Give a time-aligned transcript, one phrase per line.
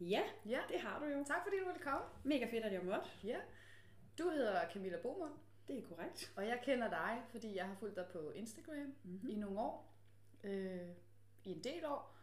[0.00, 1.24] Ja, Ja, det har du jo.
[1.26, 2.06] tak fordi du ville komme.
[2.24, 3.08] Mega fedt, at jeg måtte.
[3.24, 3.38] Ja.
[4.18, 5.32] Du hedder Camilla Bomund,
[5.68, 6.32] Det er korrekt.
[6.36, 9.28] og jeg kender dig, fordi jeg har fulgt dig på Instagram mm-hmm.
[9.28, 9.94] i nogle år.
[10.44, 10.88] Øh,
[11.44, 12.14] I en del år.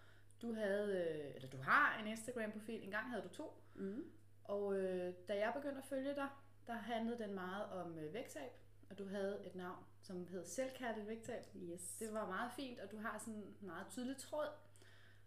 [0.41, 2.83] Du havde, øh, eller du har en Instagram-profil.
[2.83, 3.53] En gang havde du to.
[3.75, 4.11] Mm.
[4.43, 6.27] Og øh, da jeg begyndte at følge dig,
[6.67, 8.51] der handlede den meget om øh, vægttab.
[8.89, 11.43] Og du havde et navn, som hed Selvkærligt Vægttab.
[11.55, 11.97] Yes.
[11.99, 14.47] Det var meget fint, og du har sådan en meget tydelig tråd.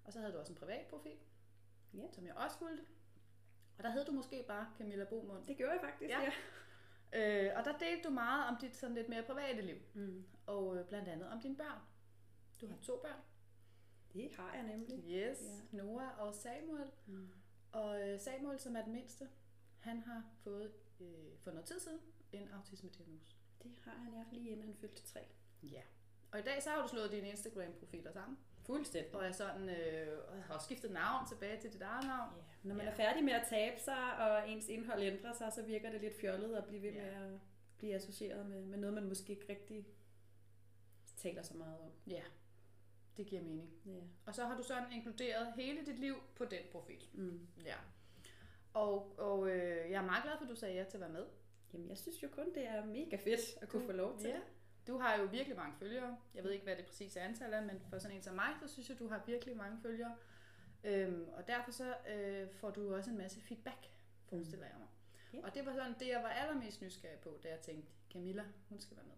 [0.04, 1.16] Og så havde du også en privat profil,
[1.94, 2.10] Ja.
[2.12, 2.84] som jeg også fulgte.
[3.78, 5.46] Og der hed du måske bare Camilla Bomund.
[5.46, 6.20] Det gjorde jeg faktisk, Ja.
[6.22, 6.32] ja.
[7.12, 9.76] Øh, og der delte du meget om dit sådan lidt mere private liv.
[9.94, 10.24] Mm.
[10.46, 11.78] Og øh, blandt andet om dine børn.
[12.60, 13.20] Du har to børn.
[14.12, 14.98] Det har jeg nemlig.
[14.98, 15.38] Yes.
[15.72, 15.76] Ja.
[15.76, 16.90] Noah og Samuel.
[17.06, 17.28] Mm.
[17.72, 19.28] Og øh, Samuel, som er den mindste,
[19.78, 22.00] han har fået øh, for noget tid siden
[22.32, 23.36] en autisme-diagnose.
[23.62, 25.20] Det har han, ja, lige inden han fyldte tre.
[25.62, 25.82] Ja.
[26.32, 28.38] Og i dag så har du slået dine Instagram-profiler sammen.
[28.68, 29.14] Fuldstændig.
[29.14, 32.32] Og er sådan, øh, har skiftet navn tilbage til dit eget navn.
[32.36, 32.42] Ja.
[32.68, 32.90] Når man Ja.
[32.92, 36.20] er færdig med at tabe sig, og ens indhold ændrer sig, så virker det lidt
[36.20, 37.24] fjollet at blive ved med Ja.
[37.26, 37.30] at
[37.78, 39.86] blive associeret med, med noget, man måske ikke rigtig
[41.16, 41.90] taler så meget om.
[42.06, 42.22] Ja,
[43.16, 43.70] det giver mening.
[43.86, 44.00] Ja.
[44.26, 47.08] Og så har du sådan inkluderet hele dit liv på den profil.
[47.12, 47.46] Mm.
[47.64, 47.74] Ja.
[48.74, 51.10] Og, og øh, jeg er meget glad for, at du sagde ja til at være
[51.10, 51.26] med.
[51.72, 54.28] Jamen, jeg synes jo kun, det er mega fedt at kunne få lov til.
[54.28, 54.40] Ja.
[54.88, 56.16] Du har jo virkelig mange følgere.
[56.34, 58.68] Jeg ved ikke, hvad det præcise antal er, men for sådan en som mig, så
[58.68, 60.16] synes jeg, du har virkelig mange følgere.
[60.84, 63.90] Øhm, og derfor så øh, får du også en masse feedback,
[64.28, 64.88] forestiller jeg mig.
[65.32, 65.46] Ja.
[65.46, 68.80] Og det var sådan det, jeg var allermest nysgerrig på, da jeg tænkte, Camilla, hun
[68.80, 69.14] skal være med.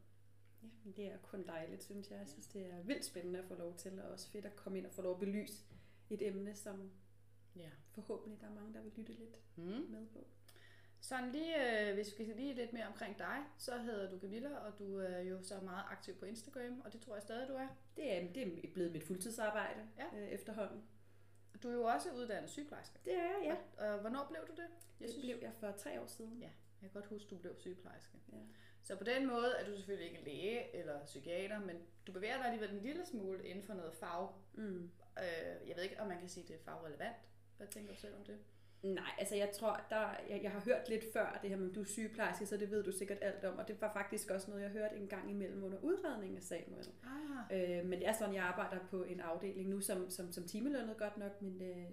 [0.63, 2.19] Ja, men det er kun dejligt, synes jeg.
[2.19, 4.79] Jeg synes, det er vildt spændende at få lov til, og også fedt at komme
[4.79, 5.65] ind og få lov at belyse
[6.11, 6.91] et emne, som
[7.57, 7.71] Ja.
[7.91, 9.65] forhåbentlig der er mange, der vil lytte lidt Mm.
[9.65, 10.27] med på.
[11.01, 14.57] Sådan lige, øh, hvis vi skal lige lidt mere omkring dig, så hedder du Camilla,
[14.59, 17.55] og du er jo så meget aktiv på Instagram, og det tror jeg stadig, du
[17.55, 17.69] er.
[17.97, 20.19] Det er, det er blevet mit fuldtidsarbejde Ja.
[20.19, 20.83] øh, efterhånden.
[21.63, 22.99] Du er jo også uddannet sygeplejerske.
[23.05, 23.37] Det er jeg,
[23.79, 23.85] ja.
[23.87, 24.69] Og, og hvornår blev du det?
[24.99, 26.39] Det blev jeg for tre år siden.
[26.41, 26.51] Ja,
[26.83, 28.19] jeg kan godt huske, du blev sygeplejerske.
[28.33, 28.37] Ja.
[28.83, 32.45] Så på den måde er du selvfølgelig ikke læge eller psykiater, men du bevæger dig
[32.47, 34.29] alligevel en lille smule inden for noget fag.
[34.55, 34.91] Mm.
[35.19, 37.17] Øh, jeg ved ikke, om man kan sige, det er fagrelevant.
[37.57, 38.39] Hvad tænker du selv om det?
[38.83, 41.81] Nej, altså jeg tror, der, jeg, jeg har hørt lidt før det her med, du
[41.81, 43.59] er sygeplejerske, så det ved du sikkert alt om.
[43.59, 46.87] Og det var faktisk også noget, jeg hørte en gang imellem under udredningen af Samuel.
[47.05, 50.45] Ah, Øh, men det er sådan, jeg arbejder på en afdeling nu som, som, som
[50.45, 51.87] timelønnet godt nok, men øh,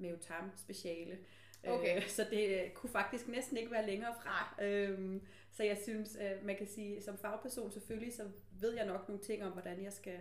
[0.00, 0.16] med jo
[0.56, 1.18] speciale.
[1.66, 1.96] Okay.
[1.96, 4.64] Øh, så det øh, kunne faktisk næsten ikke være længere fra.
[4.64, 8.22] Øh, så jeg synes, øh, man kan sige, som fagperson selvfølgelig, så
[8.60, 10.18] ved jeg nok nogle ting om, hvordan jeg skal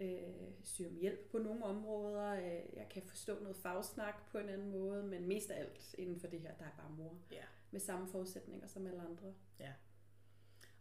[0.00, 2.32] øh, søge om hjælp på nogle områder.
[2.34, 6.20] Øh, jeg kan forstå noget fagsnak på en anden måde, men mest af alt inden
[6.20, 7.14] for det her, der er bare mor.
[7.32, 7.42] ja.
[7.72, 9.34] Med samme forudsætninger som alle andre.
[9.60, 9.72] ja.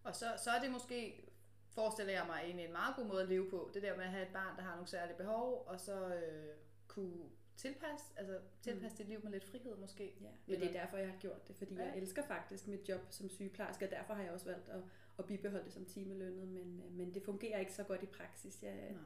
[0.03, 1.29] Og så, så er det måske,
[1.71, 3.71] forestiller jeg mig, egentlig en meget god måde at leve på.
[3.73, 6.55] Det der med at have et barn, der har nogle særlige behov, og så øh,
[6.87, 10.13] kunne tilpasse, altså tilpasse dit liv med lidt frihed måske.
[10.21, 11.83] Ja, men det er derfor, jeg har gjort det, fordi Ja.
[11.85, 14.81] jeg elsker faktisk mit job som sygeplejerske, og derfor har jeg også valgt at,
[15.19, 18.63] at bibeholde det som timelønnet, men, øh, men det fungerer ikke så godt i praksis.
[18.63, 19.01] Jeg, Nej.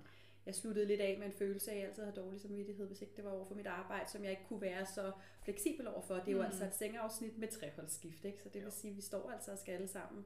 [0.46, 3.01] jeg sluttede lidt af med en følelse af, at jeg altid havde dårlig samvittighed, hvis
[3.01, 5.12] ikke det var over for mit arbejde, som jeg ikke kunne være så
[5.44, 6.16] fleksibel overfor.
[6.16, 6.46] Det er jo Mm.
[6.46, 8.41] altså et sengeafsnit med treholdsskift, ikke?
[8.44, 8.69] så det vil Jo.
[8.72, 10.25] sige, at vi står altså og skal alle sammen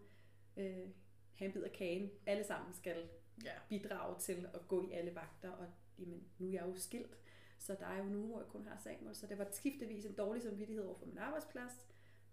[0.57, 0.87] øh,
[1.33, 2.11] have en bid af kagen.
[2.25, 3.09] Alle sammen skal
[3.45, 3.51] Ja.
[3.69, 5.65] bidrage til at gå i alle vagter, og
[5.99, 7.17] jamen, nu er jeg jo skilt,
[7.59, 10.13] så der er jo nu, hvor jeg kun har Samuel, så det var skiftevis en
[10.13, 11.71] dårlig samvittighed over for min arbejdsplads,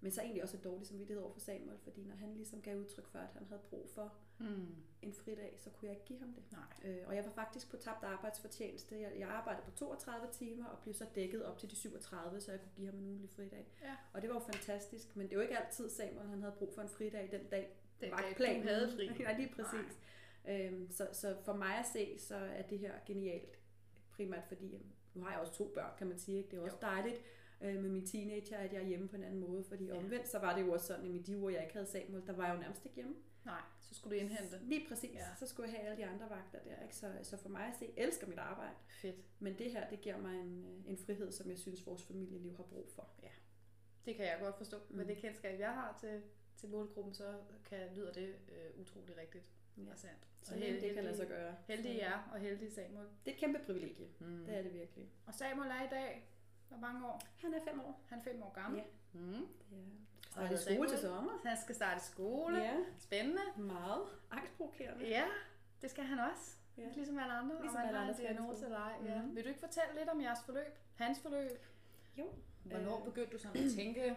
[0.05, 2.77] men så egentlig også en dårlig samvittighed over for Samuel, fordi når han ligesom gav
[2.79, 4.67] udtryk for, at han havde brug for Mm.
[5.03, 6.43] en fridag, så kunne jeg ikke give ham det.
[6.53, 6.91] Nej.
[6.93, 9.01] Øh, og jeg var faktisk på tabt arbejdsfortjeneste.
[9.01, 12.51] Jeg, jeg arbejdede på 32 timer og blev så dækket op til de 37, så
[12.53, 13.67] jeg kunne give ham en ugenlig fridag.
[13.83, 13.95] Ja.
[14.13, 16.83] Og det var jo fantastisk, men det var ikke altid Samuel, han havde brug for
[16.83, 19.11] en fridag den dag, Den var dag, du havde fri.
[19.25, 19.99] ja, lige præcis.
[20.49, 23.59] Øhm, så, så for mig at se, så er det her genialt.
[24.13, 26.39] Primært fordi, nu har jeg også to børn, kan man sige.
[26.39, 26.51] Ikke?
[26.51, 26.87] Det er også Jo.
[26.87, 27.17] dejligt
[27.65, 29.65] øh, med min teenager, at jeg er hjemme på en anden måde.
[29.65, 29.97] Fordi Ja.
[29.97, 32.27] omvendt, så var det jo også sådan, at i de uger, jeg ikke havde Samuel,
[32.27, 33.15] der var jeg jo nærmest ikke hjemme.
[33.45, 34.59] Nej, så skulle du indhente.
[34.63, 35.15] Lige præcis.
[35.15, 35.19] Ja.
[35.19, 35.35] Ja.
[35.39, 36.83] Så skulle jeg have alle de andre vagter der.
[36.83, 36.97] Ikke?
[36.97, 38.75] Så, så for mig at se, jeg elsker mit arbejde.
[38.89, 39.17] Fedt.
[39.39, 42.57] Men det her, det giver mig en, øh, en frihed, som jeg synes, vores familieliv
[42.57, 43.11] har brug for.
[44.07, 44.77] Det kan jeg godt forstå.
[44.91, 44.99] Mm.
[44.99, 45.07] Mm.
[45.07, 46.23] det kendskab, jeg har til,
[46.57, 47.35] til målgruppen, så
[47.65, 49.93] kan, lyder det øh, utrolig rigtigt Ja.
[49.93, 50.29] og sandt.
[50.43, 51.55] Så heldig, det kan lade sig gøre.
[51.69, 53.07] Heldig jer, og heldig Samuel.
[53.25, 54.09] Det er et kæmpe privilegie.
[54.21, 54.45] Mm.
[54.47, 55.13] Det er det virkelig.
[55.27, 56.29] Og Samuel er i dag,
[56.79, 57.21] hvor mange år?
[57.41, 58.01] Han er fem år.
[58.09, 58.79] Han er fem år gammel.
[59.15, 59.19] Ja.
[59.21, 59.47] Mm.
[60.35, 61.33] Det er Og starte skole til sommer.
[61.45, 62.59] Han skal starte skole.
[62.59, 63.43] Ja, Spændende.
[63.57, 65.09] meget angstprovokerende.
[65.09, 65.25] Ja,
[65.83, 66.57] det skal han også.
[66.79, 66.89] Ja.
[66.95, 67.57] Ligesom alle andre.
[67.61, 68.93] Ligesom alle andre skal diagnose ej.
[69.05, 69.23] Ja.
[69.23, 69.37] Mhm.
[69.37, 70.79] Vil du ikke fortælle lidt om jeres forløb?
[70.95, 71.51] Hans forløb?
[72.19, 72.33] Jo.
[72.65, 73.05] Hvornår Øh.
[73.05, 74.17] begyndte du sådan at tænke,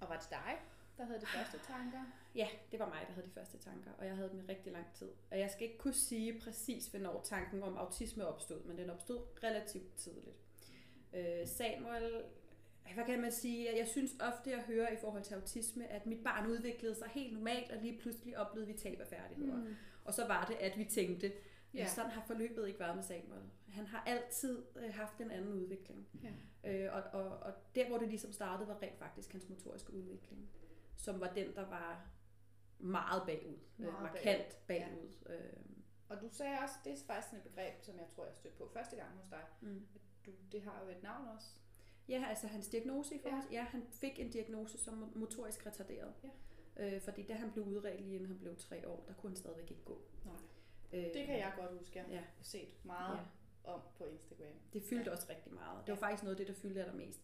[0.00, 0.58] og var det dig?
[0.98, 2.04] der havde de første tanker.
[2.34, 4.72] Ja, det var mig, der havde de første tanker, og jeg havde dem i rigtig
[4.72, 5.08] lang tid.
[5.30, 9.26] Og jeg skal ikke kunne sige præcis, hvornår tanken om autisme opstod, men den opstod
[9.42, 10.36] relativt tidligt.
[11.14, 12.22] Øh, Samuel,
[12.94, 16.24] hvad kan man sige, jeg synes ofte, jeg hører i forhold til autisme, at mit
[16.24, 19.56] barn udviklede sig helt normalt, og lige pludselig oplevede vi tab af færdigheder.
[19.56, 19.74] Mm.
[20.04, 21.32] Og så var det, at vi tænkte,
[21.74, 21.86] ja.
[21.88, 23.42] Sådan har forløbet ikke været med Samuel.
[23.68, 26.08] Han har altid øh, haft en anden udvikling.
[26.22, 26.70] Ja.
[26.86, 30.48] Øh, og, og, og der, hvor det ligesom startede, var rent faktisk hans motoriske udvikling,
[30.96, 32.06] som var den, der var
[32.78, 33.58] meget bagud.
[33.76, 35.12] Meget øh, markant bagud, bagud.
[35.28, 35.34] Ja.
[35.34, 35.52] Øh,
[36.08, 38.56] Og du sagde også, det er faktisk sådan et begreb, som jeg tror, jeg stødte
[38.56, 39.42] på første gang hos dig.
[39.60, 39.86] mm.
[40.26, 41.46] Du, det har jo et navn også.
[42.08, 43.56] Ja, altså hans diagnose i forhold ja.
[43.58, 46.14] ja, han fik en diagnose som motorisk retarderet.
[46.24, 46.94] Ja.
[46.96, 49.36] Øh, fordi da han blev udredt lige inden han blev tre år, der kunne han
[49.36, 50.02] stadigvæk ikke gå.
[50.24, 50.34] Nej.
[50.92, 52.16] Øh, Det kan jeg godt huske, jeg Ja.
[52.18, 53.18] har set meget
[53.64, 53.70] Ja.
[53.72, 54.54] om på Instagram.
[54.72, 55.10] Det fyldte Ja.
[55.16, 55.86] også rigtig meget.
[55.86, 56.06] Det var Ja.
[56.06, 57.20] faktisk noget af det, der fyldte allermest.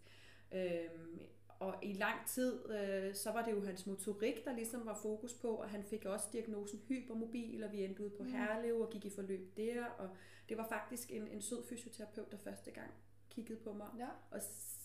[0.52, 1.20] Øhm,
[1.60, 5.34] og i lang tid, øh, så var det jo hans motorik, der ligesom var fokus
[5.34, 8.32] på, og han fik også diagnosen hypermobil, og vi endte ude på Mm.
[8.32, 10.08] Herlev og gik i forløb der, og
[10.48, 12.90] det var faktisk en, en sød fysioterapeut, der første gang
[13.30, 14.08] kiggede på mig Ja.
[14.30, 14.40] og,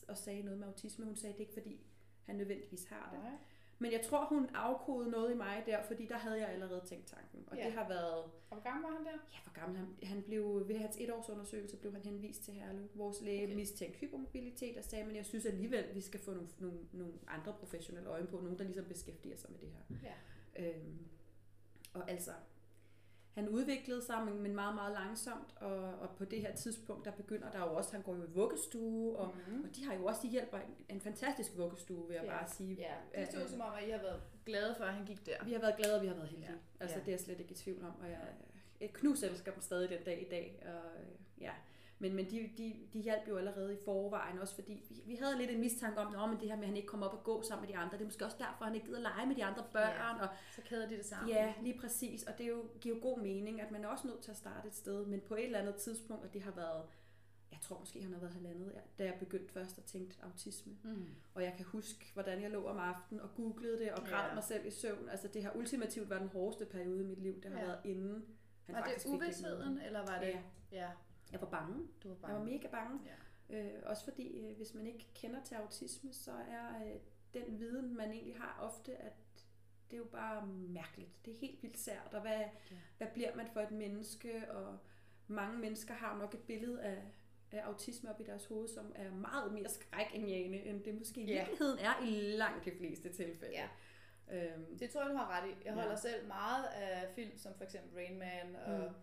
[0.08, 1.06] og sagde noget med autisme.
[1.06, 1.86] Hun sagde, det ikke fordi,
[2.24, 3.20] han nødvendigvis har det.
[3.24, 3.32] Nej.
[3.80, 7.06] Men jeg tror, hun afkodede noget i mig der, fordi der havde jeg allerede tænkt
[7.08, 7.44] tanken.
[7.48, 7.66] Og Ja.
[7.66, 9.12] det har været Og hvor gammel var han der?
[9.12, 12.88] Ja, hvor gammel han, han blev ved hans etårsundersøgelse blev han henvist til Herlev.
[12.94, 13.56] Vores læge Okay.
[13.56, 17.54] mistænkte hypermobilitet og sagde, men jeg synes alligevel, vi skal få nogle, nogle, nogle andre
[17.60, 19.96] professionelle øjne på, nogen der ligesom beskæftiger sig med det her.
[20.04, 20.70] Ja.
[20.70, 20.98] Øhm,
[21.94, 22.32] og altså,
[23.36, 27.12] han udviklede sig, men, men meget, meget langsomt, og, og på det her tidspunkt, der
[27.12, 29.64] begynder der jo også, han går jo i vuggestue, og, mm.
[29.64, 32.30] og de har jo også, de hjælper en, en fantastisk vuggestue, vil jeg Ja.
[32.38, 32.76] bare sige.
[32.76, 35.26] Ja, det stod Øh, som om, at I har været glade for, at han gik
[35.26, 35.44] der.
[35.46, 36.50] Vi har været glade, og vi har været heldige.
[36.52, 36.58] Ja.
[36.80, 37.00] Altså, Ja.
[37.00, 37.92] det er jeg slet ikke i tvivl om.
[38.02, 38.20] Og jeg,
[38.82, 40.64] jeg knuselsker dem stadig den dag i dag.
[40.66, 41.52] Og, øh, ja.
[42.00, 45.38] Men, men de, de, de hjalp jo allerede i forvejen, også fordi vi, vi havde
[45.38, 47.42] lidt en mistanke om, at det her med, at han ikke kommer op og gå
[47.42, 49.46] sammen med de andre, det er måske også derfor, han ikke gider lege med de
[49.46, 50.18] andre børn.
[50.18, 50.24] Ja.
[50.24, 51.30] Og, Så kæder de det sammen.
[51.30, 52.24] ja, lige præcis.
[52.24, 54.38] Og det er jo, giver jo god mening, at man er også nødt til at
[54.38, 55.06] starte et sted.
[55.06, 56.84] Men på et eller andet tidspunkt, og det har været,
[57.52, 60.74] jeg tror måske, han har været halvandet, da jeg begyndte først at tænke autisme.
[60.84, 61.06] Mm.
[61.34, 64.34] Og jeg kan huske, hvordan jeg lå om aftenen og googlede det og græd Ja.
[64.34, 65.10] mig selv i søvn.
[65.10, 67.42] Altså det har ultimativt været den hårdeste periode i mit liv.
[67.42, 67.66] Det har Ja.
[67.66, 68.26] været inden
[68.66, 70.28] han Var det uvidsheden, eller var det...
[70.30, 70.40] Ja.
[70.72, 70.90] ja.
[71.32, 71.88] Jeg var bange.
[72.04, 72.40] Du var Jeg bange.
[72.40, 73.00] var mega bange.
[73.06, 73.16] Ja.
[73.58, 76.96] Øh, også fordi, øh, hvis man ikke kender til autisme, så er øh,
[77.34, 79.14] den viden, man egentlig har ofte, at
[79.92, 81.26] det er jo bare mærkeligt.
[81.26, 82.14] Det er helt vildt sært.
[82.14, 82.40] Og hvad,
[82.72, 82.76] Ja.
[82.98, 84.52] hvad bliver man for et menneske?
[84.52, 84.78] Og
[85.28, 87.04] mange mennesker har nok et billede af,
[87.52, 91.26] af autisme op i deres hoved, som er meget mere skrækindjagende, end det måske i
[91.26, 91.34] Ja.
[91.40, 93.54] virkeligheden er i langt de fleste tilfælde.
[93.54, 93.68] Ja.
[94.32, 95.52] Øhm, Det tror jeg, du har ret i.
[95.52, 95.74] Jeg Ja.
[95.74, 98.96] holder selv meget af film, som for eksempel Rain Man, og Mm.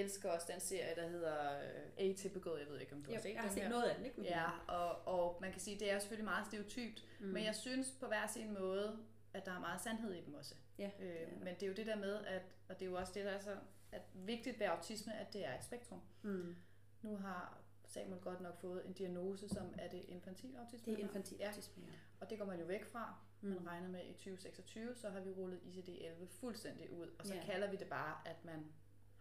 [0.00, 2.52] Elsker også den serie, der hedder øh, Atypical.
[2.58, 3.68] Jeg ved ikke, om du jo, har set jeg har set her.
[3.68, 4.22] noget af den, ikke?
[4.22, 7.26] Ja, og, og man kan sige, det er selvfølgelig meget stereotypt, mm.
[7.26, 8.98] men jeg synes på hver sin måde,
[9.34, 10.54] at der er meget sandhed i dem også.
[10.78, 12.96] Ja, øh, det men det er jo det der med, at, og det er jo
[12.96, 13.56] også det, der er så
[13.92, 16.00] at vigtigt ved autisme, at det er et spektrum.
[16.22, 16.56] Mm.
[17.02, 20.92] Nu har Samuel godt nok fået en diagnose, som er det infantil autisme.
[20.92, 21.92] Det er infantil autisme, ja.
[22.20, 23.14] og det går man jo væk fra.
[23.40, 23.48] Mm.
[23.48, 27.42] Man regner med i 2026, så har vi rullet ICD-11 fuldstændig ud, og så Ja.
[27.44, 28.66] kalder vi det bare, at man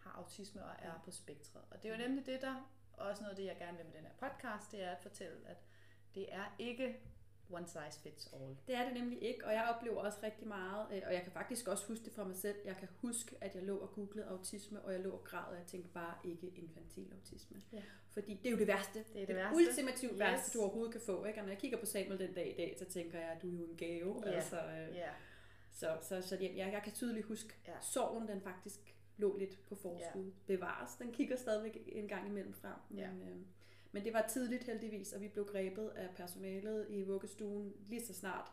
[0.06, 1.62] har autisme og er på spektret.
[1.72, 3.94] Og det er jo nemlig det, der også noget af det, jeg gerne vil med
[3.94, 5.58] den her podcast, det er at fortælle, at
[6.16, 7.00] det er ikke
[7.50, 8.58] one size fits all.
[8.68, 11.32] Det er det nemlig ikke, og jeg oplever også rigtig meget, øh, og jeg kan
[11.32, 12.56] faktisk også huske det fra mig selv.
[12.66, 15.56] Jeg kan huske, at jeg lå og googlede autisme, og jeg lå og græd, og
[15.58, 17.62] jeg tænkte bare ikke infantil autisme.
[17.74, 17.82] Ja.
[18.10, 19.00] Fordi det er jo det værste.
[19.00, 19.56] Det er det det værste.
[19.56, 20.20] ultimativt Yes.
[20.20, 21.26] værste, du overhovedet kan få.
[21.26, 21.40] Ikke?
[21.40, 23.48] Og når jeg kigger på Samuel den dag i dag, så tænker jeg, at du
[23.56, 24.24] er jo en gave.
[24.26, 24.32] Ja.
[24.32, 25.10] Altså, øh, Ja,
[25.72, 27.74] Så, så, så jeg, jeg, jeg kan tydeligt huske, Ja.
[27.82, 30.32] sorgen den faktisk lå lidt på forskud.
[30.48, 30.96] Bevares.
[30.96, 32.76] Den kigger stadigvæk en gang imellem frem.
[32.90, 33.10] Men, Ja.
[33.10, 33.38] øh,
[33.92, 38.14] men det var tidligt heldigvis, og vi blev grebet af personalet i vuggestuen lige så
[38.14, 38.52] snart.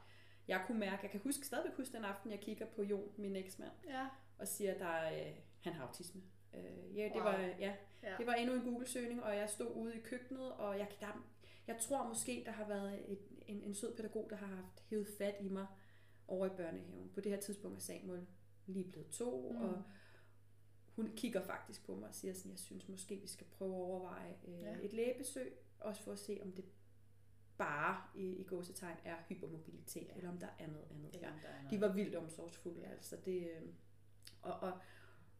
[0.48, 3.36] Jeg kunne mærke, jeg kan huske, stadigvæk huske den aften, jeg kigger på Jon, min
[3.36, 4.06] eksmand, ja,
[4.38, 6.22] og siger, der, er, øh, han har autisme.
[6.54, 7.22] Øh, ja, det Wow.
[7.22, 8.14] var, ja, ja.
[8.18, 11.26] det var endnu en Google-søgning, og jeg stod ude i køkkenet, og jeg, der,
[11.66, 15.08] jeg tror måske, der har været et, en, en sød pædagog, der har haft hævet
[15.18, 15.66] fat i mig
[16.28, 17.10] over i børnehaven.
[17.14, 18.26] På det her tidspunkt er Samuel
[18.66, 19.56] lige blevet to, mm.
[19.62, 19.82] og
[20.96, 23.80] hun kigger faktisk på mig og siger sådan, jeg synes måske, vi skal prøve at
[23.80, 24.76] overveje øh, Ja.
[24.82, 26.64] et lægebesøg, også for at se, om det
[27.58, 30.14] bare i, i gåsetegn er hypermobilitet, Ja.
[30.16, 31.14] eller om der er noget andet.
[31.14, 31.34] Eller Ja.
[31.42, 31.70] der er noget.
[31.70, 32.90] De var vildt omsorgsfulde, ja.
[32.90, 33.62] altså det, øh,
[34.42, 34.72] og, og,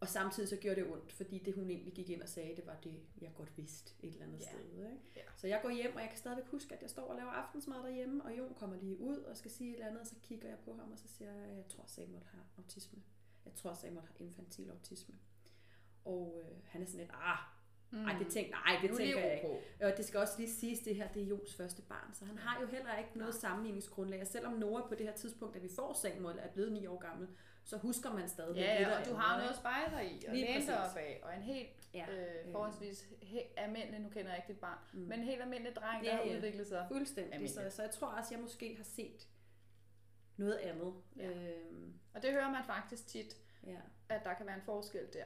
[0.01, 2.67] og samtidig så gjorde det ondt, fordi det hun egentlig gik ind og sagde, det
[2.67, 4.45] var det, jeg godt vidste et eller andet Ja.
[4.51, 4.71] sted.
[4.73, 4.99] Ikke?
[5.17, 5.23] Ja.
[5.37, 7.83] Så jeg går hjem, og jeg kan stadigvæk huske, at jeg står og laver aftensmad
[7.83, 10.49] derhjemme, og Jon kommer lige ud og skal sige et eller andet, og så kigger
[10.49, 13.03] jeg på ham, og så siger jeg, jeg tror Samuel har autisme.
[13.45, 15.15] Jeg tror Samuel har infantil autisme.
[16.05, 17.39] Og øh, han er sådan lidt, ah,
[17.95, 18.05] Mm.
[18.07, 19.87] Ej, det tænker, nej, det er tænker jeg ikke.
[19.93, 22.39] Og det skal også lige siges, det her det er Jons første barn, så han
[22.39, 24.21] har jo heller ikke noget sammenligningsgrundlag.
[24.21, 26.99] Og selvom Nora på det her tidspunkt, da vi får Samuel, er blevet ni år
[26.99, 27.29] gammel,
[27.65, 30.25] så husker man stadig Ja, lidt ja, og du har noget at spejle dig i,
[30.29, 32.53] og læne dig op af, og en helt Ja, øh, øh.
[32.53, 35.01] forholdsvis he- almindelig, nu kender jeg ikke dit barn, Mm.
[35.01, 36.37] men en helt almindelig dreng, der Ja, har ja.
[36.37, 36.85] udviklet sig.
[36.89, 37.51] Fuldstændig.
[37.51, 39.29] Så, så jeg tror også, jeg måske har set
[40.37, 40.95] noget andet.
[41.17, 41.31] Ja.
[41.31, 43.77] Øhm, Og det hører man faktisk tit, ja.
[44.09, 45.25] at der kan være en forskel der.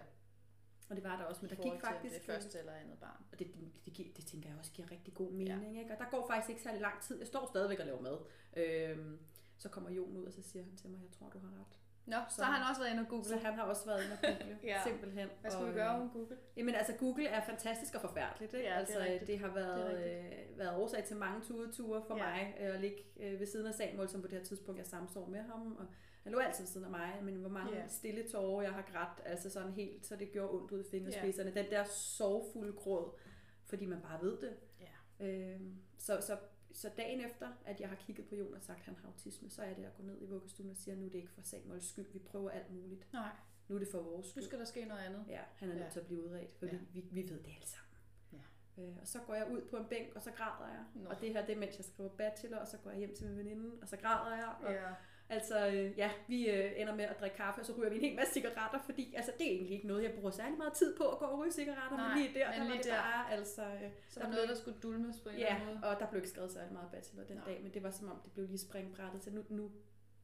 [0.88, 2.14] Og det var der også, men der gik faktisk...
[2.14, 3.24] det første eller andet barn.
[3.32, 3.46] Og det,
[3.86, 5.74] det, det, det tænker jeg også giver rigtig god mening.
[5.74, 5.80] Ja.
[5.80, 5.92] Ikke?
[5.92, 7.18] Og der går faktisk ikke særlig lang tid.
[7.18, 8.18] Jeg står stadigvæk og laver mad.
[8.56, 9.18] Øhm,
[9.58, 11.78] så kommer Jon ud, og så siger han til mig, jeg tror, du har ret.
[12.06, 13.24] Nå, så, Så- har han også været inde og google.
[13.24, 14.80] Så han har også været inde og google, Ja.
[14.86, 15.28] simpelthen.
[15.40, 16.36] Hvad skulle og, vi gøre øh, uden Google?
[16.56, 18.54] Jamen altså, Google er fantastisk og forfærdeligt.
[18.54, 18.66] Ikke?
[18.68, 19.26] Ja, det altså, rigtigt.
[19.26, 22.24] det har været, Det øh, været årsag til mange tureture for Ja.
[22.30, 24.86] mig øh, at ligge øh, ved siden af Samuel, som på det her tidspunkt jeg
[24.86, 25.76] samsår med ham.
[25.76, 25.86] Og
[26.26, 27.88] han lå altid ved siden af mig, men hvor mange Ja.
[27.88, 31.54] stille tårer jeg har grædt, altså sådan helt, så det gjorde ondt ud i fingerspidserne.
[31.54, 33.18] Den der sorgfulde gråd,
[33.64, 34.56] fordi man bare ved det.
[34.80, 35.26] Ja.
[35.26, 36.38] Øhm, så, så,
[36.72, 39.50] så dagen efter, at jeg har kigget på Jon og sagt, at han har autisme,
[39.50, 41.42] så er det at gå ned i vuggestuen og sige, nu er det ikke for
[41.42, 43.12] Samuels skyld, vi prøver alt muligt.
[43.12, 43.30] Nej,
[43.68, 44.44] Nu er det for vores nu skyld.
[44.44, 45.24] skal der ske noget andet.
[45.28, 45.90] Ja, han er nødt Ja.
[45.90, 46.72] til at blive udredt, for Ja.
[46.72, 47.96] vi, vi, vi ved det alle sammen.
[48.32, 48.82] Ja.
[48.82, 50.84] Øh, og så går jeg ud på en bænk, og så græder jeg.
[50.94, 51.08] Nå.
[51.10, 53.26] Og det her, det er mens jeg skriver bachelor, og så går jeg hjem til
[53.26, 54.54] min veninde, og så græder jeg.
[54.62, 54.92] Og, Ja.
[55.28, 58.00] Altså, øh, ja, vi øh, ender med at drikke kaffe, og så ryger vi en
[58.02, 60.96] hel masse cigaretter, fordi altså, det er egentlig ikke noget, jeg bruger særlig meget tid
[60.96, 62.84] på at gå og ryge cigaretter, Nej, men lige der, men der var lige det
[62.84, 63.00] der.
[63.02, 63.62] bare, altså...
[63.64, 65.84] Øh, Så der var noget, der skulle dulmes på en eller Ja, anden måde.
[65.94, 67.44] og der blev ikke skrevet særlig meget bachelor den Nej.
[67.46, 69.70] dag, men det var som om, det blev lige springbrættet, så nu, nu,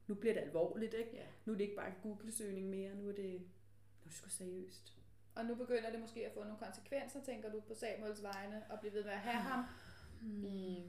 [0.06, 1.10] nu bliver det alvorligt, ikke?
[1.16, 1.26] Ja.
[1.44, 4.28] Nu er det ikke bare en Google-søgning mere, nu er det, nu er det sgu
[4.28, 4.92] seriøst.
[5.34, 8.80] Og nu begynder det måske at få nogle konsekvenser, tænker du, på Samuels vegne, og
[8.80, 9.64] blive ved med at have ham
[10.44, 10.82] i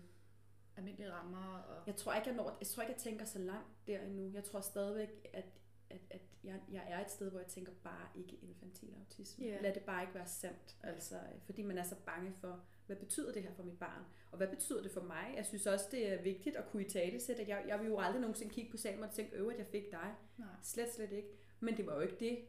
[0.78, 1.58] almindelige rammer.
[1.58, 1.84] Og...
[1.88, 4.32] Jeg tror ikke, jeg, når, jeg tror ikke, jeg tænker så langt der endnu.
[4.34, 5.46] Jeg tror stadigvæk, at,
[5.90, 9.46] at, at jeg, jeg er et sted, hvor jeg tænker bare ikke infantil autisme.
[9.46, 9.62] Ja.
[9.62, 10.78] Lad det bare ikke være sandt.
[10.84, 11.16] Altså,
[11.46, 14.04] fordi man er så bange for, hvad betyder det her for mit barn?
[14.32, 15.34] Og hvad betyder det for mig?
[15.38, 17.46] Jeg synes også, det er vigtigt at kunne i tale sætte.
[17.48, 19.92] Jeg, jeg vil jo aldrig nogensinde kigge på Samuel og tænke, øv, at jeg fik
[19.92, 20.16] dig.
[20.38, 20.48] Nej.
[20.64, 21.30] Slet, slet ikke.
[21.60, 22.40] Men det var jo ikke det.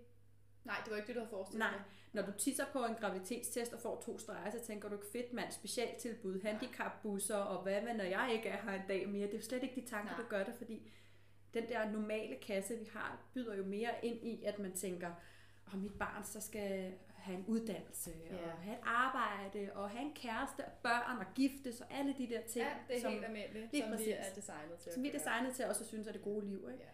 [0.64, 1.70] Nej, det var ikke det, du havde forestillet Nej.
[1.72, 1.82] dig.
[2.12, 5.50] Når du tisser på en graviditetstest og får to streger, så tænker du fedt mand,
[5.52, 9.26] specialtilbud, handicapbusser og hvad med, når jeg ikke er her en dag mere.
[9.26, 10.20] Det er jo slet ikke de tanker, Nej.
[10.20, 10.90] du gør det, fordi
[11.54, 15.10] den der normale kasse, vi har, byder jo mere ind i, at man tænker,
[15.72, 18.36] at mit barn så skal have en uddannelse, Ja.
[18.52, 22.28] og have et arbejde, og have en kæreste, og børn, og giftes, og alle de
[22.28, 24.14] der ting, Ja, det er som, helt almindeligt, lige som vi præcis.
[24.18, 24.92] er designet til.
[24.92, 26.68] som vi er designet til også at synes er det gode liv.
[26.72, 26.84] Ikke?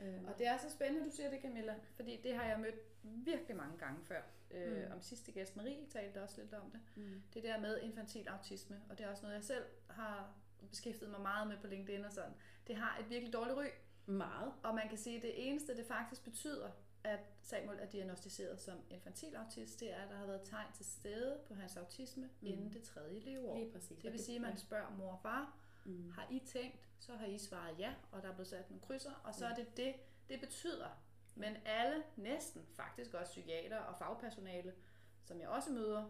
[0.00, 0.06] Ja.
[0.06, 2.89] Øhm, Og det er så spændende, du siger det, Camilla, fordi det har jeg mødt
[3.02, 4.22] virkelig mange gange før.
[4.50, 4.92] Øh, Mm.
[4.92, 6.80] Om sidste gæst, Marie, talte også lidt om det.
[6.96, 7.22] mm.
[7.34, 10.34] Det der med infantil autisme, og det er også noget, jeg selv har
[10.70, 12.32] beskæftiget mig meget med på LinkedIn og sådan.
[12.66, 13.66] Det har et virkelig dårligt ry,
[14.06, 14.52] Meget.
[14.62, 16.70] og man kan sige, at det eneste, det faktisk betyder,
[17.04, 20.86] at Samuel er diagnostiseret som infantil autist, det er, at der har været tegn til
[20.86, 22.30] stede på hans autisme Mm.
[22.40, 22.46] mm.
[22.46, 23.58] inden det tredje leveår.
[23.58, 24.02] Lige præcis.
[24.02, 26.10] Det vil sige, at man spørger mor og far, Mm.
[26.10, 29.12] har I tænkt, så har I svaret ja, og der er blevet sat nogle krydser,
[29.24, 29.50] og så Ja.
[29.50, 29.94] er det det,
[30.28, 30.88] det betyder.
[31.34, 34.72] Men alle, næsten faktisk også psykiater og fagpersonale,
[35.24, 36.04] som jeg også møder,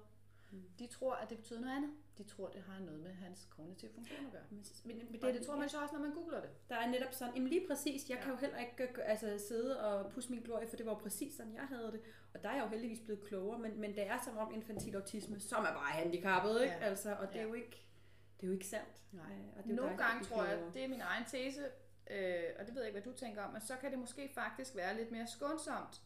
[0.53, 0.63] Mm.
[0.79, 1.91] de tror, at det betyder noget andet.
[2.19, 4.43] De tror, det har noget med hans kognitive funktion at gøre.
[4.51, 6.51] Men, men, men Det, det tror man så også, når man googler det.
[6.69, 8.23] Der er netop sådan, jamen lige præcis, jeg ja.
[8.23, 10.99] Kan jo heller ikke øh, altså, sidde og pusse min glorie, for det var jo
[10.99, 12.01] præcis sådan, jeg havde det.
[12.35, 14.95] Og der er jeg jo heldigvis blevet klogere, men, men det er som om infantil
[14.97, 16.75] autisme, som er bare handicappet, ikke?
[16.75, 16.81] Ja.
[16.85, 17.49] Altså, og det er Ja.
[17.49, 17.87] jo ikke,
[18.37, 19.03] det er jo ikke sandt.
[19.13, 19.25] Nej.
[19.33, 21.63] Øh, og det er jo Nogle gange tror jeg, det er min egen tese,
[22.11, 24.31] øh, og det ved jeg ikke, hvad du tænker om, men så kan det måske
[24.35, 26.03] faktisk være lidt mere skånsomt,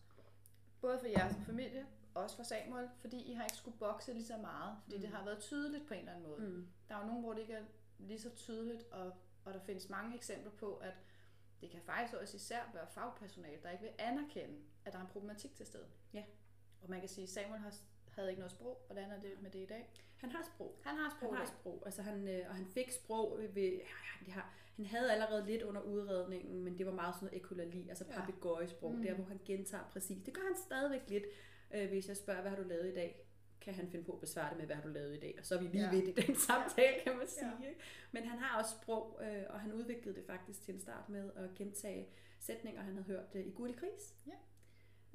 [0.81, 4.27] både for jer som familie, også for Samuel, fordi I har ikke skulle bokse lige
[4.27, 5.03] så meget, fordi mm.
[5.03, 6.41] det har været tydeligt på en eller anden måde.
[6.41, 6.69] Mm.
[6.89, 7.65] Der er jo nogen, hvor det ikke er
[7.99, 9.13] lige så tydeligt, og,
[9.45, 10.95] og der findes mange eksempler på, at
[11.61, 15.09] det kan faktisk også især være fagpersonale, der ikke vil anerkende, at der er en
[15.09, 15.87] problematik til stede.
[16.13, 16.25] Ja.
[16.83, 17.75] Og man kan sige, at Samuel har,
[18.11, 18.83] havde ikke noget sprog.
[18.87, 19.93] Hvordan er det med det i dag?
[20.25, 20.81] Han har sprog.
[20.85, 21.31] Han har sprog.
[21.37, 23.85] Han har sprog, altså han, øh, og han fik sprog ved, ja,
[24.19, 27.89] han, har, han havde allerede lidt under udredningen, men det var meget sådan noget ekulali,
[27.89, 28.21] altså Ja.
[28.21, 29.03] papegøjesprog, Mm.
[29.03, 30.23] der hvor han gentager præcis.
[30.25, 31.25] Det gør han stadigvæk lidt,
[31.75, 33.21] øh, hvis jeg spørger, hvad har du lavet i dag?
[33.61, 35.35] Kan han finde på at besvare det med, hvad har du lavet i dag?
[35.39, 35.91] Og så er vi lige Ja.
[35.91, 37.53] ved i den samtale, kan man sige.
[37.63, 37.69] Ja.
[38.13, 41.31] Men han har også sprog, øh, og han udviklede det faktisk til en start med
[41.37, 42.09] at gentage
[42.41, 44.15] sætninger, han havde hørt øh, i Gurli Kris.
[44.27, 44.33] Ja.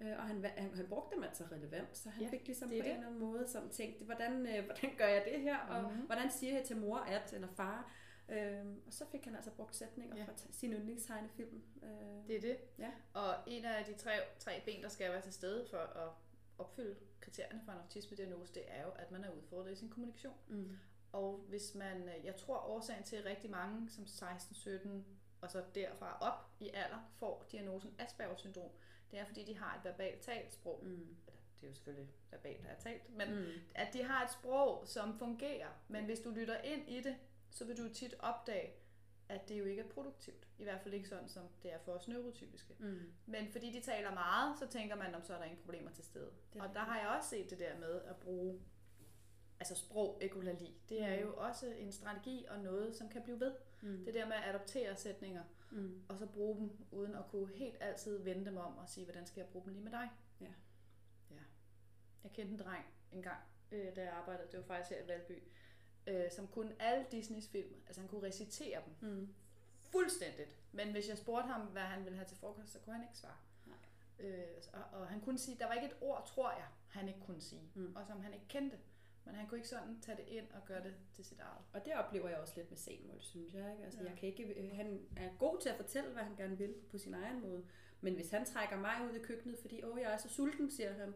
[0.02, 2.74] Øh, og han, han, han brugte dem altså relevant, så han Ja, fik ligesom på
[2.74, 5.92] det en eller anden måde som tænkte, hvordan, øh, hvordan gør jeg det her, og
[5.92, 6.02] Mhm.
[6.06, 7.92] hvordan siger jeg til mor at eller far?
[8.30, 10.24] Øhm, og så fik han altså brugt sætninger Ja.
[10.24, 11.62] fra sin yndlingstegnefilm.
[11.84, 12.58] Øh, Det er det.
[12.80, 12.92] Ja.
[13.14, 16.10] Og en af de tre, tre ben, der skal være til stede for at
[16.58, 20.34] opfylde kriterierne for en autisme-diagnose, det er jo, at man er udfordret i sin kommunikation.
[20.48, 20.78] mm.
[21.12, 25.06] Og hvis man, øh, jeg tror årsagen til, rigtig mange som 16, 17
[25.42, 28.70] og så derfra op i alder får diagnosen Asperger syndrom,
[29.12, 30.80] det er fordi, de har et verbalt talt sprog.
[30.84, 31.16] Mm.
[31.62, 33.46] det er jo selvfølgelig verbalt, der er talt, men Mm.
[33.76, 35.68] at de har et sprog, som fungerer.
[35.88, 37.16] Men hvis du lytter ind i det,
[37.50, 38.74] så vil du tit opdage,
[39.30, 40.48] at det jo ikke er produktivt.
[40.60, 42.76] I hvert fald ikke sådan, som det er for os neurotypiske.
[42.80, 43.12] Mm.
[43.26, 46.04] Men fordi de taler meget, så tænker man, om så er der ingen problemer til
[46.04, 46.32] stede.
[46.54, 48.62] Det Og der har jeg også set det der med at bruge
[49.60, 50.78] altså sprog ekolali.
[50.90, 51.22] Det er Mm.
[51.22, 53.54] jo også en strategi og noget, som kan blive ved.
[53.82, 54.06] Mm.
[54.06, 56.02] Det der med at adoptere sætninger, Mm.
[56.10, 59.26] og så bruge dem, uden at kunne helt altid vende dem om og sige, hvordan
[59.26, 60.10] skal jeg bruge dem lige med dig?
[60.42, 60.54] Ja.
[61.32, 61.42] ja.
[62.24, 63.40] Jeg kendte en dreng en gang,
[63.72, 65.44] øh, da jeg arbejdede, det var faktisk her i Valby,
[66.08, 69.34] øh, som kunne alle Disneys film, altså han kunne recitere dem Mm.
[69.84, 70.56] fuldstændigt.
[70.72, 73.18] Men hvis jeg spurgte ham, hvad han ville have til frokost, så kunne han ikke
[73.18, 73.38] svare.
[73.66, 73.78] Nej.
[74.20, 77.20] Øh, og, og han kunne sige, der var ikke et ord, tror jeg, han ikke
[77.20, 77.96] kunne sige, Mm.
[77.96, 78.78] og som han ikke kendte.
[79.30, 81.64] Men han kunne ikke sådan tage det ind og gøre det til sit eget.
[81.74, 83.72] Og det oplever jeg også lidt med Samuel, synes jeg.
[83.72, 83.84] Ikke?
[83.86, 84.10] Altså, Ja.
[84.10, 86.98] jeg kan ikke, øh, han er god til at fortælle, hvad han gerne vil på
[86.98, 87.66] sin egen måde.
[88.02, 90.94] Men hvis han trækker mig ud i køkkenet, fordi åh, jeg er så sulten, siger
[90.94, 91.14] han.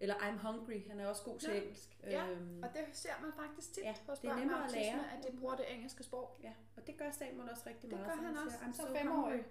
[0.00, 1.60] Eller I'm hungry, han er også god til Ja.
[1.60, 1.98] engelsk.
[2.02, 5.12] Ja, Øhm, Og det ser man faktisk tit Ja, hos det er nemmere at lære.
[5.18, 6.40] at de bruger det engelske sprog.
[6.42, 8.06] ja, og det gør Samuel også rigtig Det meget.
[8.06, 9.32] gør så han siger, også, I'm som so femårig.
[9.32, 9.44] hungry.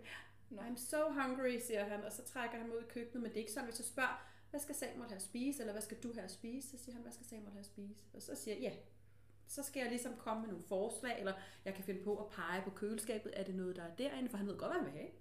[0.50, 0.62] Nå.
[0.62, 3.36] I'm so hungry, siger han, og så trækker han mig ud i køkkenet, men det
[3.38, 5.98] er ikke sådan, hvis jeg spørger, hvad skal Samuel have at spise, eller hvad skal
[6.03, 8.01] du have at spise, så siger han, hvad skal Samuel have at spise?
[8.13, 8.74] Og så siger jeg, ja,
[9.48, 11.33] så skal jeg ligesom komme med nogle forslag, eller
[11.65, 14.38] jeg kan finde på at pege på køleskabet, er det noget, der er derinde, for
[14.38, 15.12] han ved godt, hvad han vil have.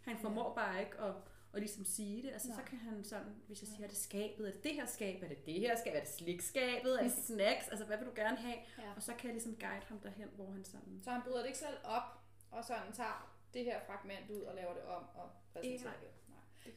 [0.00, 1.14] Han formår bare ikke at,
[1.54, 2.30] at ligesom sige det.
[2.32, 2.56] Altså, Nej.
[2.58, 5.22] så kan han sådan, hvis jeg siger, er det skabet, er det det her skab,
[5.22, 8.12] er det det her skab, er det slikskabet, er det snacks, altså hvad vil du
[8.16, 8.58] gerne have?
[8.78, 8.92] Ja.
[8.96, 11.46] Og så kan jeg ligesom guide ham derhen, hvor han sådan, Så han bryder det
[11.46, 12.08] ikke selv op,
[12.50, 16.08] og sådan tager det her fragment ud og laver det om og præsenterer det.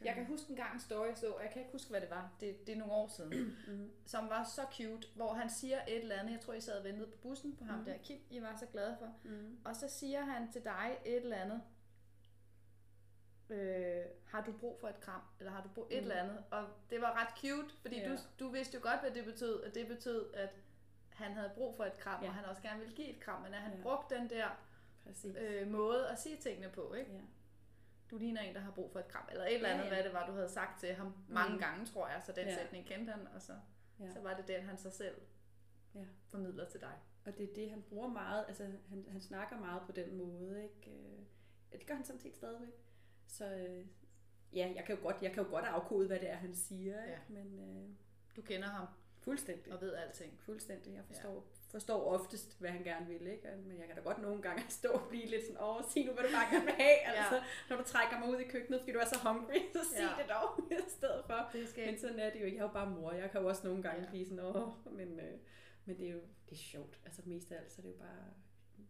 [0.06, 2.10] Jeg kan huske en gang en story, jeg så, jeg kan ikke huske, hvad det
[2.10, 3.92] var, det, det er nogle år siden, Mhm.
[4.06, 6.84] som var så cute, hvor han siger et eller andet, jeg tror, I sad og
[6.84, 7.86] ventede på bussen på ham Mhm.
[7.86, 9.58] der, Kim, I var så glade for, Mhm.
[9.66, 11.62] og så siger han til dig et eller andet,
[13.50, 16.10] øh, har du brug for et kram, eller har du brug et Mm.
[16.10, 18.10] eller andet, og det var ret cute, fordi Ja.
[18.10, 20.50] du, du vidste jo godt, hvad det betød, at det betød, at
[21.10, 22.28] han havde brug for et kram, Ja.
[22.30, 23.82] og han også gerne ville give et kram, men at han Ja.
[23.82, 24.48] brugte den der
[25.06, 25.36] Præcis.
[25.40, 27.12] øh, måde at sige tingene på, ikke?
[27.14, 27.20] Ja.
[28.12, 29.94] Du ligner en, der har brug for et kram, eller et eller Ja, andet, ja.
[29.94, 31.60] hvad det var, du havde sagt til ham mange Mm.
[31.60, 32.56] gange, tror jeg, så den Ja.
[32.56, 33.54] sætning kendte han, og så,
[34.00, 34.10] Ja.
[34.12, 35.22] så var det den, han sig selv
[35.96, 36.06] Ja.
[36.30, 36.94] formidler til dig.
[37.26, 40.64] Og det er det, han bruger meget, altså han, han snakker meget på den måde,
[40.64, 40.92] ikke?
[40.92, 41.20] Øh,
[41.72, 42.74] ja, det gør han sådan set stadigvæk.
[43.28, 43.86] Så øh,
[44.54, 47.04] ja, jeg kan jo godt, jeg kan jo godt afkode, hvad det er, han siger,
[47.04, 47.14] ikke?
[47.14, 47.20] Ja.
[47.44, 47.90] Men øh,
[48.36, 48.88] Du kender ham
[49.18, 49.74] fuldstændig.
[49.74, 50.40] og ved alting.
[50.40, 50.94] Fuldstændig.
[50.94, 51.40] Jeg forstår, ja.
[51.76, 53.48] Forstår oftest, hvad han gerne vil, ikke?
[53.68, 56.12] Men jeg kan da godt nogle gange stå og blive lidt sådan, åh, sig nu,
[56.14, 56.98] hvad du bare gerne vil have.
[57.10, 57.38] Altså,
[57.70, 60.22] når du trækker mig ud i køkkenet, fordi du er så hungry, så sig Ja.
[60.24, 61.40] det dog i stedet for.
[61.54, 62.46] Det skal Men sådan er det jo.
[62.46, 63.12] Jeg er jo bare mor.
[63.12, 64.06] Jeg kan jo også nogle gange Ja.
[64.06, 64.10] ja.
[64.10, 64.68] blive sådan, åh,
[65.00, 65.36] men, øh,
[65.86, 67.00] men det er jo det er sjovt.
[67.06, 68.24] Altså mest af alt, så er det jo bare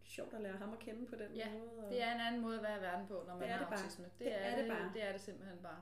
[0.03, 1.83] sjovt at lære ham at kende på den Ja, måde.
[1.85, 1.91] Og...
[1.91, 3.59] Det er en anden måde at være i verden på, når man Det er har
[3.59, 3.79] det bare.
[3.83, 4.05] autisme.
[4.05, 4.91] Det, Det er, er det bare.
[4.93, 5.81] det er det simpelthen bare.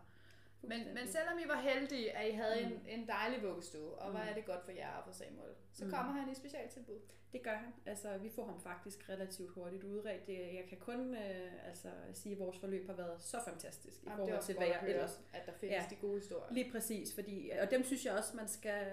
[0.63, 2.73] Men, men selvom I var heldige, at I havde Mm.
[2.73, 4.15] en, en dejlig vuggestue, og Mm.
[4.15, 5.91] er det godt for jer og for Samuel, så Mm.
[5.91, 6.99] kommer han i specialtilbud.
[7.33, 7.73] Det gør han.
[7.85, 10.29] Altså, vi får ham faktisk relativt hurtigt udredt.
[10.29, 14.19] Jeg kan kun øh, altså, sige, at vores forløb har været så fantastisk i Jamen,
[14.19, 15.85] er forhold til, hvad jeg ellers at der findes Ja.
[15.89, 16.53] de gode historier.
[16.53, 18.87] Lige præcis, fordi, og dem synes jeg også, man skal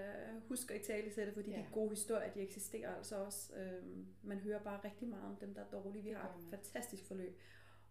[0.47, 1.57] huske at i tale sætte, fordi Ja.
[1.57, 3.53] de gode historier, de eksisterer altså også.
[3.55, 6.03] Øhm, man hører bare rigtig meget om dem, der er dårlige.
[6.03, 7.39] Vi har et fantastisk forløb.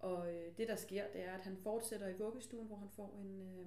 [0.00, 3.18] Og øh, det, der sker, det er, at han fortsætter i vuggestuen, hvor han får
[3.22, 3.66] en, øh,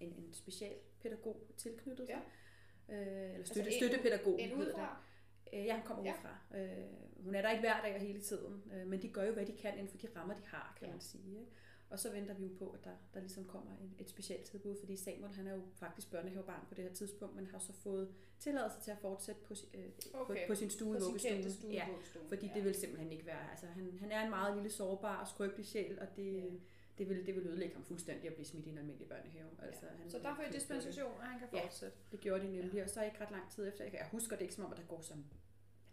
[0.00, 2.22] en, en specialpædagog tilknyttet sig.
[2.88, 4.40] Øh, eller støtte, Altså en- støttepædagog.
[4.40, 5.02] En udefra?
[5.52, 6.10] Øh, ja, hun kommer Ja.
[6.10, 6.14] ja.
[6.14, 6.36] udefra.
[6.58, 9.32] Øh, hun er der ikke hver dag og hele tiden, øh, men de gør jo,
[9.32, 10.88] hvad de kan inden for de rammer, de har, kan Ja.
[10.88, 10.94] ja.
[10.94, 11.38] man sige.
[11.40, 11.50] Ikke?
[11.94, 14.76] Og så venter vi jo på, at der, der ligesom kommer en, et specielt tilbud,
[14.78, 18.08] fordi Samuel han er jo faktisk børnehavebarn på det her tidspunkt, men har så fået
[18.38, 20.46] tilladelse til at fortsætte på, øh, Okay.
[20.46, 21.86] på, på sin stue i På sin stue Ja,
[22.28, 22.54] fordi ja.
[22.54, 23.50] det vil simpelthen ikke være.
[23.50, 26.38] Altså, han, han er en meget lille sårbar og skrøbelig sjæl, og det, Ja.
[26.40, 26.50] ja.
[26.98, 29.48] det, vil, det vil ødelægge ham fuldstændig at blive smidt i en almindelig børnehave.
[29.62, 31.64] Altså, han, Så der får dispensation, og han kan Ja.
[31.64, 31.96] fortsætte.
[32.12, 32.82] det gjorde de nemlig, ja.
[32.82, 33.84] og så ikke ret lang tid efter.
[33.84, 35.24] Jeg jeg husker det ikke som om, at der går som...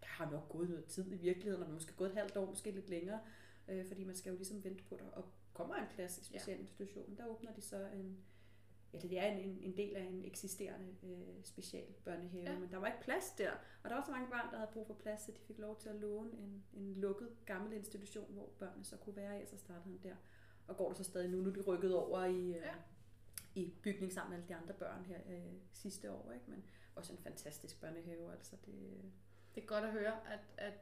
[0.01, 2.71] Der har nok gået noget tid i virkeligheden, og måske gået et halvt år, måske
[2.71, 3.19] lidt længere.
[3.67, 5.25] Øh, fordi man skal jo ligesom vente på, der og
[5.61, 7.17] kommer en plads i specialinstitutionen.
[7.17, 8.17] Der åbner de så en...
[8.93, 12.51] Ja, det er en, en, en del af en eksisterende øh, special børnehave, Ja.
[12.51, 12.59] ja.
[12.59, 13.51] men der var ikke plads der.
[13.83, 15.79] Og der var så mange børn, der havde brug for plads, så de fik lov
[15.79, 19.47] til at låne en, en lukket gammel institution, hvor børnene så kunne være i, og
[19.47, 20.15] så startede han der.
[20.67, 22.73] Og går der så stadig nu, nu er de rykket over i, øh, Ja.
[23.55, 26.31] i bygning sammen med alle de andre børn her øh, sidste år.
[26.31, 26.45] Ikke?
[26.47, 26.63] Men
[26.95, 28.31] også en fantastisk børnehave.
[28.33, 29.01] Altså det,
[29.55, 30.73] Det er godt at høre, at, at,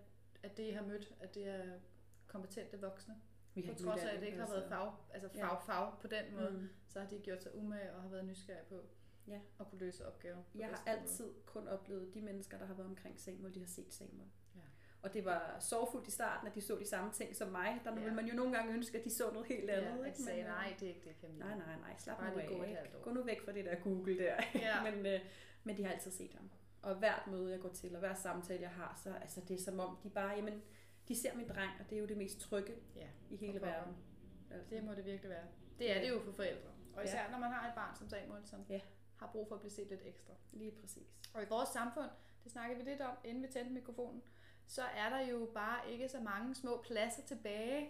[0.43, 1.79] at det, I har mødt, at det er
[2.27, 3.15] kompetente voksne.
[3.61, 5.47] Vi På ikke trods af, at det ikke har været fag, altså Ja.
[5.47, 6.69] fag, fag på den måde, Mm.
[6.87, 8.81] så har de gjort sig umage og har været nysgerrige på
[9.27, 9.39] Ja.
[9.59, 10.37] at kunne løse opgaver.
[10.51, 10.99] på Jeg har bedste måde.
[10.99, 14.29] altid kun oplevet de mennesker, der har været omkring Samuel, de har set Samuel.
[14.55, 14.61] Ja.
[15.01, 17.81] Og det var sorgfuldt i starten, at de så de samme ting som mig.
[17.83, 18.03] Der Ja.
[18.03, 19.89] vil man jo nogle gange ønske, at de så noget helt andet.
[19.89, 20.05] Ja, ikke?
[20.05, 21.45] jeg sagde, øh, nej, det er ikke det, Camilla.
[21.45, 21.95] Nej, nej, nej.
[21.97, 22.47] Slap Bare nu af.
[22.47, 23.01] gå et.
[23.03, 24.35] Gå nu væk fra det der Google der.
[24.55, 24.83] Ja.
[24.91, 25.19] men, øh,
[25.63, 26.49] men de har altid set ham.
[26.81, 29.63] Og hvert møde, jeg går til, og hver samtale, jeg har, så altså, det er
[29.63, 30.61] som om, de bare, jamen,
[31.09, 33.95] de ser min dreng, og det er jo det mest trygge Ja, i hele verden.
[34.51, 34.75] Altså.
[34.75, 35.45] det må det virkelig være.
[35.79, 36.69] Det er det jo for forældre.
[36.95, 38.79] Og især når man har et barn som Samuel, som Ja.
[39.15, 40.33] har brug for at blive set lidt ekstra.
[40.51, 41.07] Lige præcis.
[41.33, 42.09] Og i vores samfund,
[42.43, 44.21] det snakkede vi lidt om, inden vi tændte mikrofonen,
[44.65, 47.89] så er der jo bare ikke så mange små pladser tilbage.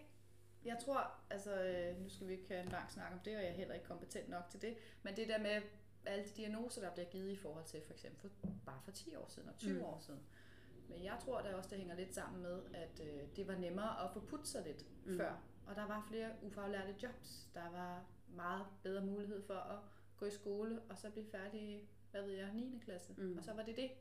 [0.66, 3.42] Jeg tror, altså, øh, nu skal vi ikke have en lang snak om det, og
[3.44, 5.62] jeg er heller ikke kompetent nok til det, men det der med
[6.06, 8.32] alle de diagnoser, der bliver givet i forhold til for eksempel
[8.66, 9.84] bare for 10 år siden og 20 Mm.
[9.86, 10.20] år siden.
[10.90, 14.04] Men jeg tror da også, det hænger lidt sammen med, at øh, det var nemmere
[14.04, 15.18] at få puttet sig lidt mm.
[15.18, 15.36] før.
[15.66, 17.50] Og der var flere ufaglærte jobs.
[17.54, 18.04] Der var
[18.36, 19.80] meget bedre mulighed for at
[20.18, 22.82] gå i skole, og så blive færdig, hvad ved jeg, 9.
[22.84, 23.14] klasse.
[23.18, 23.38] Mm.
[23.38, 23.92] Og så var det det.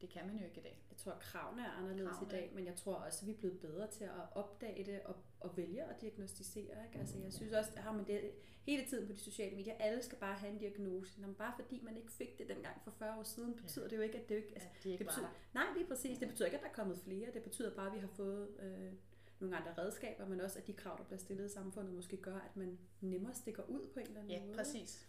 [0.00, 0.82] Det kan man jo ikke i dag.
[0.90, 2.26] Jeg tror, at kravene er anderledes Kravene.
[2.32, 5.00] i dag, men jeg tror også, at vi er blevet bedre til at opdage det
[5.02, 6.84] og, og vælge at diagnostisere.
[6.86, 6.98] Ikke?
[6.98, 8.30] Altså, jeg synes også, at har man det
[8.62, 11.20] hele tiden på de sociale medier, alle skal bare have en diagnose.
[11.20, 13.96] Nå, men bare fordi man ikke fik det dengang for 40 år siden, betyder det
[13.96, 14.52] jo ikke, at det ikke...
[14.54, 16.18] Altså, de ikke det betyder, nej, lige præcis.
[16.18, 17.32] Det betyder ikke, at der er kommet flere.
[17.34, 18.92] Det betyder bare, at vi har fået øh,
[19.40, 22.36] nogle andre redskaber, men også, at de krav, der bliver stillet i samfundet, måske gør,
[22.38, 24.56] at man nemmere stikker ud på en eller anden Ja, måde.
[24.56, 25.08] præcis.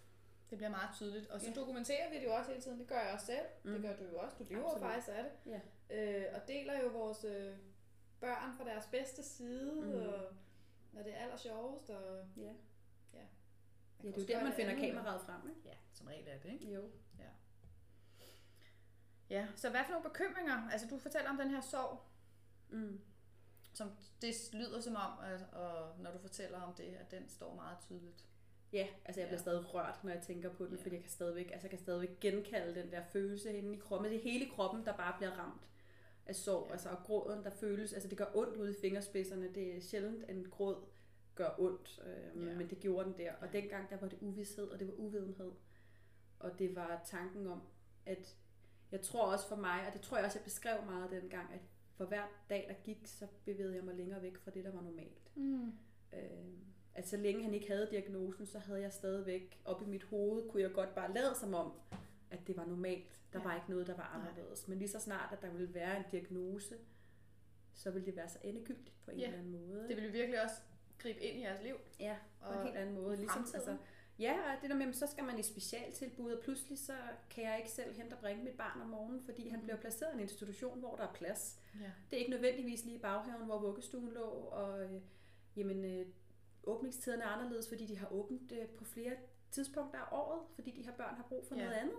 [0.49, 1.27] Det bliver meget tydeligt.
[1.29, 1.53] Og så Ja.
[1.53, 1.59] ja.
[1.59, 2.79] dokumenterer vi det jo også hele tiden.
[2.79, 3.45] Det gør jeg også selv.
[3.63, 3.71] Mm.
[3.73, 4.35] Det gør du jo også.
[4.39, 4.81] Du lever Absolut.
[4.91, 5.51] faktisk af det.
[5.51, 5.59] Ja.
[6.25, 7.57] Øh, og deler jo vores øh,
[8.19, 9.71] børn fra deres bedste side.
[9.81, 9.91] Mm.
[9.91, 10.33] Og
[10.91, 11.89] når det er aller sjovest.
[11.89, 12.41] Og, Ja.
[13.13, 13.19] ja.
[14.03, 14.95] Ja, det er jo der, man finder det andet.
[14.95, 15.61] kameraet frem, ikke?
[15.65, 16.73] Ja, som regel er det, ikke?
[16.73, 16.89] Jo.
[19.29, 20.69] Ja, så hvad for nogle bekymringer?
[20.71, 21.99] Altså, du fortæller om den her sorg,
[22.69, 23.01] Mm.
[23.73, 27.55] som det lyder som om, at, og når du fortæller om det, at den står
[27.55, 28.25] meget tydeligt.
[28.73, 29.41] Ja, altså jeg bliver Ja.
[29.41, 30.81] stadig rørt, når jeg tænker på den, Ja.
[30.81, 34.11] fordi jeg kan stadigvæk, altså jeg kan stadigvæk genkalde den der følelse inde i kroppen.
[34.11, 35.67] Det er hele kroppen, der bare bliver ramt
[36.25, 36.71] af sorg, Ja.
[36.71, 39.53] altså og gråden, der føles, altså det gør ondt ude i fingerspidserne.
[39.53, 40.85] Det er sjældent, en gråd
[41.35, 42.55] gør ondt, øh, Ja.
[42.55, 43.33] men det gjorde den der.
[43.33, 43.59] Og Ja.
[43.61, 45.51] dengang, der var det uvidshed, og det var uvidenhed.
[46.39, 47.61] Og det var tanken om,
[48.05, 48.35] at
[48.91, 51.59] jeg tror også for mig, og det tror jeg også, jeg beskrev meget dengang, at
[51.95, 54.81] for hver dag, der gik, så bevægede jeg mig længere væk fra det, der var
[54.81, 55.35] normalt.
[55.37, 55.71] Mm.
[56.13, 56.19] Øh,
[56.97, 60.49] at så længe han ikke havde diagnosen, så havde jeg stadigvæk op i mit hoved,
[60.49, 61.71] kunne jeg godt bare lade som om,
[62.31, 63.21] at det var normalt.
[63.33, 63.45] Der Ja.
[63.47, 64.29] var ikke noget, der var Nej.
[64.29, 64.67] anderledes.
[64.67, 66.75] Men lige så snart, at der ville være en diagnose,
[67.73, 69.25] så ville det være så endegyldigt på en Ja.
[69.25, 69.87] eller anden måde.
[69.87, 70.55] Det vil jo virkelig også
[70.97, 71.75] gribe ind i jeres liv.
[71.99, 73.15] Ja, på en Og helt anden måde.
[73.17, 73.77] Ligesom, altså,
[74.19, 76.93] ja, og det der med, så skal man i specialtilbud, og pludselig så
[77.29, 79.65] kan jeg ikke selv hente og bringe mit barn om morgenen, fordi han Mhm.
[79.65, 81.59] bliver placeret i en institution, hvor der er plads.
[81.79, 81.91] Ja.
[82.09, 85.01] Det er ikke nødvendigvis lige i baghaven, hvor vuggestuen lå, og øh,
[85.55, 86.05] jamen, øh,
[86.67, 89.13] åbningstiderne er anderledes, fordi de har åbent øh, på flere
[89.51, 91.63] tidspunkter af året, fordi de her børn har brug for Ja.
[91.63, 91.95] noget andet.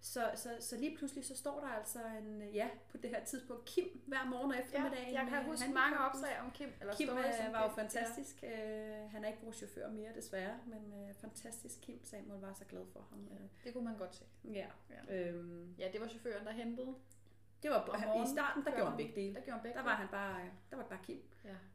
[0.00, 3.24] Så, så, så lige pludselig så står der altså en, øh, ja, på det her
[3.24, 5.08] tidspunkt, Kim hver morgen og Ja, eftermiddag.
[5.12, 6.68] jeg kan huske mange opslag om Kim.
[6.80, 8.44] Eller Kim stories øh, var jo fantastisk.
[8.44, 12.04] Øh, han er ikke vores chauffør mere, desværre, men øh, fantastisk Kim.
[12.04, 13.28] Samuel var så glad for ham.
[13.30, 13.36] Ja.
[13.64, 14.24] Det kunne man godt se.
[14.44, 14.66] Ja.
[15.08, 15.14] Ja.
[15.28, 16.94] Øhm, Ja, det var chaufføren, der hentede.
[17.62, 19.34] Det var, I starten, der gjorde han begge dele.
[19.34, 20.40] Der gjorde han begge Der var han bare,
[20.70, 21.22] der var det bare Kim.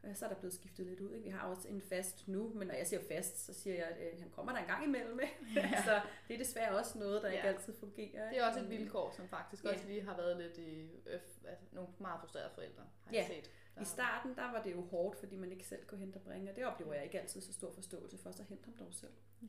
[0.03, 0.13] Ja.
[0.13, 1.13] Så er der blevet skiftet lidt ud.
[1.13, 1.23] Ikke?
[1.23, 4.13] Vi har også en fast nu, men når jeg siger fast, så siger jeg, at
[4.13, 5.19] øh, han kommer der en gang imellem.
[5.55, 5.81] Ja.
[5.87, 7.35] så det er desværre også noget, der Ja.
[7.35, 8.29] ikke altid fungerer.
[8.29, 9.73] Det er også et vilkår, som faktisk Ja.
[9.73, 10.91] også lige har været lidt i...
[11.07, 11.13] Øh,
[11.47, 13.17] altså, nogle meget frustrerede forældre, har Ja.
[13.17, 13.51] jeg set.
[13.75, 16.21] Der I starten, der var det jo hårdt, fordi man ikke selv kunne hente og
[16.21, 18.93] bringe, og det oplever jeg ikke altid så stor forståelse for, så hent ham dog
[18.93, 19.11] selv.
[19.41, 19.47] Ja.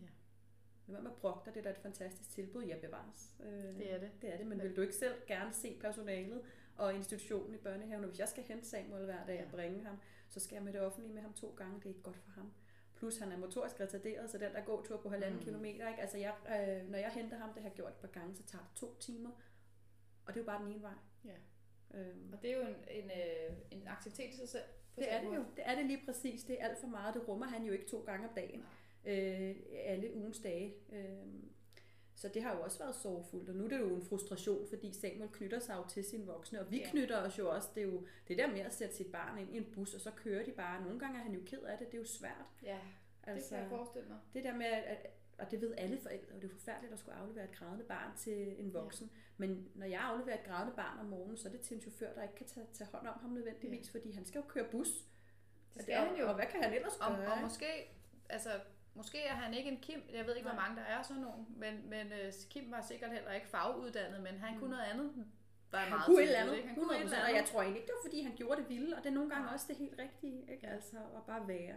[0.87, 3.35] Hvad med brugter, det er da et fantastisk tilbud, ja bevares.
[3.45, 4.11] Øh, Det er det.
[4.23, 6.43] Det er det, men vil du ikke selv gerne se personalet
[6.77, 9.51] og institutionen i børnehaven, og hvis jeg skal hente Samuel hver dag og Ja.
[9.51, 9.97] bringe ham,
[10.29, 12.31] så skal jeg med det offentlige med ham to gange, det er ikke godt for
[12.31, 12.53] ham.
[12.97, 15.45] Plus han er motorisk retarderet, så den der gåtur på halvanden Mm.
[15.45, 16.01] kilometer, ikke?
[16.01, 18.43] Altså jeg, øh, når jeg henter ham, det har jeg gjort et par gange, så
[18.43, 19.31] tager det to timer,
[20.27, 20.93] og det er jo bare den ene vej.
[21.25, 21.37] Ja.
[21.99, 24.65] Øhm, Og det er jo en, en, øh, en aktivitet i sig selv.
[24.97, 25.45] det er det jo.
[25.57, 26.45] Det er det lige præcis.
[26.45, 27.15] Det er alt for meget.
[27.15, 28.65] Det rummer han jo ikke to gange om dagen.
[29.07, 30.75] Øh, alle ugens dage.
[30.93, 31.05] Øh,
[32.17, 34.93] så det har jo også været sorgfuldt, og nu er det jo en frustration, fordi
[34.93, 36.91] Samuel knytter sig jo til sine voksne, og vi Ja.
[36.91, 37.69] knytter os jo også.
[37.75, 40.01] Det er jo det der med at sætte sit barn ind i en bus, og
[40.01, 40.83] så kører de bare.
[40.85, 42.47] Nogle gange er han jo ked af det, det er jo svært.
[42.63, 42.79] Ja,
[43.25, 44.19] det Altså, kan jeg forestille mig.
[44.35, 45.07] det der med, at,
[45.39, 48.17] og det ved alle forældre, og det er forfærdeligt at skulle aflevere et grædende barn
[48.17, 49.11] til en voksen.
[49.15, 49.19] Ja.
[49.37, 52.13] Men når jeg afleverer et grædende barn om morgenen, så er det til en chauffør,
[52.15, 53.99] der ikke kan tage, tage hånd om ham nødvendigvis, ja.
[53.99, 54.89] fordi han skal jo køre bus.
[54.89, 56.29] Det Og skal han jo.
[56.29, 57.27] Og hvad kan han ellers Og, gøre?
[57.27, 57.43] og ikke?
[57.47, 57.67] måske,
[58.29, 58.51] altså,
[58.95, 60.69] måske er han ikke en Kim, jeg ved ikke, hvor Nej.
[60.69, 64.35] mange der er sådan nogen, men, men uh, Kim var sikkert heller ikke faguddannet, men
[64.39, 64.61] han Mm.
[64.61, 65.27] kunne noget andet.
[65.73, 66.69] Er han meget kunne eller andet, ikke?
[66.69, 67.41] Han 100 kunne et eller og andet.
[67.41, 69.31] jeg tror egentlig ikke, det var fordi, han gjorde det vilde, og det er nogle
[69.31, 69.55] gange Nej.
[69.55, 70.67] også det helt rigtige, ikke?
[70.67, 70.73] Ja.
[70.75, 71.77] Altså, at bare være.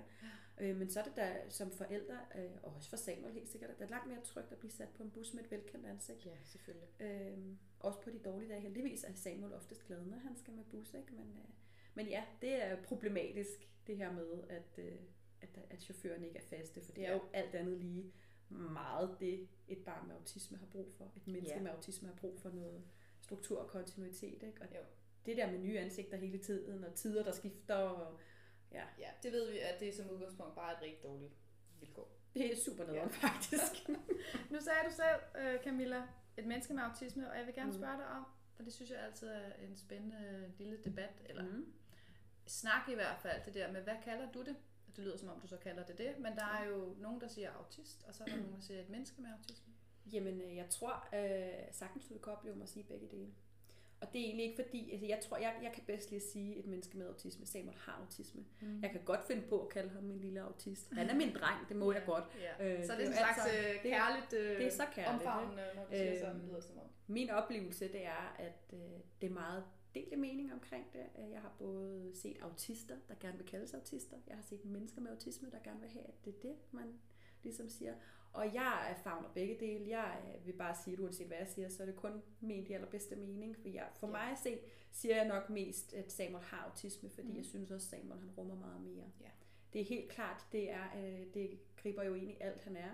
[0.60, 3.69] Øh, men så er det da som forældre, øh, og også for Samuel helt sikkert,
[3.69, 5.86] at det er langt mere trygt at blive sat på en bus med et velkendt
[5.86, 6.25] ansigt.
[6.25, 6.89] Ja, selvfølgelig.
[6.99, 7.38] Øh,
[7.80, 8.62] også på de dårlige dage.
[8.62, 11.13] Heldigvis er Samuel oftest glad, når han skal med bus, ikke?
[11.13, 11.49] Men, øh,
[11.93, 14.95] Men ja, det er problematisk, det her med, at, øh,
[15.41, 17.13] at, at chaufføren ikke er faste, for det er Ja.
[17.15, 18.13] jo alt andet lige
[18.50, 21.12] meget det, et barn med autisme har brug for.
[21.15, 21.62] Et menneske Ja.
[21.62, 22.84] med autisme har brug for noget
[23.21, 24.43] struktur og kontinuitet.
[24.43, 24.62] Ikke?
[24.62, 24.80] Og Jo.
[25.26, 28.19] det der med nye ansigter hele tiden, og tider, der skifter, og
[28.71, 31.34] ja, Ja, det ved vi, at det er som udgangspunkt bare et rigtig dårligt
[31.80, 32.12] vilkår.
[32.34, 33.28] det er super nederen Ja.
[33.28, 33.89] faktisk.
[34.52, 36.04] Nu sagde du selv, øh, Camilla,
[36.38, 37.78] et menneske med autisme, og jeg vil gerne Mm.
[37.78, 41.73] spørge dig om, for det synes jeg altid er en spændende lille debat, eller mm.
[42.47, 44.56] snak i hvert fald, det der med, hvad kalder du det?
[44.98, 47.28] Det lyder som om, du så kalder det det, men der er jo nogen, der
[47.28, 49.74] siger autist, og så er der nogen, der siger et menneske med autisme.
[50.14, 53.28] Jamen, øh, jeg tror øh, sagtens, du kan opleve mig at sige begge dele.
[54.02, 56.56] Og det er egentlig ikke fordi, altså jeg tror, jeg, jeg kan bedst lige sige
[56.56, 57.46] et menneske med autisme.
[57.46, 58.46] Samuel har autisme.
[58.62, 58.82] Mm.
[58.82, 60.94] Jeg kan godt finde på at kalde ham min lille autist.
[60.94, 62.24] Han er min dreng, det må jeg godt.
[62.60, 62.74] Ja.
[62.80, 64.72] Øh, så det det er en slags alt sammen- øh, det kærligt, øh, det er
[64.72, 66.88] så kærligt, omfavnende, når du siger sådan, Øhm, lyder det som om.
[67.08, 68.80] Min oplevelse, det er, at øh,
[69.22, 69.64] det er meget
[69.98, 71.06] delte mening omkring det.
[71.20, 74.18] Øh, Jeg har både set autister, der gerne vil kaldes autister.
[74.28, 77.00] Jeg har set mennesker med autisme, der gerne vil have, at det er det, man
[77.44, 77.96] ligesom siger.
[78.34, 79.90] Og jeg favner begge dele.
[79.90, 82.68] Jeg øh, vil bare sige, at uanset hvad jeg siger, så er det kun ment
[82.70, 83.58] i allerbedste mening.
[83.58, 84.12] For, jeg, for Ja.
[84.12, 84.60] mig at se,
[84.92, 87.36] siger jeg nok mest, at Samuel har autisme, fordi mm.
[87.38, 89.06] jeg synes også, at Samuel han rummer meget mere.
[89.22, 89.30] Ja.
[89.74, 92.92] Det er helt klart, det, er, øh, det griber jo ind i alt, han er.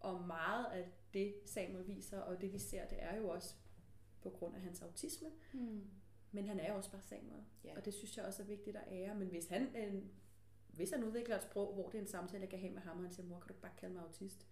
[0.00, 3.54] Og meget af det, Samuel viser, og det vi ser, det er jo også
[4.22, 5.28] på grund af hans autisme.
[5.52, 5.90] Mm.
[6.32, 7.44] Men han er også bare Samuel.
[7.64, 7.76] Ja.
[7.76, 9.14] Og det synes jeg også er vigtigt at ære.
[9.14, 9.94] Men hvis han, øh,
[10.68, 12.96] hvis han udvikler et sprog, hvor det er en samtale, jeg kan have med ham,
[12.96, 14.46] og han siger, mor, kan du ikke bare kalde mig autist?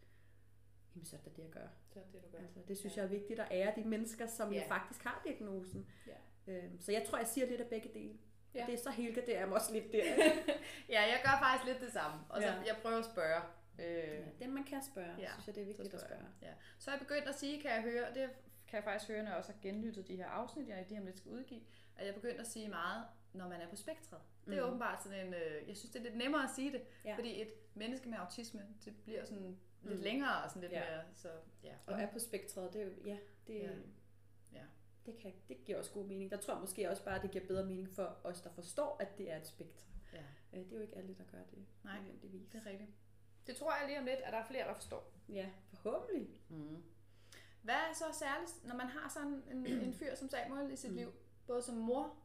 [0.94, 1.68] Jamen, så er det det, jeg gør.
[1.92, 2.38] Så er det, du gør.
[2.38, 3.00] Altså, det synes Ja.
[3.02, 4.62] jeg er vigtigt at ære de mennesker, som Ja.
[4.62, 5.86] jo faktisk har diagnosen.
[6.06, 6.52] Ja.
[6.52, 8.18] Øhm, så jeg tror, jeg siger lidt af begge dele.
[8.54, 8.66] Ja.
[8.66, 10.04] Det er så Helga, det er jeg også lidt der.
[10.94, 12.20] ja, jeg gør faktisk lidt det samme.
[12.28, 12.54] Og så Ja.
[12.54, 13.42] jeg prøver at spørge.
[13.78, 16.32] Øh, ja, dem man kan spørge, Ja, synes jeg, det er vigtigt at spørger spørge.
[16.42, 16.52] Ja.
[16.78, 18.30] Så er jeg begyndt at sige, kan jeg høre, det
[18.68, 21.06] kan jeg faktisk høre, når jeg også har genlyttet de her afsnit, jeg lige om
[21.06, 21.60] lidt skal udgive,
[21.96, 24.20] at jeg er begyndt at sige meget, når man er på spektret.
[24.46, 24.68] Det er Mhm.
[24.68, 27.14] åbenbart sådan en, øh, jeg synes det er lidt nemmere at sige det, Ja.
[27.16, 30.02] fordi et menneske med autisme, det bliver sådan lidt Mhm.
[30.02, 30.90] længere og sådan lidt Ja.
[30.90, 31.28] mere, så
[31.64, 31.74] ja.
[31.86, 33.70] Og er på spektret, det er jo, ja, det, Ja.
[34.52, 34.62] ja.
[35.06, 36.30] Det, kan, det giver også god mening.
[36.30, 38.96] Der tror jeg måske også bare, at det giver bedre mening for os, der forstår,
[39.00, 39.88] at det er et spektrum.
[40.12, 40.18] ja.
[40.52, 41.66] Øh, Det er jo ikke alle, der gør det.
[41.84, 41.98] Nej,
[42.52, 42.90] det er rigtigt.
[43.46, 45.12] Det tror jeg lige om lidt, at der er flere, der forstår.
[45.28, 46.28] Ja, forhåbentlig.
[46.48, 46.82] Mm.
[47.68, 50.90] Hvad er så særligt, når man har sådan en, en fyr som Samuel i sit
[50.90, 50.96] Mm.
[50.96, 51.12] liv,
[51.46, 52.16] både som mor,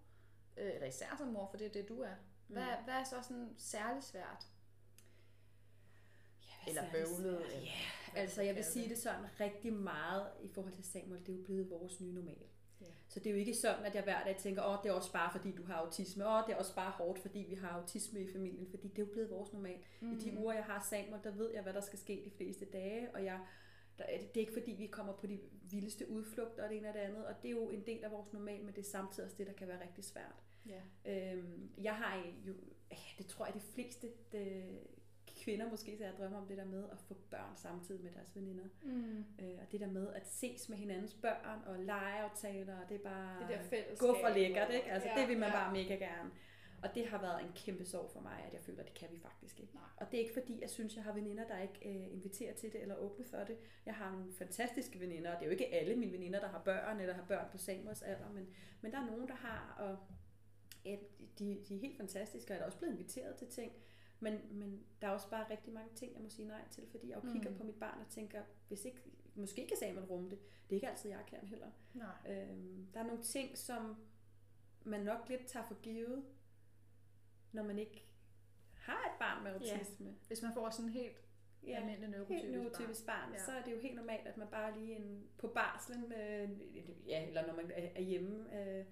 [0.57, 2.15] øh, eller især som mor, for det er det, du er.
[2.47, 2.83] Hvad, Mm.
[2.83, 4.47] hvad er så sådan særligt svært?
[6.47, 7.71] Ja, Eller bøvlet, Ja,
[8.19, 11.43] altså jeg vil sige det sådan rigtig meget i forhold til Samuel, det er jo
[11.43, 12.43] blevet vores nye normal.
[12.81, 12.85] Ja.
[13.07, 15.11] Så det er jo ikke sådan, at jeg hver dag tænker, åh, det er også
[15.11, 18.19] bare fordi du har autisme, åh, det er også bare hårdt, fordi vi har autisme
[18.21, 19.79] i familien, fordi det er jo blevet vores normal.
[20.01, 20.11] Mm.
[20.11, 22.65] I de uger, jeg har Samuel, der ved jeg, hvad der skal ske de fleste
[22.65, 23.39] dage, og jeg,
[23.97, 25.39] der, det er ikke fordi, vi kommer på de
[25.71, 28.11] vildeste udflugter og det ene og det andet, og det er jo en del af
[28.11, 30.43] vores normal, men det er samtidig også det, der kan være rigtig svært.
[30.65, 30.81] Ja.
[31.05, 32.53] Øhm, jeg har jo,
[33.17, 34.79] det tror jeg de fleste det,
[35.43, 38.35] kvinder måske, så jeg drømmer om det der med at få børn samtidig med deres
[38.35, 38.63] veninder.
[38.83, 39.25] Mm.
[39.39, 43.03] Øh, og det der med at ses med hinandens børn og legeaftaler, og det er
[43.03, 44.91] bare Det der gå for lækkert, ikke?
[44.91, 45.55] Altså Ja, det vil man ja.
[45.55, 46.31] bare mega gerne.
[46.83, 49.07] Og det har været en kæmpe sorg for mig, at jeg føler, at det kan
[49.11, 49.73] vi faktisk ikke.
[49.73, 49.83] Nej.
[49.97, 52.73] Og det er ikke fordi, jeg synes, jeg har veninder, der ikke øh, inviterer til
[52.73, 53.57] det eller åbne for det.
[53.85, 56.61] Jeg har nogle fantastiske veninder, og det er jo ikke alle mine veninder, der har
[56.65, 58.47] børn eller har børn på Samuels alder, men,
[58.81, 59.97] men der er nogen, der har, og
[60.85, 60.95] ja,
[61.39, 63.71] de, de er helt fantastiske, og jeg er også blevet inviteret til ting.
[64.19, 67.09] Men, men der er også bare rigtig mange ting, jeg må sige nej til, fordi
[67.09, 67.57] jeg jo kigger Mm.
[67.57, 69.01] på mit barn og tænker, hvis ikke,
[69.35, 70.39] måske kan Samuel rumme det.
[70.39, 71.67] Det er ikke altid, jeg kan heller.
[71.93, 72.15] Nej.
[72.29, 73.95] Øhm, der er nogle ting, som
[74.85, 76.23] man nok lidt tager for givet,
[77.53, 78.05] når man ikke
[78.73, 80.15] har et barn med autisme.
[80.27, 81.15] Hvis man får sådan helt
[81.67, 83.37] Ja, almindelig helt neurotypisk neurotypisk barn, Ja.
[83.37, 83.45] ja.
[83.45, 86.49] så er det jo helt normalt, at man bare lige en, på barslen, øh,
[87.07, 88.85] ja, eller når man er hjemme, øh,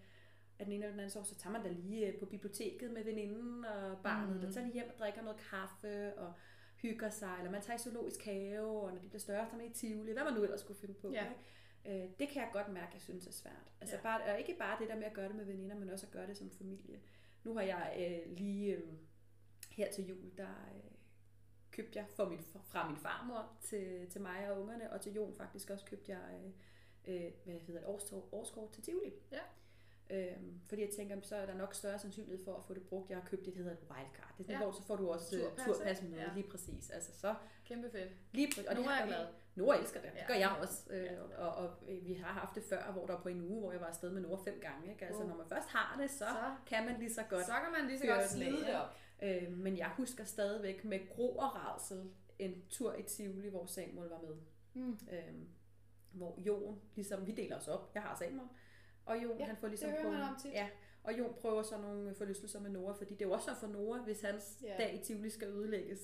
[0.60, 2.92] at den ene eller den anden år, så tager man da lige øh, på biblioteket
[2.92, 4.42] med veninden og barnet, mm.
[4.42, 6.34] der tager lige hjem og drikker noget kaffe og
[6.76, 9.58] hygger sig, eller man tager i zoologisk have, og når de bliver større, så er
[9.58, 11.12] man i Tivoli, hvad man nu ellers skulle finde på.
[11.14, 11.26] Ja.
[11.86, 12.04] Ikke?
[12.04, 13.72] Øh, det kan jeg godt mærke, jeg synes er svært.
[13.82, 14.00] Altså Ja.
[14.12, 14.18] ja.
[14.18, 16.12] bare, og ikke bare det der med at gøre det med veninder, men også at
[16.12, 17.00] gøre det som familie.
[17.44, 17.96] Nu har jeg
[18.28, 18.94] øh, lige øh,
[19.72, 20.92] her til jul, der øh,
[21.72, 25.34] købte jeg for min, fra min farmor til, til mig og ungerne, og til Jon
[25.36, 26.40] faktisk også købte jeg
[27.08, 29.14] øh, øh, hvad hedder det, årskort, årskort til Tivoli.
[29.32, 29.40] Ja.
[30.10, 33.10] Øhm, fordi jeg tænker, så er der nok større sandsynlighed for at få det brugt.
[33.10, 34.34] Jeg har købt det, der hedder et wildcard.
[34.38, 34.64] Det er sådan, Ja.
[34.64, 36.34] hvor så får du også Turpas, turpas, med, ja.
[36.36, 36.90] Lige præcis.
[36.90, 38.12] Altså så Kæmpe fedt.
[38.32, 39.28] lige præ- og det Nora er har glad.
[39.56, 40.10] Nora elsker det.
[40.14, 40.94] Det gør jeg også.
[40.94, 43.60] Øh, og, og, øh, vi har haft det før, hvor der var på en uge,
[43.60, 44.92] hvor jeg var afsted med Nora fem gange.
[44.92, 45.06] Ikke?
[45.06, 45.30] Altså Wow.
[45.30, 47.46] når man først har det, så, Så- kan man lige så godt.
[47.46, 48.90] Så kan man lige så godt slide det op.
[49.24, 54.10] Øh, men jeg husker stadigvæk med gro og rædsel en tur i Tivoli, hvor Samuel
[54.10, 54.36] var med.
[54.74, 55.00] Mm.
[55.12, 55.48] Øhm,
[56.12, 57.92] hvor Jon, ligesom, vi deler os op.
[57.94, 58.48] Jeg har Samuel,
[59.06, 60.52] og Jon, Ja, han får ligesom det prøvet- om tit.
[60.54, 60.68] Ja,
[61.04, 63.98] Og Jon prøver så nogle forlystelser med Nora, fordi det er jo også for Nora,
[64.02, 64.76] hvis hans Ja.
[64.78, 66.00] dag i Tivoli skal ødelægges.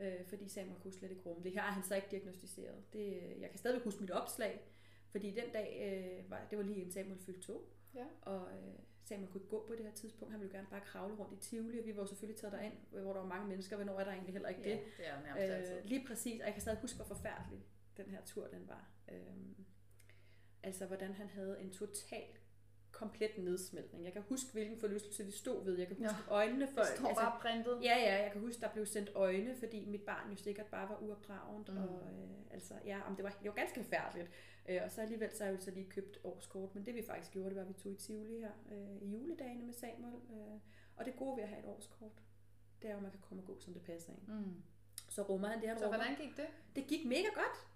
[0.00, 1.52] Øh, fordi Samuel kunne slet ikke rumme det.
[1.52, 2.92] Her er han så ikke diagnostiseret.
[2.92, 4.60] Det, jeg kan stadigvæk huske mit opslag,
[5.08, 7.76] fordi den dag, øh, var, det var lige inden Samuel fyldte to.
[7.94, 8.04] Ja.
[8.22, 8.74] Og øh,
[9.04, 10.32] Samuel kunne ikke gå på det her tidspunkt.
[10.32, 13.12] Han ville gerne bare kravle rundt i Tivoli, og vi var selvfølgelig taget derind, hvor
[13.12, 13.76] der var mange mennesker.
[13.76, 14.80] Hvornår er der egentlig heller ikke det?
[14.96, 15.78] det er nærmest altid.
[15.78, 18.90] Øh, lige præcis, og jeg kan stadig huske, hvor forfærdelig den her tur den var.
[19.12, 19.16] Øh,
[20.62, 22.26] altså, hvordan han havde en total
[22.92, 24.04] komplet nedsmeltning.
[24.04, 25.78] Jeg kan huske, hvilken forlystelse vi stod ved.
[25.78, 26.34] Jeg kan huske ja.
[26.34, 26.80] øjnene for...
[26.80, 27.78] Det står bare printet.
[27.82, 30.88] Ja, ja, jeg kan huske, der blev sendt øjne, fordi mit barn jo sikkert bare
[30.88, 31.68] var uopdragent.
[31.68, 31.74] Mm.
[31.74, 31.80] Mm.
[31.82, 34.30] Og, øh, altså, ja, om det, var, det var ganske forfærdeligt.
[34.68, 36.74] Øh, og så alligevel så har jeg jo så lige købt årskort.
[36.74, 39.10] Men det vi faktisk gjorde, det var, at vi tog i Tivoli her øh, i
[39.10, 40.14] juledagene med Samuel.
[40.30, 40.58] Øh,
[40.96, 42.22] og det gode ved at have et årskort,
[42.82, 44.28] det er jo, at man kan komme og gå, som det passer ind.
[44.28, 44.62] Mm.
[45.08, 45.98] Så rummer han det, han Så rummer.
[45.98, 46.46] hvordan gik det?
[46.76, 47.66] Det gik mega godt.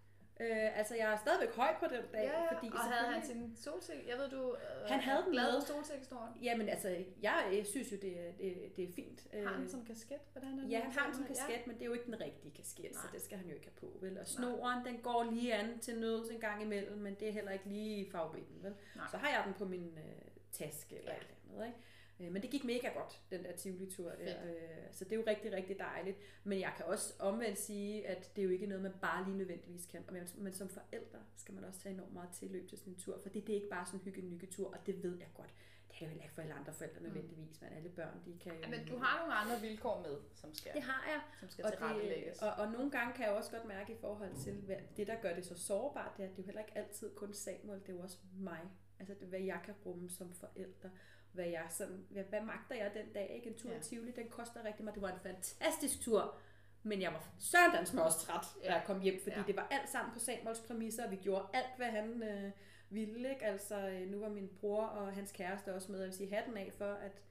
[0.41, 2.25] Øh, altså, jeg er stadigvæk høj på den dag.
[2.25, 2.55] Ja, ja.
[2.57, 4.05] fordi og havde han sin solsikke?
[4.11, 6.33] Jeg ved, du øh, Han havde den glad solsikkestoren.
[6.43, 9.27] Jamen altså, jeg, synes jo, det er, det, det er fint.
[9.33, 10.19] Har han Øh, som kasket?
[10.33, 10.69] Hvordan er?
[10.69, 11.29] Ja, han har den som Ja.
[11.35, 13.13] kasket, men det er jo ikke den rigtige kasket, så Nej.
[13.13, 14.19] det skal han jo ikke have på, vel?
[14.19, 17.51] Og snoren, den går lige an til nøds en gang imellem, men det er heller
[17.53, 18.75] ikke lige favoritten, vel?
[18.97, 19.05] Nej.
[19.11, 20.05] Så har jeg den på min øh,
[20.53, 21.17] taske eller Ja.
[21.17, 21.21] ja.
[21.23, 21.79] et eller andet, ikke?
[22.21, 24.45] Øh, Men det gik mega godt, den der Tivoli-tur der.
[24.45, 24.53] Øh,
[24.93, 26.17] Så det er jo rigtig, rigtig dejligt.
[26.45, 29.37] Men jeg kan også omvendt sige, at det er jo ikke noget, man bare lige
[29.37, 30.05] nødvendigvis kan.
[30.13, 33.19] Men- Men som forældre skal man også tage enormt meget tilløb til sådan en tur.
[33.23, 35.55] For det, det er ikke bare sådan en hygge tur og det ved jeg godt.
[35.89, 38.53] Det er jo heller ikke for alle andre forældre nødvendigvis, men alle børn, de kan
[38.53, 38.59] jo...
[38.61, 41.65] Ja, men du har nogle andre vilkår med, som skal, Det har jeg, som skal
[41.65, 42.39] og, tilrettelægges.
[42.39, 45.07] det, og, og nogle gange kan jeg også godt mærke i forhold til, hvad, det
[45.07, 47.35] der gør det så sårbart, det er, at det er jo heller ikke altid kun
[47.35, 48.61] Samuel, det er jo også mig.
[48.99, 50.89] Altså det, hvad jeg kan rumme som forælder.
[51.37, 53.31] Hvad, jeg sådan, hvad, hvad magter jeg den dag?
[53.35, 53.49] Ikke?
[53.49, 53.79] En tur Ja.
[53.79, 54.95] i Tivoli, den koster rigtig meget.
[54.95, 56.35] Det var en fantastisk tur,
[56.83, 59.41] men jeg var søndans også træt, da jeg kom hjem, fordi Ja.
[59.41, 59.47] ja.
[59.47, 62.51] det var alt sammen på Samuels præmisser, og vi gjorde alt, hvad han øh,
[62.91, 63.31] ville.
[63.31, 63.45] Ikke?
[63.45, 66.57] Altså, øh, nu var min bror og hans kæreste også med, jeg vil sige hatten
[66.57, 67.23] af for, at,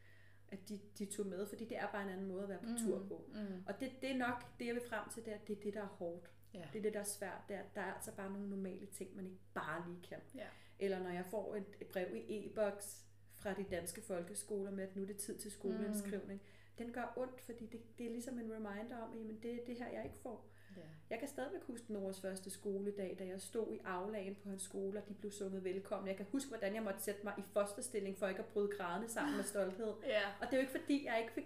[0.47, 2.69] at de, de tog med, fordi det er bare en anden måde at være på
[2.69, 2.77] mm.
[2.77, 3.29] tur på.
[3.33, 3.63] Mm.
[3.67, 5.73] Og det, det er nok det, jeg vil frem til, det er, det er det,
[5.73, 6.31] der er hårdt.
[6.53, 6.63] Ja.
[6.73, 7.41] Det er det, der er svært.
[7.47, 10.17] Det er, der er altså bare nogle normale ting, man ikke bare lige kan.
[10.35, 10.45] Ja.
[10.79, 13.04] Eller når jeg får et, et brev i e-boks
[13.45, 16.41] fra de danske folkeskoler med, at nu er det tid til skoleindskrivning.
[16.41, 16.85] Mm.
[16.85, 19.77] Den gør ondt, fordi det, det er ligesom en reminder om, at det er det
[19.77, 20.49] her, jeg ikke får.
[20.77, 20.81] Ja.
[21.09, 25.01] Jeg kan stadigvæk huske Noras første skoledag, da jeg stod i aflagen på hans skole,
[25.01, 26.07] og de blev sunget velkommen.
[26.07, 29.09] Jeg kan huske, hvordan jeg måtte sætte mig i fosterstilling for ikke at bryde grædende
[29.09, 29.93] sammen med stolthed.
[30.15, 30.21] ja.
[30.41, 31.45] Og det er jo ikke fordi, jeg ikke fik,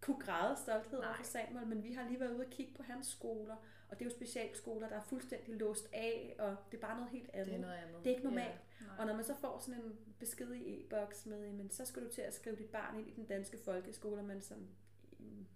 [0.00, 1.08] kunne græde stolthed Nej.
[1.08, 3.56] over Samuel, men vi har lige været ude og kigge på hans skoler,
[3.90, 7.10] og det er jo specialskoler, der er fuldstændig låst af, og det er bare noget
[7.10, 7.46] helt andet.
[7.46, 7.98] Det er noget andet.
[8.04, 8.48] Det er ikke normalt.
[8.80, 8.86] Ja.
[8.86, 8.96] Nej.
[8.98, 12.08] Og når man så får sådan en besked i e-boks med, jamen, så skal du
[12.12, 14.68] til at skrive dit barn ind i den danske folkeskole, men sådan,
[15.18, 15.46] mm,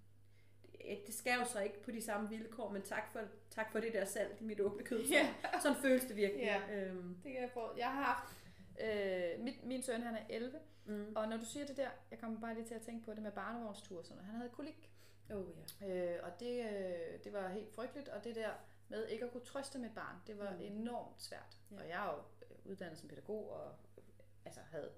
[1.06, 3.92] det- skal jo så ikke på de samme vilkår, men tak for, tak for det
[3.92, 5.04] der salt i mit åbne kød.
[5.04, 5.34] Ja.
[5.62, 6.42] Sådan føles det virkelig.
[6.44, 6.86] Ja.
[6.86, 7.70] Øhm, Det kan jeg få.
[7.78, 8.36] Jeg har haft...
[8.84, 11.12] Øh, mit, min søn, han er 11, mm.
[11.16, 13.22] og når du siger det der, jeg kommer bare lige til at tænke på det
[13.22, 14.22] med barnevognstur og sådan.
[14.24, 14.91] Han havde kolik,
[15.32, 15.46] Oh,
[15.80, 16.14] ja.
[16.16, 18.50] øh, og det, øh, det var helt frygteligt, og det der
[18.88, 20.60] med ikke at kunne trøste mit barn, det var Mm.
[20.60, 21.58] enormt svært.
[21.70, 21.76] Ja.
[21.76, 22.18] Og jeg er jo
[22.50, 24.02] øh, uddannet som pædagog, og øh,
[24.44, 24.90] altså havde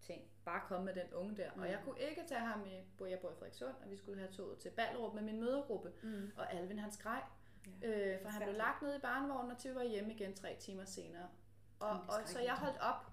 [0.00, 1.50] tænkt, bare komme med den unge der.
[1.54, 1.60] Mm.
[1.60, 1.84] Og jeg Mm.
[1.84, 4.58] kunne ikke tage ham i, hvor jeg bor i Frederikssund, og vi skulle have toget
[4.58, 5.92] til Ballerup med min mødergruppe.
[6.02, 6.32] Mm.
[6.36, 7.22] Og Alvin han skreg,
[7.82, 7.88] Ja.
[8.14, 10.56] øh, for han blev lagt ned i barnevognen, og til vi var hjemme igen tre
[10.60, 11.28] timer senere.
[11.80, 13.06] Og, Jamen, og så jeg holdt op.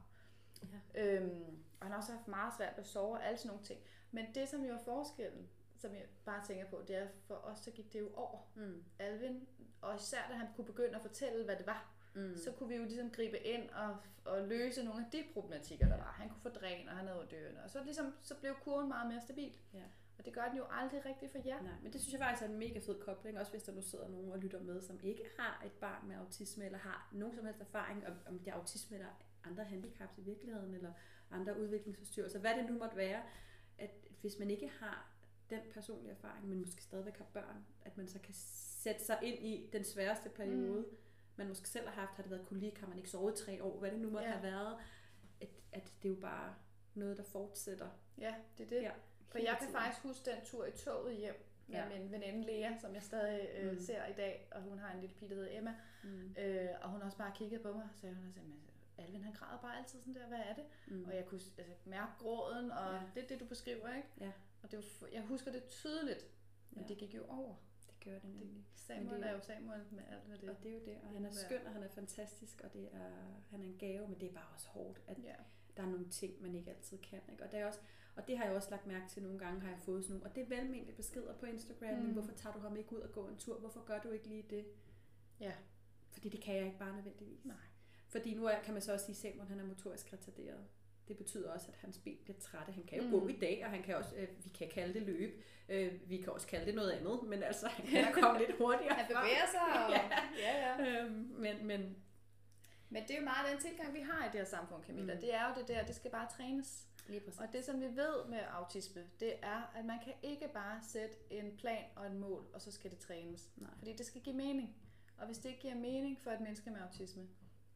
[0.95, 1.15] Ja.
[1.15, 3.63] Øhm, og han har også haft meget svært ved at sove og alle sådan nogle
[3.65, 3.79] ting.
[4.12, 5.49] Men det, som jo er forskellen,
[5.82, 8.39] som jeg bare tænker på, det er, for os, så gik det jo over.
[8.56, 8.84] Mm.
[9.00, 9.48] Alvin,
[9.82, 12.38] og især da han kunne begynde at fortælle, hvad det var, Mm.
[12.38, 15.98] så kunne vi jo ligesom gribe ind og, og løse nogle af de problematikker, der
[15.98, 16.12] var.
[16.20, 17.63] Han kunne få dræn, og han havde dørene.
[17.63, 19.58] Og så, ligesom, så blev kurven meget mere stabil.
[19.74, 19.84] Ja.
[20.17, 21.62] Og det gør den jo aldrig rigtigt for jer.
[21.62, 23.82] Nej, men det synes jeg faktisk er en mega fed kobling, også hvis der nu
[23.82, 27.36] sidder nogen og lytter med, som ikke har et barn med autisme, eller har nogen
[27.36, 29.10] som helst erfaring om, om det er autisme eller
[29.44, 30.94] andre handicaps i virkeligheden, eller
[31.32, 33.24] andre udviklingsforstyrrelser, hvad det nu måtte være,
[33.78, 33.91] at
[34.22, 35.12] hvis man ikke har
[35.51, 38.33] den personlige erfaring, men måske stadigvæk har børn, at man så kan
[38.83, 40.97] sætte sig ind i den sværeste periode, mm.
[41.35, 43.79] man måske selv har haft, har det været kolik, har man ikke sovet tre år,
[43.79, 44.33] hvad det nu måtte Ja.
[44.33, 44.77] have været,
[45.41, 46.55] at, at det er jo bare
[46.93, 47.89] noget, der fortsætter.
[48.17, 48.81] Ja, det er det.
[48.81, 48.91] Ja,
[49.29, 49.73] For jeg kan tiden.
[49.73, 51.89] faktisk huske den tur i toget hjem med Ja.
[51.99, 53.79] min veninde Lea, som jeg stadig øh, Mm.
[53.79, 56.35] ser i dag, og hun har en lille pige, der hedder Emma, Mm.
[56.39, 58.60] øh, og hun har også bare kigget på mig, sagde hun, altså, "Men
[58.97, 60.63] Alvin han græder bare altid sådan der, hvad er det?
[60.87, 61.04] Mm.
[61.04, 63.02] Og jeg kunne altså, mærke gråden, og ja.
[63.15, 64.08] det er det, du beskriver, ikke?
[64.19, 64.31] Ja.
[64.63, 66.25] Og det var, jeg husker det tydeligt,
[66.71, 66.87] men Ja.
[66.87, 67.55] det gik jo over.
[67.87, 68.65] Det gør det nemlig.
[68.75, 70.85] Samuel Men det- det, er jo Samuel med alt, hvad det Og det er jo
[70.85, 73.09] det, og han er skøn, og han er fantastisk, og det er,
[73.49, 75.35] han er en gave, men det er bare også hårdt, at Ja.
[75.77, 77.21] der er nogle ting, man ikke altid kan.
[77.31, 77.43] Ikke?
[77.43, 77.79] Og, det er også,
[78.15, 80.29] og det har jeg også lagt mærke til nogle gange, har jeg fået sådan nogle,
[80.29, 82.03] og det er velmente beskeder på Instagram, mm.
[82.03, 83.59] men hvorfor tager du ham ikke ud og gå en tur?
[83.59, 84.65] Hvorfor gør du ikke lige det?
[85.39, 85.53] Ja.
[86.12, 87.45] Fordi det kan jeg ikke bare nødvendigvis.
[87.45, 87.55] Nej.
[88.07, 90.65] Fordi nu er, kan man så også sige, at Samuel han er motorisk retarderet.
[91.12, 92.71] Det betyder også, at hans ben bliver trætte.
[92.71, 93.12] Han kan jo Mm.
[93.12, 95.43] gå i dag, og han kan også, øh, vi kan kalde det løb.
[95.69, 98.93] Øh, vi kan også kalde det noget andet, men altså, han kan komme lidt hurtigere
[98.93, 100.01] Han bevæger sig, og, Ja.
[100.37, 100.53] ja,
[100.85, 101.03] ja.
[101.03, 101.95] Øhm, men, men
[102.89, 105.13] Men det er jo meget den tilgang, vi har i det her samfund, Camilla.
[105.13, 105.17] Mm.
[105.17, 105.21] Mm.
[105.21, 106.87] Det er jo det der, det skal bare trænes.
[107.07, 107.39] lige præcis.
[107.41, 111.15] Og det, som vi ved med autisme, det er, at man kan ikke bare sætte
[111.29, 113.49] en plan og et mål, og så skal det trænes.
[113.57, 113.69] Nej.
[113.77, 114.75] Fordi det skal give mening.
[115.17, 117.23] Og hvis det ikke giver mening for et menneske med autisme,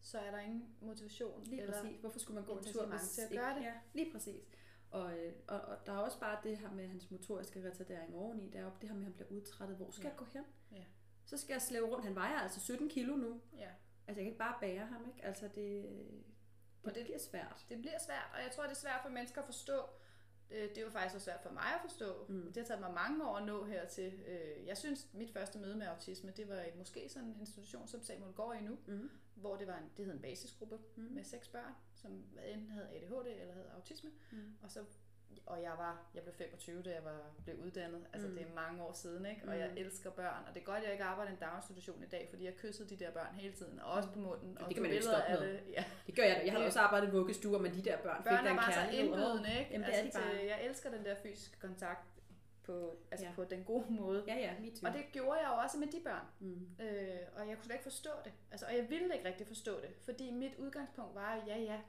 [0.06, 1.44] så er der ingen motivation.
[1.44, 2.00] Lige eller, præcis.
[2.00, 3.62] Hvorfor skulle man gå en tur, hvis til at gøre det?
[3.62, 4.44] Ja, lige præcis.
[4.92, 8.50] Og, øh, og, og der er også bare det her med hans motoriske retardering oveni.
[8.50, 9.78] Der er jo det her med, at han bliver udtrættet.
[9.78, 10.10] Hvor skal Ja.
[10.10, 10.44] jeg gå hen?
[10.72, 10.84] Ja.
[11.26, 12.06] Så skal jeg slæve rundt.
[12.06, 13.42] Han vejer altså 17 kilo nu.
[13.58, 13.70] Ja.
[14.08, 15.26] Altså, jeg kan ikke bare bære ham, ikke?
[15.26, 16.24] Altså, det, det,
[16.84, 17.66] Og det bliver svært.
[17.70, 19.80] Det bliver svært, og jeg tror, det er svært for mennesker at forstå.
[20.52, 22.26] Øh, Det er jo faktisk også svært for mig at forstå.
[22.30, 22.46] Mm.
[22.54, 24.14] Det har taget mig mange år at nå hertil.
[24.28, 28.04] Øh, Jeg synes, mit første møde med autisme, det var måske sådan en institution, som
[28.04, 29.10] Samuel går i nu, Mm.
[29.36, 31.04] Hvor det var en, det hed en basisgruppe Mm.
[31.04, 32.12] med seks børn, som
[32.54, 34.10] enten havde ADHD eller havde autisme.
[34.32, 34.54] Mm.
[34.64, 34.80] Og så
[35.46, 38.08] og jeg var jeg blev 25, da jeg var blev uddannet.
[38.14, 38.36] Altså Mm.
[38.36, 39.42] det er mange år siden, ikke?
[39.48, 39.78] Og jeg Mm.
[39.78, 42.28] elsker børn, og det er godt, at jeg ikke arbejder i en daginstitution i dag,
[42.30, 44.58] fordi jeg kyssede de der børn hele tiden, og også på munden.
[44.58, 45.54] Og det kan man jo ikke stoppe med.
[45.54, 45.60] det.
[45.72, 45.84] Ja.
[46.08, 46.42] Det gør jeg.
[46.46, 48.58] Jeg har også arbejdet i vuggestuer, men de der børn, fik Børn der er en
[48.58, 49.06] bare så kærlighed.
[49.06, 49.72] indbydende, ikke?
[49.72, 50.38] Jamen, det er de altså, bare.
[50.38, 52.08] Til, jeg elsker den der fysiske kontakt
[52.66, 53.32] på, altså Ja.
[53.36, 54.24] på den gode måde.
[54.28, 54.54] Ja, ja.
[54.88, 56.26] Og det gjorde jeg jo også med de børn.
[56.40, 56.68] Mm.
[56.86, 58.34] Øh, og jeg kunne slet ikke forstå det.
[58.52, 59.90] Altså, og jeg ville ikke rigtig forstå det.
[60.02, 61.82] Fordi mit udgangspunkt var, ja ja,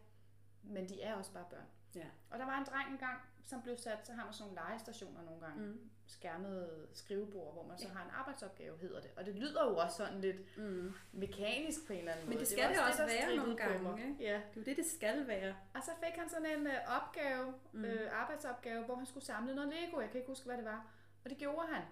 [0.63, 1.67] men de er også bare børn.
[1.95, 2.07] Ja.
[2.31, 5.23] Og der var en dreng engang, som blev sat, så har man sådan nogle legestationer
[5.23, 5.67] nogle gange.
[5.67, 5.91] Mm.
[6.07, 7.93] Skærmede skrivebord, hvor man så Ja.
[7.95, 9.11] har en arbejdsopgave, hedder det.
[9.17, 10.95] Og det lyder jo også sådan lidt Mm.
[11.13, 12.41] mekanisk på en eller anden Men måde.
[12.41, 14.17] det skal var det også der være nogle gange, ikke?
[14.25, 14.35] Ja.
[14.35, 15.57] Det er jo det, det skal være.
[15.75, 17.85] Og så fik han sådan en øh, opgave, Mm.
[17.85, 20.01] øh, arbejdsopgave, hvor han skulle samle noget Lego.
[20.01, 20.87] Jeg kan ikke huske, hvad det var.
[21.25, 21.83] Og det gjorde han.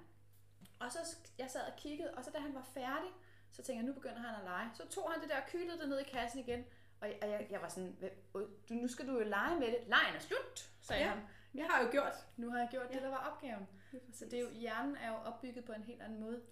[0.81, 3.11] Og så jeg sad og kiggede, og så da han var færdig,
[3.53, 4.71] så tænkte jeg, nu begynder han at lege.
[4.75, 6.65] Så tog han det der og kyldede det ned i kassen igen.
[7.01, 9.67] Og jeg, jeg, jeg var sådan, "Hvad- øh, du, nu skal du jo lege med
[9.67, 9.79] det.
[9.87, 11.09] Lejen er slut, sagde Ja.
[11.09, 11.19] han.
[11.55, 12.13] Jeg har jo gjort.
[12.37, 12.95] Nu har jeg gjort Ja.
[12.95, 13.69] det, der var opgaven.
[14.13, 16.43] Så det er jo, hjernen er jo opbygget på en helt anden måde,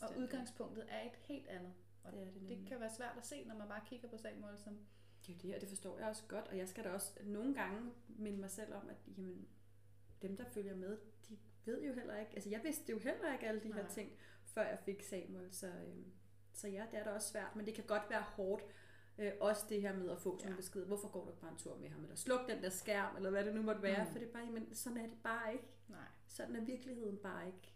[0.00, 1.72] og udgangspunktet er et helt andet.
[2.04, 4.16] Og Det er det det kan være svært at se, når man bare kigger på
[4.16, 4.78] Samuel som...
[5.26, 7.54] Det er det, og det forstår jeg også godt, og jeg skal da også nogle
[7.54, 9.48] gange minde mig selv om, at jamen,
[10.22, 13.46] dem, der følger med, de ved jo heller ikke, altså jeg vidste jo heller ikke
[13.46, 13.90] alle de her Nej.
[13.90, 14.12] ting,
[14.44, 16.12] før jeg fik Samuel, så, øhm,
[16.52, 18.62] så ja, det er da også svært, men det kan godt være hårdt,
[19.22, 20.56] øh, også det her med at få sådan en Ja.
[20.56, 23.16] besked, hvorfor går du ikke bare en tur med ham, eller sluk den der skærm,
[23.16, 24.10] eller hvad det nu måtte være, Mm.
[24.12, 25.64] for det er bare, jamen, sådan er det bare ikke.
[25.88, 27.74] Nej, Sådan er virkeligheden bare ikke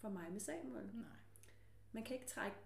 [0.00, 0.90] for mig med Samuel.
[0.94, 1.04] nej.
[1.92, 2.56] Man kan ikke trække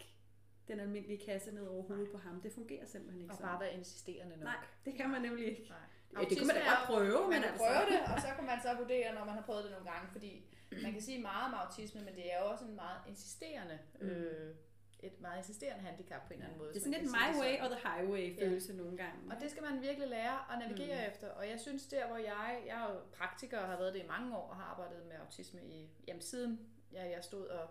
[0.69, 2.41] den almindelige kasse ned over hovedet på ham.
[2.41, 4.45] Det fungerer simpelthen ikke Og bare være insisterende nok.
[4.45, 5.69] Nej, det kan man nemlig ikke.
[5.69, 5.79] Nej.
[6.23, 7.65] Ja, det kunne man da godt prøve, man men kan altså...
[7.67, 10.09] prøve det, og så kan man så vurdere, når man har prøvet det nogle gange,
[10.13, 10.45] fordi
[10.83, 14.07] man kan sige meget om autisme, men det er jo også en meget insisterende, Mm.
[14.07, 14.55] øh,
[15.03, 16.69] et meget insisterende handicap på en eller anden måde.
[16.71, 19.19] Det er sådan lidt my way det or the highway følelse nogle gange.
[19.35, 21.11] Og det skal man virkelig lære at navigere Mm.
[21.13, 21.29] efter.
[21.29, 24.07] Og jeg synes der, hvor jeg, jeg er jo praktiker og har været det i
[24.07, 26.61] mange år, og har arbejdet med autisme i, jamen siden
[26.93, 27.69] jeg, jeg stod og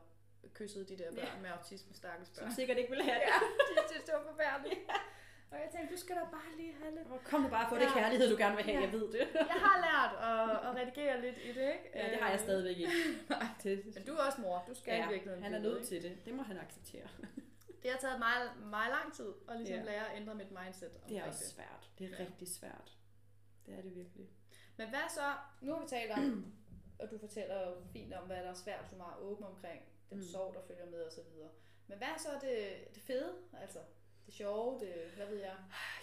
[0.53, 1.41] kyssede de der børn Ja.
[1.41, 2.47] med autisme, stakkels børn.
[2.47, 3.27] Som sikkert ikke vil have det.
[3.27, 4.79] Ja, de synes, det var forfærdeligt.
[5.51, 7.75] Og jeg tænkte, du skal da bare lige have lidt Åh, Kom nu bare få
[7.75, 7.93] det Ja.
[7.99, 8.83] kærlighed, du gerne vil have, Ja.
[8.85, 9.27] jeg ved det.
[9.53, 11.87] Jeg har lært at, at redigere lidt i det, ikke?
[11.95, 12.91] Ja, det har jeg Øh, stadigvæk ikke.
[13.29, 13.45] Nej.
[13.63, 13.75] Til.
[13.95, 14.63] Men du er også mor.
[14.67, 16.25] Du skal Ja, i virkeligheden han er nødt til det.
[16.25, 17.07] Det må han acceptere.
[17.83, 19.83] Det har taget meget, meget lang tid at ligesom Ja.
[19.83, 21.83] lære at ændre mit mindset Det er også svært.
[21.99, 22.23] Det er Ja.
[22.25, 22.97] rigtig svært.
[23.65, 24.29] Det er det virkelig.
[24.77, 25.27] Men hvad så?
[25.61, 26.53] Nu har vi talt om,
[26.99, 29.81] og du fortæller jo fint om, hvad der er svært, du er meget åben omkring,
[30.09, 30.23] den mm.
[30.23, 31.23] sorg, der følger med osv.
[31.87, 33.33] Men hvad er så det, det fede?
[33.61, 33.79] Altså,
[34.25, 35.55] det sjove, det, hvad ved jeg?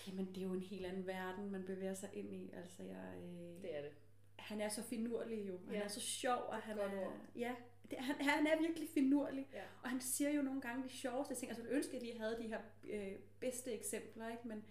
[0.06, 2.50] Jamen, det er jo en helt anden verden, man bevæger sig ind i.
[2.56, 3.90] Altså, jeg, øh, Det er det.
[4.36, 5.58] han er så finurlig jo.
[5.66, 5.80] Han Ja.
[5.82, 7.00] er så sjov, og han Godt er...
[7.06, 7.12] ord.
[7.36, 7.54] Ja,
[7.90, 9.48] det, han, han er virkelig finurlig.
[9.52, 9.62] Ja.
[9.82, 11.50] Og han siger jo nogle gange de sjoveste ting.
[11.50, 12.60] Altså, jeg ønsker, at jeg lige havde de her
[12.90, 14.48] øh, bedste eksempler, ikke?
[14.48, 14.64] Men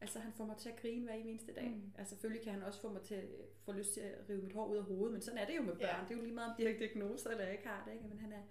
[0.00, 1.68] altså, han får mig til at grine hver eneste dag.
[1.70, 1.92] Mm.
[1.98, 3.24] Altså, selvfølgelig kan han også få mig til at
[3.64, 5.62] få lyst til at rive mit hår ud af hovedet, men sådan er det jo
[5.62, 5.82] med børn.
[5.82, 6.04] Ja.
[6.08, 8.04] Det er jo lige meget, om de har diagnoser eller ikke har det, ikke?
[8.08, 8.42] Men han er,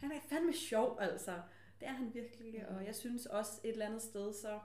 [0.00, 1.40] han er fandme sjov, altså.
[1.80, 2.76] Det er han virkelig, Mm.
[2.76, 4.60] og jeg synes også et eller andet sted, så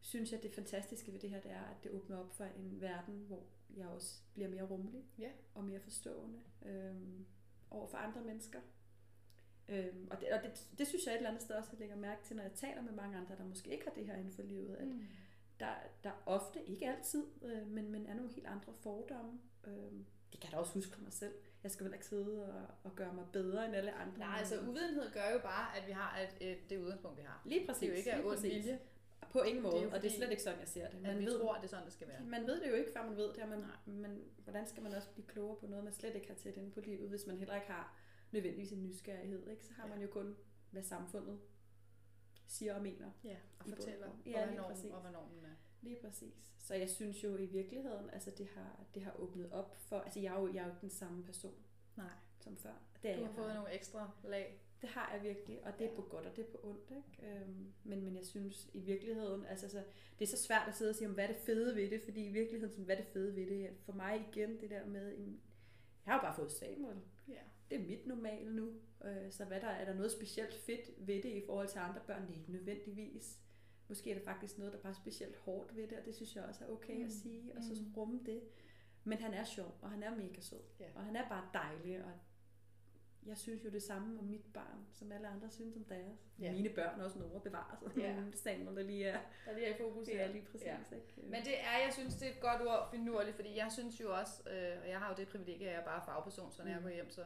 [0.00, 2.80] synes jeg, det fantastiske ved det her, det er, at det åbner op for en
[2.80, 3.42] verden, hvor
[3.76, 5.30] jeg også bliver mere rummelig Ja.
[5.54, 7.26] og mere forstående øhm,
[7.70, 8.60] over for andre mennesker.
[9.68, 11.96] Øhm, og det, og det, det synes jeg et eller andet sted også, jeg lægger
[11.96, 14.32] mærke til, når jeg taler med mange andre, der måske ikke har det her inden
[14.32, 15.00] for livet, at Mm.
[15.60, 15.74] der,
[16.04, 19.40] der ofte, ikke altid, øh, men, men er nogle helt andre fordomme.
[19.66, 21.34] Øhm, det kan jeg da også huske for mig selv.
[21.62, 24.18] Jeg skal vel ikke sidde og, og gøre mig bedre end alle andre.
[24.18, 27.42] Nej, altså uvidenhed gør jo bare, at vi har et, et, det udgangspunkt, vi har.
[27.44, 27.80] Lige præcis.
[27.80, 28.78] Det er jo ikke af ond vilje,
[29.32, 31.02] På ingen Det måde, jo og det er fordi, slet ikke sådan, jeg ser det.
[31.02, 32.22] Man vi ved, tror, det er sådan, det skal være.
[32.24, 33.68] man ved det jo ikke, før man ved det, og man, Nej.
[33.86, 36.70] men hvordan skal man også blive klogere på noget, man slet ikke har tæt inde
[36.70, 37.96] på livet, hvis man heller ikke har
[38.32, 39.66] nødvendigvis en nysgerrighed, ikke?
[39.66, 39.88] så har Ja.
[39.94, 40.36] man jo kun,
[40.70, 41.40] hvad samfundet
[42.46, 43.10] siger og mener.
[43.24, 45.54] Ja, og fortæller, ja, hvad normen, og hvad normen er.
[45.82, 46.52] Lige præcis.
[46.58, 50.20] Så jeg synes jo i virkeligheden, altså det har, det har åbnet op for, altså
[50.20, 51.54] jeg er jo, jeg er jo ikke den samme person
[51.96, 52.06] Nej.
[52.40, 52.72] som før.
[53.02, 53.54] Det er Du jeg har fået bare.
[53.54, 54.60] nogle ekstra lag.
[54.80, 56.90] Det har jeg virkelig, og det er på godt, og det er på ondt.
[56.90, 57.34] Ikke?
[57.40, 59.82] Øhm, men, men jeg synes i virkeligheden, altså så,
[60.18, 62.02] det er så svært at sidde og sige, om, hvad er det fede ved det,
[62.04, 63.70] fordi i virkeligheden, sådan, hvad er det fede ved det?
[63.84, 65.10] For mig igen, det der med,
[66.06, 66.96] jeg har jo bare fået Samuel.
[67.28, 67.40] Ja.
[67.70, 68.72] Det er mit normale nu.
[69.04, 72.00] Øh, så hvad der, er der noget specielt fedt ved det i forhold til andre
[72.06, 72.22] børn?
[72.26, 73.38] Det er ikke nødvendigvis.
[73.90, 76.36] Måske er der faktisk noget, der bare er specielt hårdt ved det, og det synes
[76.36, 77.04] jeg også er okay mm.
[77.04, 77.92] At sige, og så Mm.
[77.96, 78.40] rumme det.
[79.04, 80.86] Men han er sjov, og han er mega sød, Ja.
[80.94, 82.10] og han er bare dejlig, og
[83.26, 86.18] jeg synes jo det samme om mit barn, som alle andre synes om deres.
[86.40, 86.52] Ja.
[86.52, 87.96] Mine børn også nogle bevares.
[87.96, 88.02] Ja.
[88.16, 88.22] Ja.
[88.34, 90.06] Samuel, der lige er, Der lige er i fokus.
[90.06, 90.66] det er lige præcis.
[90.66, 90.76] Ja.
[90.96, 91.14] Ikke?
[91.30, 94.14] Men det er, jeg synes, det er et godt ord, finurligt, fordi jeg synes jo
[94.18, 96.64] også, øh, og jeg har jo det privilegie, at jeg er bare fagperson, så når
[96.64, 96.70] mm.
[96.70, 96.82] jeg Mm.
[96.84, 97.24] går hjem, så,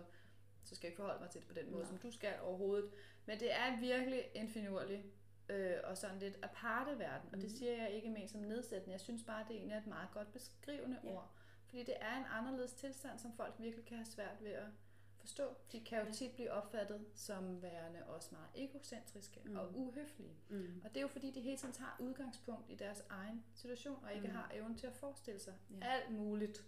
[0.65, 1.89] så skal jeg ikke forholde mig til det på den måde, Nej.
[1.91, 2.91] som du skal overhovedet.
[3.27, 5.05] Men det er virkelig en finurlig
[5.49, 7.57] øh, og sådan lidt aparte verden, og det Mhm.
[7.57, 8.93] siger jeg ikke ment som nedsættende.
[8.93, 11.09] Jeg synes bare, det egentlig er et meget godt beskrivende Ja.
[11.15, 11.31] ord,
[11.67, 14.67] fordi det er en anderledes tilstand, som folk virkelig kan have svært ved at
[15.21, 15.55] forstå.
[15.73, 16.13] De kan jo Ja.
[16.13, 19.57] tit blive opfattet som værende også meget egocentriske Mm.
[19.57, 20.35] og uhøflige.
[20.49, 20.81] Mm.
[20.85, 24.13] Og det er jo fordi, de hele tiden tager udgangspunkt i deres egen situation, og
[24.15, 24.33] ikke Mm.
[24.33, 24.37] mm.
[24.39, 25.87] har evnen til at forestille sig ja.
[25.87, 26.65] alt muligt.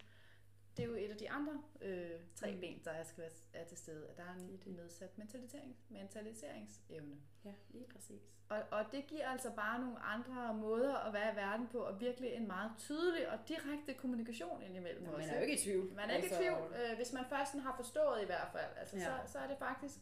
[0.76, 2.60] Det er jo et af de andre øh, tre Mm.
[2.60, 3.30] ben, der er, skal være
[3.62, 7.16] er til stede, at der er en Det nedsat mentalisering, mentaliseringsevne.
[7.44, 8.22] Ja, lige præcis.
[8.48, 12.00] Og, og det giver altså bare nogle andre måder at være i verden på, og
[12.00, 15.26] virkelig en meget tydelig og direkte kommunikation indimellem Nå, også.
[15.26, 15.94] man er jo ikke i tvivl.
[15.94, 18.72] Man er ikke i tvivl, øh, hvis man først har forstået i hvert fald.
[18.76, 19.04] Altså, Ja.
[19.04, 19.94] så, så er det faktisk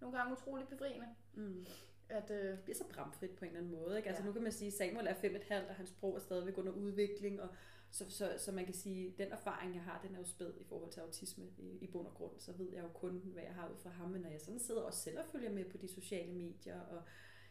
[0.00, 1.06] nogle gange utroligt befriende.
[1.34, 1.66] Mm.
[2.08, 3.96] At, øh, Det bliver så bramfrit på en eller anden måde.
[3.96, 4.08] Ikke?
[4.08, 4.26] Altså Ja.
[4.26, 6.58] nu kan man sige, at Samuel er fem et halvt, og hans sprog er stadigvæk
[6.58, 7.48] under udvikling, og
[7.94, 10.64] så, så, så man kan sige, den erfaring, jeg har, den er jo spæd i
[10.64, 12.32] forhold til autisme i, i bund og grund.
[12.38, 14.60] Så ved jeg jo kun, hvad jeg har ud fra ham, men når jeg sådan
[14.60, 17.02] sidder og selv og følger med på de sociale medier, og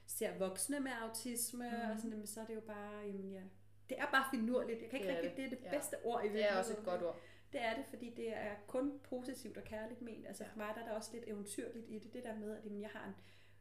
[0.06, 1.80] ser voksne med autisme, Mhm.
[1.86, 1.92] mm.
[1.92, 3.42] og sådan, jamen, så er det jo bare, jamen ja,
[3.90, 4.82] det er bare finurligt.
[4.82, 5.46] Jeg kan ikke Det rigtig, det det.
[5.46, 5.78] er det Ja.
[5.78, 7.20] bedste ord i det er også et godt ord.
[7.54, 10.28] Det er det, fordi det er kun positivt og kærligt ment.
[10.28, 10.50] Altså Ja.
[10.50, 12.82] for mig der er der også lidt eventyrligt i det, det der med, at jamen,
[12.82, 13.14] jeg har en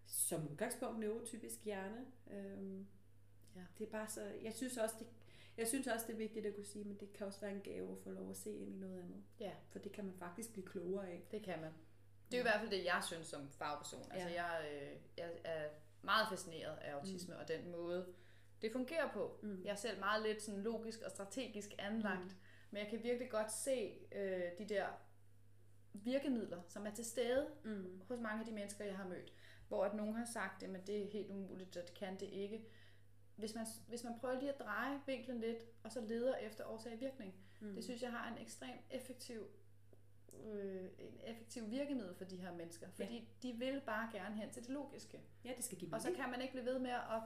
[0.07, 2.07] som udgangspunkt neurotypisk hjerne.
[2.30, 2.87] Øhm,
[3.57, 3.61] Ja.
[3.78, 5.07] Det er bare så, jeg synes også, det,
[5.57, 7.61] jeg synes også, det er vigtigt at kunne sige, men det kan også være en
[7.61, 9.22] gave at få lov at se ind i noget andet.
[9.40, 9.53] Ja.
[9.70, 11.22] For det kan man faktisk blive klogere af.
[11.30, 11.72] Det kan man.
[12.30, 14.12] Det er jo i hvert fald det, jeg synes som fagperson.
[14.12, 14.44] Altså, Ja.
[14.44, 15.68] jeg, øh, jeg er
[16.03, 17.40] meget fascineret af autisme mm.
[17.40, 18.07] og den måde,
[18.62, 19.38] det fungerer på.
[19.42, 19.62] Mm.
[19.64, 22.30] Jeg er selv meget lidt sådan logisk og strategisk anlagt, mm.
[22.70, 24.86] men jeg kan virkelig godt se øh, de der
[25.92, 28.00] virkemidler, som er til stede Mm.
[28.09, 29.32] hos mange af de mennesker, jeg har mødt,
[29.68, 32.64] hvor at nogen har sagt, at det er helt umuligt, og det kan det ikke.
[33.37, 36.93] Hvis man, hvis man prøver lige at dreje vinklen lidt, og så leder efter årsag
[36.93, 37.74] og virkning, Mm.
[37.74, 39.47] det synes jeg har en ekstrem effektiv,
[40.45, 42.89] øh, en effektiv virkemiddel for de her mennesker.
[42.91, 43.49] Fordi ja.
[43.49, 45.20] de vil bare gerne hen til det logiske.
[45.45, 47.22] Ja, det skal give Og så kan man ikke blive ved med at,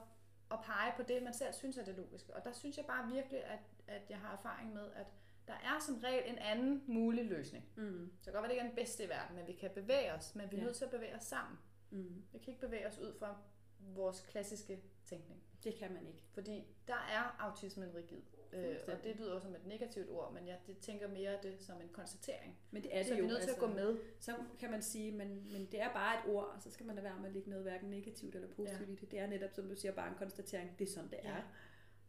[0.51, 2.35] at pege på det, man selv synes er det logiske.
[2.35, 5.07] Og der synes jeg bare virkelig, at, at jeg har erfaring med, at
[5.47, 7.65] der er som regel en anden mulig løsning.
[7.75, 8.11] Mm.
[8.21, 10.35] Så godt være, det ikke er den bedste i verden, men vi kan bevæge os,
[10.35, 10.65] men vi er Ja.
[10.65, 11.57] nødt til at bevæge os sammen.
[11.89, 12.23] Mm.
[12.33, 13.37] Vi kan ikke bevæge os ud fra
[13.79, 15.43] vores klassiske tænkning.
[15.63, 16.23] Det kan man ikke.
[16.33, 18.21] Fordi der er autismen rigid.
[18.53, 21.81] Øh, og det lyder som et negativt ord, men jeg det tænker mere det som
[21.81, 22.57] en konstatering.
[22.71, 23.17] Men det er det så jo.
[23.19, 23.97] vi er nødt til at gå med.
[24.19, 26.95] Så kan man sige, men, men det er bare et ord, og så skal man
[26.95, 28.93] lade være med at lægge noget hverken negativt eller positivt Ja.
[28.93, 29.11] i det.
[29.11, 30.79] Det er netop, som du siger, bare en konstatering.
[30.79, 31.41] Det er sådan, det er.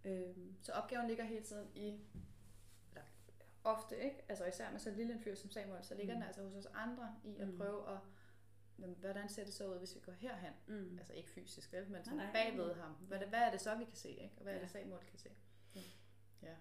[0.05, 2.01] Øhm, Så opgaven ligger hele tiden i,
[3.65, 6.21] ofte ikke, altså især med så lille en fyr som Samuel, så ligger Mm.
[6.21, 7.57] den altså hos os andre i at Mm.
[7.59, 7.99] prøve at,
[8.87, 10.53] hvordan ser det så ud, hvis vi går herhen?
[10.67, 10.99] mm.
[10.99, 12.75] Altså ikke fysisk, vel, men sådan nej, bagved nej.
[12.85, 12.93] ham.
[12.93, 14.35] Hvad, hvad er det så, vi kan se, ikke?
[14.37, 14.63] Og hvad er Ja.
[14.63, 15.31] det, Samuel kan se?
[15.75, 15.81] Ja.
[16.43, 16.55] ja.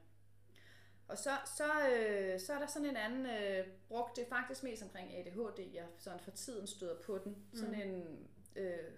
[1.07, 4.63] Og så, så, øh, så er der sådan en anden øh, brugt, det er faktisk
[4.63, 7.47] mest omkring ADHD, jeg sådan for tiden støder på den.
[7.53, 7.82] Sådan Mm.
[7.82, 8.91] en øh,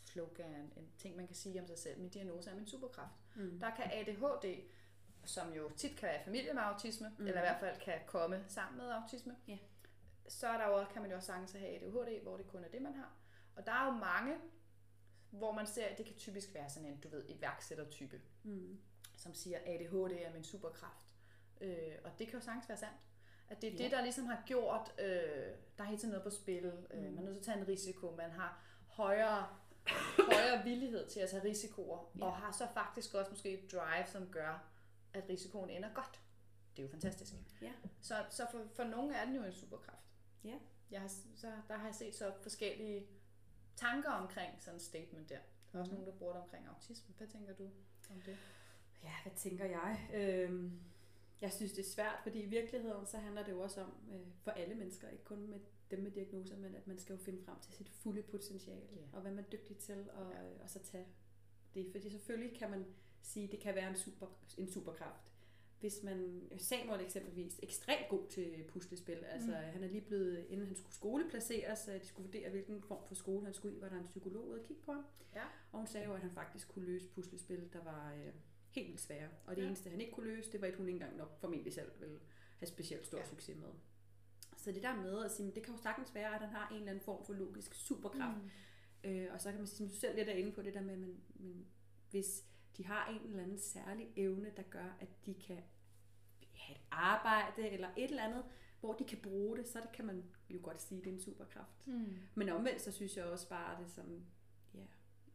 [0.00, 2.00] slogan, en ting, man kan sige om sig selv.
[2.00, 3.14] Min diagnose er min superkraft.
[3.36, 3.60] Mm.
[3.60, 4.62] Der kan ADHD,
[5.24, 7.26] som jo tit kan være i familie med autisme, mm.
[7.26, 9.58] eller i hvert fald kan komme sammen med autisme, Ja.
[10.30, 12.68] Så er der jo, kan man jo også sagtens have ADHD, hvor det kun er
[12.68, 13.12] det, man har.
[13.56, 14.36] Og der er jo mange,
[15.30, 18.80] hvor man ser, at det kan typisk være sådan en, du ved, iværksættertype, Mm.
[19.16, 21.14] som siger, ADHD er min superkraft.
[21.60, 23.06] Øh, og det kan jo sagtens være sandt.
[23.48, 23.82] At det er Ja.
[23.84, 25.06] det, der ligesom har gjort, øh,
[25.78, 26.64] der er hele tiden noget på spil.
[26.90, 27.14] Øh, Mm.
[27.14, 28.14] man er nødt til at tage en risiko.
[28.16, 29.48] Man har højere,
[30.32, 32.10] højere villighed til at tage risikoer.
[32.18, 32.24] Ja.
[32.24, 34.68] Og har så faktisk også måske et drive, som gør,
[35.14, 36.20] at risikoen ender godt.
[36.76, 37.32] Det er jo fantastisk.
[37.62, 37.72] Ja.
[38.00, 40.09] Så, så for, for nogle er den jo en superkraft.
[40.44, 40.58] Ja.
[40.90, 43.06] Jeg har, så, der har jeg set så forskellige
[43.76, 45.38] tanker omkring sådan et statement der.
[45.72, 46.00] Der er også Mhm.
[46.00, 47.14] nogen, der bruger det omkring autisme.
[47.18, 47.70] Hvad tænker du
[48.10, 48.36] om det?
[49.04, 50.10] Ja, hvad tænker jeg?
[50.14, 50.80] Øhm,
[51.40, 54.20] jeg synes, det er svært, fordi i virkeligheden så handler det jo også om, øh,
[54.42, 55.60] for alle mennesker, ikke kun med
[55.90, 59.02] dem med diagnoser, men at man skal jo finde frem til sit fulde potentiale, Ja.
[59.12, 60.62] og hvad man er dygtig til, og, Ja.
[60.62, 61.06] og så tage
[61.74, 61.88] det.
[61.90, 62.86] Fordi selvfølgelig kan man
[63.22, 64.26] sige, det kan være en, super,
[64.58, 65.29] en superkraft.
[65.80, 69.24] Hvis man, Samuel eksempelvis, ekstremt god til puslespil.
[69.24, 69.54] Altså, mm.
[69.54, 73.44] han er lige blevet, inden han skulle skoleplaceres, de skulle vurdere, hvilken form for skole
[73.44, 75.04] han skulle i, var der en psykolog ude at kigge på ham.
[75.34, 75.44] Ja.
[75.72, 78.32] Og hun sagde jo, at han faktisk kunne løse puslespil, der var øh,
[78.70, 79.28] helt vildt svære.
[79.46, 79.66] Og det Ja.
[79.66, 82.20] eneste, han ikke kunne løse, det var et, hun ikke engang nok formentlig selv ville
[82.58, 83.24] have specielt stor Ja.
[83.26, 83.68] succes med.
[84.56, 86.76] Så det der med at sige, det kan jo sagtens være, at han har en
[86.76, 88.42] eller anden form for logisk superkraft.
[89.04, 89.10] Mm.
[89.10, 90.82] Øh, og så kan man sige, som du selv lidt er inde på det der
[90.82, 91.66] med, men, men
[92.10, 92.44] hvis
[92.76, 95.58] de har en eller anden særlig evne, der gør, at de kan
[96.52, 98.44] have et arbejde eller et eller andet,
[98.80, 101.14] hvor de kan bruge det, så det kan man jo godt sige, at det er
[101.14, 101.86] en superkraft.
[101.86, 102.16] Mm.
[102.34, 104.24] Men omvendt, så synes jeg også bare, det som,
[104.74, 104.80] ja,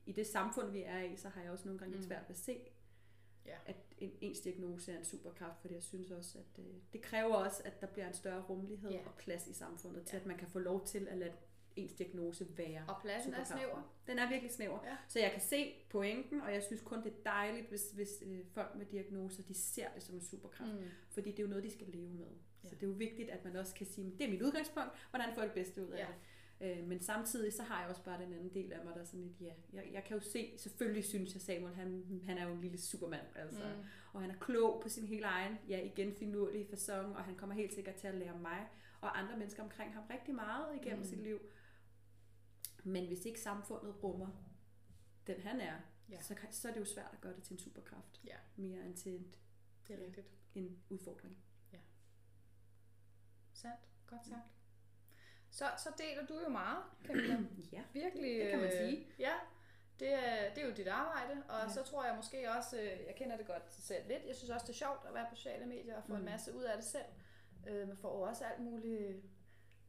[0.05, 2.07] i det samfund, vi er i, så har jeg også nogle gange lidt Mm.
[2.07, 2.59] svært ved at se,
[3.45, 3.57] Ja.
[3.65, 7.35] at en, ens diagnose er en superkraft, fordi jeg synes også, at øh, det kræver
[7.35, 8.99] også, at der bliver en større rummelighed Ja.
[9.07, 10.19] og plads i samfundet, til Ja.
[10.21, 11.33] at man kan få lov til at lade
[11.75, 12.83] ens diagnose være.
[12.87, 13.57] Og pladsen er superkraften.
[13.57, 13.95] snæver.
[14.07, 14.79] Den er virkelig snæver.
[14.85, 14.95] Ja.
[15.07, 18.39] Så jeg kan se pointen, og jeg synes kun, det er dejligt, hvis, hvis øh,
[18.53, 20.73] folk med diagnoser, de ser det som en superkraft.
[20.73, 20.85] Mm.
[21.09, 22.25] Fordi det er jo noget, de skal leve med.
[22.63, 22.69] Ja.
[22.69, 25.33] Så det er jo vigtigt, at man også kan sige, det er mit udgangspunkt, hvordan
[25.33, 26.05] får jeg det bedste ud af Ja.
[26.07, 26.15] det.
[26.61, 29.05] Øh, men samtidig så har jeg også bare den anden del af mig, der er
[29.05, 32.47] sådan lidt, ja, jeg, jeg kan jo se, selvfølgelig synes jeg, Samuel, han, han er
[32.47, 33.59] jo en lille supermand, altså.
[33.59, 33.83] Mm.
[34.13, 37.55] Og han er klog på sin helt egen, ja igen finurlige fasong, og han kommer
[37.55, 38.67] helt sikkert til at lære mig
[39.01, 41.03] og andre mennesker omkring ham rigtig meget igennem Mm.
[41.03, 41.09] mm.
[41.09, 41.39] sit liv.
[42.83, 44.27] Men hvis ikke samfundet rummer
[45.27, 45.65] den han er,
[46.09, 46.15] Ja.
[46.15, 46.21] ja.
[46.21, 48.21] så, kan, så er det jo svært at gøre det til en superkraft.
[48.25, 48.35] Ja.
[48.55, 49.35] Mere end til en,
[49.87, 50.05] Det er Ja.
[50.05, 50.27] rigtigt.
[50.55, 51.37] en udfordring.
[53.53, 53.79] Sandt.
[54.07, 54.41] Godt sagt.
[55.49, 57.37] Så, så deler du jo meget, Camilla.
[57.71, 57.83] Ja.
[57.93, 58.39] Virkelig.
[58.39, 59.07] Det kan man øh, sige.
[59.19, 59.33] Ja,
[59.99, 61.63] det er, det er jo dit arbejde, og ja.
[61.63, 61.69] Ja.
[61.69, 64.63] så tror jeg måske også, øh, jeg kender det godt selv lidt, jeg synes også,
[64.67, 66.19] det er sjovt at være på sociale medier og få mm.
[66.19, 67.05] en masse ud af det selv.
[67.67, 69.23] Øh, man får jo også alt muligt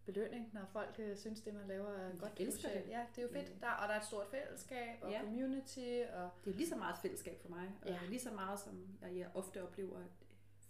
[0.06, 2.84] belønning, når folk øh, synes, det man laver er Jeg godt elsker socialt.
[2.84, 2.90] det.
[2.92, 3.48] Ja, det er jo fedt.
[3.48, 3.66] Ja.
[3.66, 5.20] Der, og der er et stort fællesskab og Ja.
[5.20, 5.78] community.
[6.14, 7.98] Og, Det er lige så meget et fællesskab for mig, og Ja.
[8.08, 10.06] lige så meget som jeg, jeg ofte oplever, at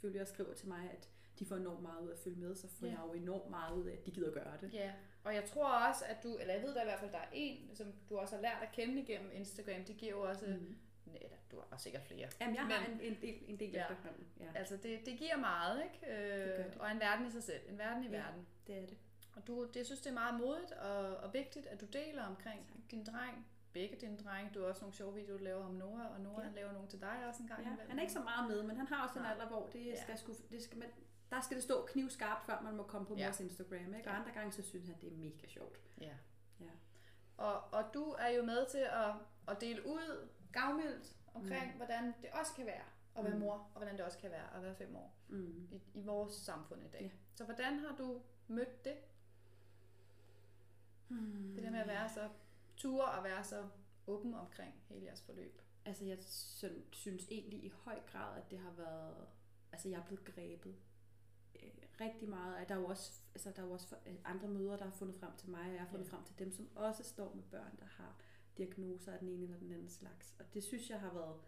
[0.00, 1.08] følgere skriver til mig, at
[1.38, 2.92] de får enormt meget ud af at følge med, så får Ja.
[2.92, 4.74] jeg jo enormt meget ud af, at de gider gøre det.
[4.74, 4.92] ja.
[5.24, 7.28] og jeg tror også, at du, eller jeg ved da i hvert fald, der er
[7.32, 9.84] en, som du også har lært at kende igennem Instagram.
[9.84, 10.76] Det giver jo også, mm.
[11.14, 12.28] Eller du har sikkert flere.
[12.40, 13.78] Jamen, jeg har Men- en, en del, en del Ja.
[13.78, 13.82] ja.
[13.92, 14.26] efterhånden.
[14.40, 16.12] Ja, Altså det, det giver meget, ikke?
[16.12, 16.76] Øh, Det gør det.
[16.80, 17.60] Og en verden i sig selv.
[17.68, 18.12] En verden i Ja.
[18.12, 18.46] verden.
[18.66, 18.96] det er det.
[19.36, 22.24] Og du, det jeg synes det er meget modigt og, og vigtigt, at du deler
[22.26, 23.46] omkring din dreng.
[23.72, 24.50] Begge dine drenge.
[24.54, 26.42] Du har også nogle sjove videoer, du laver om Noah, og Noah Ja.
[26.44, 27.88] han laver nogle til dig også en gang Ja, imellem.
[27.88, 30.02] han er ikke så meget med, men han har også en alder, hvor det Ja.
[30.02, 30.88] skal, sku, det skal man,
[31.30, 33.24] der skal det stå knivskarpt, før man må komme på Ja.
[33.26, 33.94] vores Instagram.
[33.94, 34.08] Ikke?
[34.08, 34.18] Og Ja.
[34.20, 35.80] andre gange, så synes han, det er mega sjovt.
[36.00, 36.14] Ja.
[36.60, 36.70] Ja.
[37.36, 39.12] Og, og du er jo med til at,
[39.48, 41.76] at dele ud gavmildt omkring, mm.
[41.76, 42.84] hvordan det også kan være
[43.16, 43.40] at være Mm.
[43.40, 45.68] mor, og hvordan det også kan være at være fem år Mm.
[45.70, 47.02] i, i vores samfund i dag.
[47.02, 47.10] Ja.
[47.34, 48.94] Så hvordan har du mødt det?
[51.08, 51.52] Hmm.
[51.54, 52.28] Det der med at være så
[52.76, 53.68] ture og være så
[54.06, 55.62] åben omkring hele jeres forløb.
[55.84, 56.18] Altså, jeg
[56.92, 59.26] synes egentlig i høj grad, at det har været...
[59.72, 60.76] Altså, jeg er blevet grebet
[61.62, 62.56] øh, rigtig meget.
[62.56, 64.90] af- Der er jo også, altså, der er jo også øh, andre mødre, der har
[64.90, 66.10] fundet frem til mig, og jeg har fundet Ja.
[66.12, 68.16] frem til dem, som også står med børn, der har
[68.58, 70.34] diagnoser af den ene eller den anden slags.
[70.38, 71.40] Og det synes jeg har været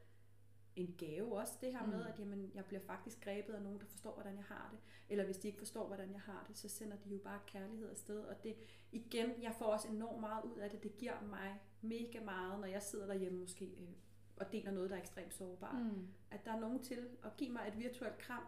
[0.79, 2.07] en gave også, det her med, Mm.
[2.13, 4.79] at jamen, jeg bliver faktisk grebet af nogen, der forstår, hvordan jeg har det.
[5.09, 7.91] Eller hvis de ikke forstår, hvordan jeg har det, så sender de jo bare kærlighed
[7.91, 8.21] afsted.
[8.21, 8.57] Og det,
[8.93, 10.83] igen, jeg får også enormt meget ud af det.
[10.83, 13.89] Det giver mig mega meget, når jeg sidder derhjemme måske øh,
[14.37, 15.83] og deler noget, der er ekstremt sårbart.
[15.85, 16.09] Mm.
[16.31, 18.43] At der er nogen til at give mig et virtuelt kram.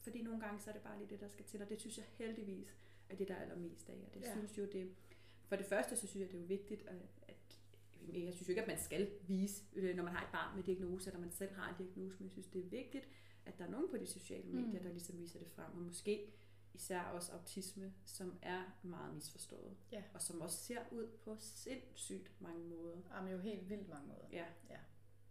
[0.00, 1.62] Fordi nogle gange, så er det bare lige det, der skal til.
[1.62, 2.76] Og det synes jeg heldigvis
[3.08, 4.04] er det, der er allermest af.
[4.08, 4.32] Og det Ja.
[4.32, 4.94] synes jo, det...
[5.48, 6.96] For det første, så synes jeg, det er jo vigtigt, at
[8.08, 10.64] jeg synes jo ikke, at man skal vise, øh, når man har et barn med
[10.64, 13.08] diagnose, eller man selv har en diagnose, men jeg synes, det er vigtigt,
[13.46, 14.82] at der er nogen på de sociale medier, Mm.
[14.84, 15.72] der ligesom viser det frem.
[15.74, 16.32] Og måske
[16.74, 19.76] især også autisme, som er meget misforstået.
[19.92, 20.02] Ja.
[20.14, 22.98] Og som også ser ud på sindssygt mange måder.
[23.14, 24.26] Jamen jo helt vildt mange måder.
[24.32, 24.44] Ja.
[24.70, 24.76] Ja.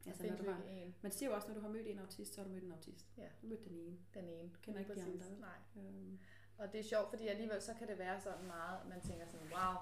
[0.06, 2.34] Altså, når du har, en, man siger jo også, når du har mødt en autist,
[2.34, 3.06] så har du mødt en autist.
[3.18, 3.28] Ja.
[3.42, 3.98] Du mødt den ene.
[4.14, 4.52] den ene.
[4.62, 5.22] Kender ikke de Præcis.
[5.22, 5.40] andre.
[5.40, 5.84] Nej.
[5.86, 6.20] Øhm,
[6.58, 9.48] Og det er sjovt, fordi alligevel så kan det være sådan meget, man tænker sådan,
[9.48, 9.76] wow,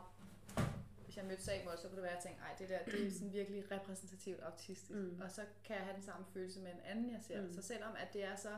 [1.18, 3.08] hvis jeg mødte Samuel, så kunne det være, at jeg tænkte, ej, det der, det
[3.08, 4.92] er sådan virkelig repræsentativt autistisk.
[4.92, 5.22] Mm.
[5.24, 7.42] Og så kan jeg have den samme følelse med en anden, jeg ser.
[7.42, 7.54] Mm.
[7.54, 8.50] Så selvom at det er så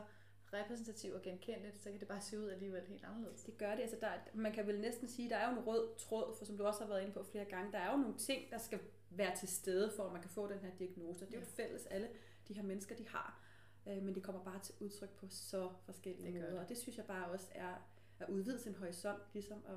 [0.52, 3.42] repræsentativt og genkendeligt, så kan det bare se ud alligevel helt anderledes.
[3.42, 3.82] Det gør det.
[3.82, 6.44] Altså, der, er- man kan vel næsten sige, der er jo en rød tråd, for
[6.44, 8.58] som du også har været inde på flere gange, der er jo nogle ting, der
[8.58, 8.80] skal
[9.10, 11.26] være til stede, for at man kan få den her diagnose.
[11.26, 11.62] Det er jo Ja.
[11.64, 12.08] fælles, alle
[12.48, 13.44] de her mennesker, de har.
[13.86, 16.50] Øh, men det kommer bare til udtryk på så forskellige Det måder.
[16.50, 16.58] det.
[16.60, 17.74] Og det synes jeg bare også er
[18.20, 19.76] at udvide sin horisont, ligesom at,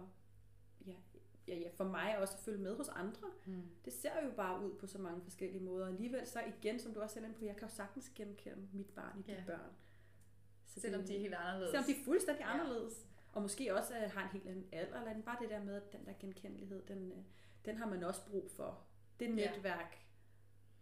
[0.88, 0.96] ja,
[1.48, 3.28] ja, ja, for mig også at følge med hos andre.
[3.46, 3.62] Mm.
[3.86, 5.88] Det ser jo bare ud på så mange forskellige måder.
[5.88, 8.90] Alligevel så igen, som du også er inde på, jeg kan jo sagtens genkende mit
[8.90, 9.44] barn i de Ja.
[9.48, 9.72] børn.
[10.66, 11.72] Så Selvom det- de er helt anderledes.
[11.72, 12.54] Selvom de er fuldstændig Ja.
[12.54, 13.08] anderledes.
[13.34, 15.94] Og måske også øh, har en helt anden alder, eller bare det der med, at
[15.94, 17.18] den der genkendelighed, den, øh,
[17.66, 18.84] den har man også brug for.
[19.20, 19.52] Det Ja.
[19.52, 19.98] netværk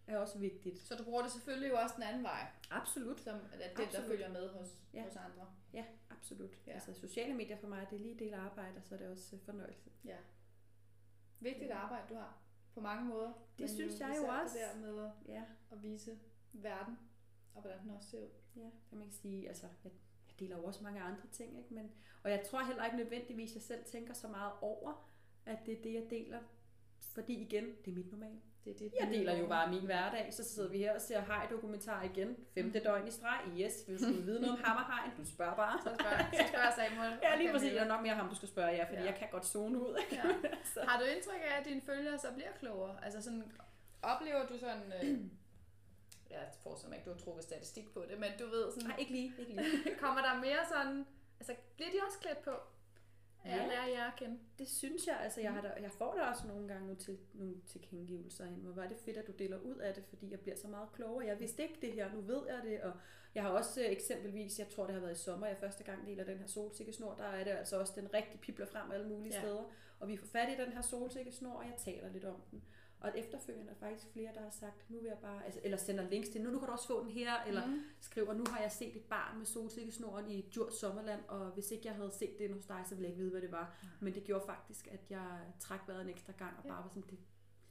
[0.07, 0.80] er også vigtigt.
[0.80, 3.20] Så du bruger det selvfølgelig jo også den anden vej, Absolut.
[3.20, 4.07] som at det, der Absolut.
[4.07, 5.03] følger med hos, Ja.
[5.03, 5.47] hos andre.
[5.74, 6.51] Ja, absolut.
[6.51, 6.72] Ja.
[6.72, 6.74] Ja.
[6.74, 9.36] Altså sociale medier for mig, det er lige del arbejde, og så er det også
[9.36, 9.89] øh, fornøjelse.
[10.05, 10.16] Ja.
[11.41, 12.37] Vigtigt arbejde, du har.
[12.73, 13.31] På mange måder.
[13.59, 14.57] Men synes jeg jo også.
[14.57, 16.19] Det der med at, Ja, at vise
[16.53, 16.99] verden,
[17.53, 18.29] og hvordan den også ser ud.
[18.55, 19.91] ja, det man kan sige, altså, jeg,
[20.27, 21.73] jeg deler jo også mange andre ting, ikke?
[21.73, 21.91] Men,
[22.23, 25.11] og jeg tror heller ikke nødvendigvis, jeg selv tænker så meget over,
[25.45, 26.39] at det er det, jeg deler.
[26.99, 28.41] Fordi igen, det er mit normal.
[28.66, 32.03] Det det, Jeg deler jo bare min hverdag, så sidder vi her og ser hej-dokumentar
[32.03, 32.38] igen.
[32.53, 33.39] Femte døgn i streg.
[33.59, 35.80] Yes, hvis du vil vide noget om ham og hegn, du spørger bare.
[35.84, 37.20] Så spørger, så spørger Samuel.
[37.24, 37.70] Ja, lige præcis.
[37.70, 37.93] Det Camilla.
[37.93, 39.05] er nok mere ham, du skal spørge, ja, fordi Ja.
[39.05, 39.95] jeg kan godt zone ud.
[40.12, 40.22] Ja.
[40.89, 42.95] Har du indtryk af, at dine følgere så bliver klogere?
[43.05, 43.51] Altså sådan,
[44.01, 44.93] oplever du sådan...
[45.03, 45.20] Øh,
[46.34, 48.97] jeg forestiller mig ikke, du har trukket statistik på det, men du ved sådan, Nej,
[48.99, 49.34] ikke lige.
[49.39, 49.95] Ikke lige.
[50.03, 51.05] kommer der mere sådan...
[51.39, 52.51] Altså, bliver de også klædt på?
[53.45, 53.55] Ja.
[53.55, 53.67] Ja.
[53.67, 54.39] lærer jer at kende.
[54.59, 57.17] Det synes jeg, altså jeg, har da, jeg får da også nogle gange nogle, til,
[57.33, 58.61] nogle tilkendegivelser ind.
[58.61, 60.91] Hvor var det fedt, at du deler ud af det, fordi jeg bliver så meget
[60.93, 61.27] klogere.
[61.27, 62.81] Jeg vidste ikke det her, nu ved jeg det.
[62.81, 62.93] Og
[63.35, 66.07] jeg har også øh, eksempelvis, jeg tror det har været i sommer, jeg første gang
[66.07, 69.33] deler den her solsikkesnor, der er det altså også den rigtig pibler frem alle mulige
[69.33, 69.41] ja.
[69.41, 69.63] steder.
[69.99, 72.63] Og vi får fat i den her solsikkesnor, og jeg taler lidt om den.
[73.01, 75.77] Og efterfølgende er der faktisk flere, der har sagt, nu vil jeg bare, altså, eller
[75.77, 77.81] sender links til, nu, nu kan du også få den her, eller Mm.
[77.99, 81.87] skriver, nu har jeg set et barn med solsikkesnoren i Djurs Sommerland, og hvis ikke
[81.87, 83.77] jeg havde set det hos dig, så ville jeg ikke vide, hvad det var.
[84.01, 86.69] Men det gjorde faktisk, at jeg trak vejret en ekstra gang, og Ja.
[86.69, 87.19] bare var sådan, det,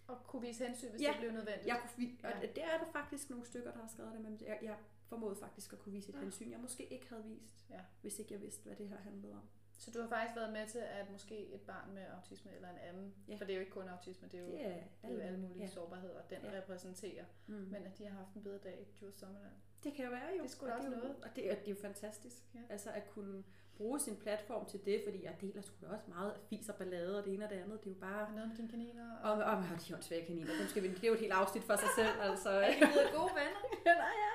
[0.09, 1.09] Og kunne vise hensyn, hvis Ja.
[1.09, 1.67] det blev nødvendigt.
[1.67, 2.47] jeg kunne, og Ja.
[2.47, 4.77] det er der faktisk nogle stykker, der har skrevet det, men jeg, jeg
[5.07, 6.21] formåede faktisk at kunne vise et Ja.
[6.21, 7.81] hensyn, jeg måske ikke havde vist, Ja.
[8.01, 9.43] hvis ikke jeg vidste, hvad det her handlede om.
[9.83, 12.79] Så du har faktisk været med til, at måske et barn med autisme eller en
[12.89, 13.35] anden, Ja.
[13.37, 15.21] for det er jo ikke kun autisme, det er jo, Det er det er jo
[15.21, 15.67] alle mulige Ja.
[15.67, 16.59] sårbarheder, den Ja.
[16.59, 17.25] repræsenterer.
[17.47, 17.55] Mm.
[17.55, 19.53] Men at de har haft en bedre dag i Djurs Sommerland.
[19.85, 20.43] Det kan jo være jo.
[20.45, 21.17] Det er og også jo, noget.
[21.23, 22.37] Og det er, det er jo fantastisk.
[22.55, 22.61] Ja.
[22.71, 23.45] Altså at kunne
[23.77, 27.19] bruge sin platform til det, fordi jeg deler sgu da også meget fis og ballade
[27.19, 27.81] og det ene og det andet.
[27.85, 28.25] Det er jo bare...
[28.27, 29.17] Har noget med dine kaniner?
[29.17, 31.65] Og, og, og de åndssvage kaniner, dem skal vi, det er jo et helt afsnit
[31.65, 32.51] for sig selv, altså.
[32.51, 33.61] Er blevet gode venner?
[34.05, 34.33] Nej, ja.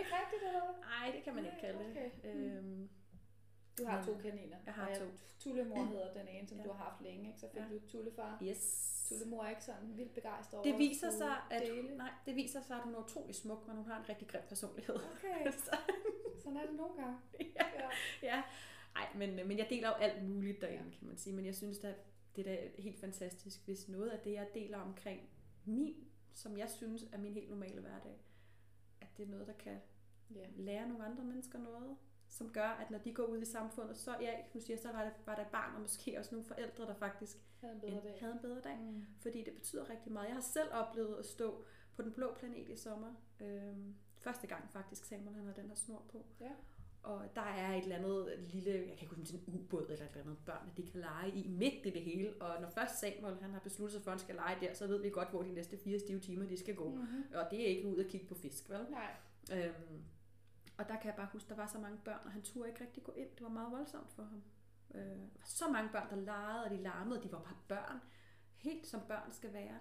[0.00, 0.62] ikke rigtigt, eller?
[0.80, 1.90] Nej, det kan man ikke kalde det.
[1.90, 2.10] okay.
[2.24, 2.88] Øhm,
[3.80, 4.56] Du har to kaniner.
[4.66, 5.04] Jeg har to.
[5.38, 6.64] Tullemor hedder den ene, som Ja.
[6.64, 7.40] du har haft længe, ikke?
[7.40, 7.66] Så fik Ja.
[7.74, 8.38] du tullefar.
[8.42, 8.86] yes.
[9.08, 11.96] Tullemor er ikke sådan vildt begejstret over Det at viser skulle sig, at dele.
[11.96, 14.42] nej, det viser sig, at hun er utrolig smuk, men hun har en rigtig grim
[14.48, 14.94] personlighed.
[14.94, 15.76] Okay, Så,
[16.42, 17.16] sådan er det nogle gange.
[17.40, 17.64] ja.
[17.74, 17.88] Ja.
[18.22, 18.42] ja.
[18.96, 20.90] Ej, men, men jeg deler jo alt muligt derinde, Ja.
[20.90, 20.98] ja.
[20.98, 21.36] kan man sige.
[21.36, 21.94] Men jeg synes at
[22.36, 25.20] det er da helt fantastisk, hvis noget af det, jeg deler omkring
[25.64, 25.94] min,
[26.34, 28.18] som jeg synes er min helt normale hverdag,
[29.00, 29.80] at det er noget, der kan
[30.34, 30.46] ja.
[30.56, 31.96] lære nogle andre mennesker noget,
[32.30, 35.04] som gør, at når de går ud i samfundet, så, ja, nu siger så var
[35.04, 37.92] der, var der et barn, og måske også nogle forældre, der faktisk Havde en bedre
[37.92, 38.16] en, dag.
[38.20, 38.76] havde en bedre dag.
[38.78, 39.04] Mm.
[39.22, 40.26] Fordi det betyder rigtig meget.
[40.26, 41.64] Jeg har selv oplevet at stå
[41.96, 43.14] på den blå planet i sommer.
[43.40, 46.26] Øhm, første gang faktisk, Samuel han har den her snor på.
[46.40, 46.50] Ja.
[47.02, 50.10] Og der er et eller andet lille, jeg kan ikke huske, en ubåd eller et
[50.10, 52.34] eller andet børn, de kan lege i midt i det hele.
[52.42, 54.86] Og når først Samuel han har besluttet sig for, at han skal lege der, så
[54.86, 56.88] ved vi godt, hvor de næste fire stive timer de skal gå.
[56.90, 56.96] Mm.
[56.96, 57.24] Mm-hmm.
[57.34, 58.86] Og det er ikke ud at kigge på fisk, vel?
[58.90, 59.14] Nej.
[59.52, 60.02] Øhm,
[60.80, 62.80] og der kan jeg bare huske, der var så mange børn, og han turde ikke
[62.84, 63.28] rigtig gå ind.
[63.30, 64.42] Det var meget voldsomt for ham.
[64.94, 67.56] Øh, der var så mange børn, der legede, og de larmede, og de var bare
[67.68, 68.00] børn.
[68.56, 69.78] Helt som børn skal være.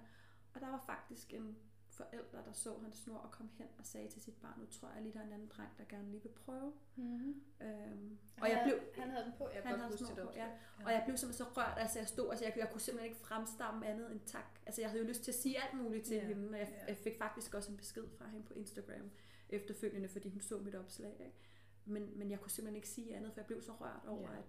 [0.54, 1.58] Og der var faktisk en
[1.90, 4.90] forælder, der så hans snor og kom hen og sagde til sit barn, nu tror
[4.94, 6.74] jeg lige, der er en anden dreng, der gerne lige vil prøve.
[6.96, 7.44] Mm-hmm.
[7.62, 9.50] Øhm, Og jeg blev, han havde den på.
[9.54, 10.48] Jeg han havde huske det på, ja.
[10.86, 13.26] Og jeg blev simpelthen så rørt, altså jeg stod, altså jeg, jeg kunne simpelthen ikke
[13.26, 14.60] fremstamme andet end tak.
[14.66, 16.68] Altså jeg havde jo lyst til at sige alt muligt til Ja, hende, og jeg,
[16.72, 16.86] ja.
[16.88, 19.12] jeg fik faktisk også en besked fra hende på Instagram
[19.50, 21.12] efterfølgende, fordi hun så mit opslag.
[21.20, 21.38] Ikke?
[21.86, 24.38] Men, men jeg kunne simpelthen ikke sige andet, for jeg blev så rørt over, Ja.
[24.38, 24.44] at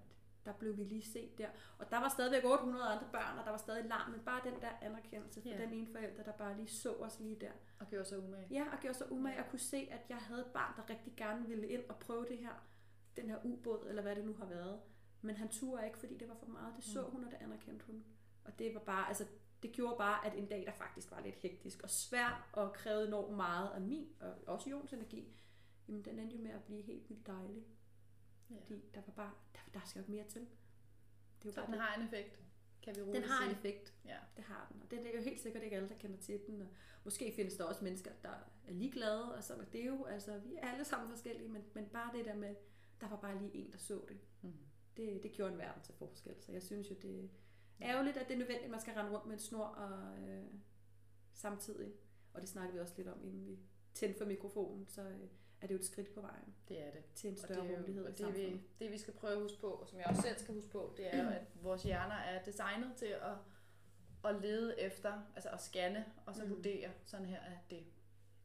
[0.45, 1.49] der blev vi lige set der.
[1.79, 4.61] Og der var stadigvæk 800 andre børn, og der var stadig larm, men bare den
[4.61, 5.63] der anerkendelse for Ja.
[5.63, 7.51] den ene forælder, der bare lige så os lige der.
[7.81, 8.47] Og gjorde sig umage.
[8.51, 11.13] Ja, og gjorde så umage at kunne se, at jeg havde et barn, der rigtig
[11.17, 12.67] gerne ville ind og prøve det her,
[13.17, 14.81] den her ubåd, eller hvad det nu har været.
[15.23, 16.75] Men han turde ikke, fordi det var for meget.
[16.77, 17.11] Det så Mm.
[17.11, 18.05] hun, og det anerkendte hun.
[18.45, 19.27] Og det var bare, altså,
[19.63, 23.07] det gjorde bare, at en dag, der faktisk var lidt hektisk og svær, og krævede
[23.09, 25.35] enormt meget af min, og også Jons energi,
[25.89, 27.65] jamen den endte jo med at blive helt vildt dejlig.
[28.51, 28.57] Ja.
[28.67, 30.41] Fordi der var bare, der, der skal jo ikke mere til.
[30.41, 30.49] Det
[31.43, 31.81] er jo Så bare den det.
[31.83, 32.41] har en effekt,
[32.83, 33.59] kan vi roligt Den har en sige.
[33.59, 33.95] effekt.
[34.05, 34.17] Ja.
[34.37, 34.83] Det har den.
[34.83, 36.63] Og det er jo helt sikkert ikke alle, der kender til den.
[36.63, 36.69] Og
[37.05, 38.29] måske findes der også mennesker, der
[38.69, 39.35] er ligeglade.
[39.35, 42.17] Og sådan, og det er jo, altså, vi er alle sammen forskellige, men, men bare
[42.17, 42.55] det der med,
[43.01, 44.19] der var bare lige en, der så det.
[44.43, 44.53] Mm.
[44.97, 46.35] Det, det gjorde en verden til forskel.
[46.41, 47.29] Så jeg synes jo, det er
[47.83, 50.45] ærgerligt, at det er nødvendigt, at man skal rende rundt med en snor og, øh,
[51.33, 51.93] samtidig.
[52.35, 53.59] Og det snakkede vi også lidt om, inden vi
[53.95, 55.21] tændte for mikrofonen, så øh,
[55.61, 57.05] er det jo et skridt på vejen Det er det.
[57.15, 58.61] til en Og større det, er jo- rummelighed og i det, vi, samfundet.
[58.81, 60.95] det vi skal prøve at huske på, og som jeg også selv skal huske på,
[60.97, 63.33] det er at vores hjerner er designet til at,
[64.25, 66.51] at lede efter, altså at scanne, og så Mm.
[66.51, 67.85] vurdere sådan her, at det,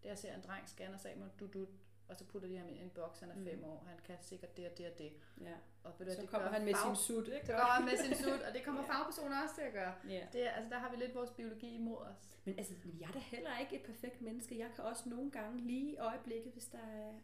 [0.03, 1.67] det jeg ser en dreng scanner Samuel, du, du,
[2.09, 3.45] og så putter de ham i en boks, han er Mm.
[3.45, 5.11] fem år, han kan sikkert det og det og det.
[5.41, 5.53] Ja.
[5.83, 7.45] Og ved du, Så det kommer han med fag- sin sut, ikke?
[7.45, 8.87] Så kommer med sin sut, og det kommer Ja.
[8.93, 9.93] fagpersoner også til at gøre.
[10.09, 10.27] Ja.
[10.33, 12.29] Det altså, der har vi lidt vores biologi imod os.
[12.45, 14.57] Men altså, jeg er da heller ikke et perfekt menneske.
[14.59, 17.19] Jeg kan også nogle gange lige i øjeblikket, hvis der er-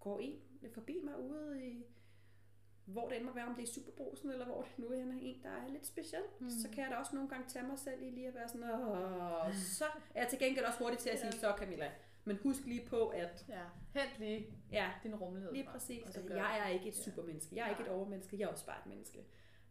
[0.00, 0.40] går en
[0.74, 1.86] forbi mig ude i,
[2.84, 5.42] hvor det end må være, om det er Superbrusen, eller hvor det nu er en,
[5.42, 6.50] der er lidt speciel, Mm.
[6.50, 8.70] så kan jeg da også nogle gange tage mig selv i lige at være sådan,
[8.70, 9.84] Åh, så
[10.14, 11.90] er jeg til gengæld også hurtigt til at sige, så Camilla,
[12.26, 13.62] men husk lige på, at Ja,
[14.00, 17.66] hent lige ja, din rummelighed lige præcis, altså, gør jeg er ikke et supermenneske, jeg
[17.66, 19.24] er ikke et overmenneske, jeg er også bare et menneske.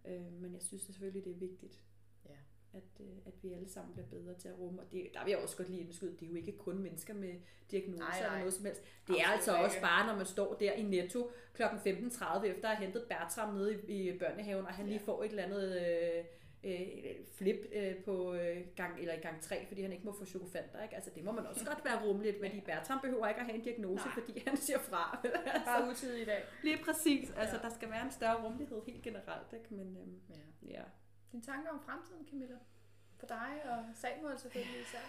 [0.05, 1.79] Øh, men jeg synes selvfølgelig, det er vigtigt,
[2.25, 2.35] Ja.
[2.73, 4.81] at, øh, at vi alle sammen bliver bedre til at rumme.
[4.81, 7.13] Og det, der vil jeg også godt lige indskyde, det er jo ikke kun mennesker
[7.13, 7.33] med
[7.71, 8.39] diagnoser Nej, eller nej.
[8.39, 8.81] noget som helst.
[9.07, 11.63] Det er altså også bare, når man står der i Netto kl.
[11.63, 15.05] 15.30 efter at have hentet Bertram nede i, i børnehaven, og han lige Ja.
[15.05, 16.25] får et eller andet øh,
[16.65, 20.25] øh, flip øh, på øh, gang, eller i gang 3, fordi han ikke må få
[20.25, 20.83] chokofanter.
[20.83, 20.95] Ikke?
[20.95, 23.63] Altså, det må man også godt være rummeligt, fordi Bertram behøver ikke at have en
[23.63, 24.13] diagnose, Nej.
[24.13, 25.19] fordi han siger fra.
[25.65, 26.43] Bare utidig i dag.
[26.63, 27.31] Lige præcis.
[27.37, 27.61] Altså, Ja.
[27.61, 29.53] der skal være en større rummelighed helt generelt.
[29.53, 29.73] Ikke?
[29.73, 30.69] Men øhm, Ja.
[30.79, 30.83] ja,
[31.31, 32.55] Dine tanker om fremtiden, Camilla?
[33.19, 34.99] For dig og Samuel selvfølgelig især.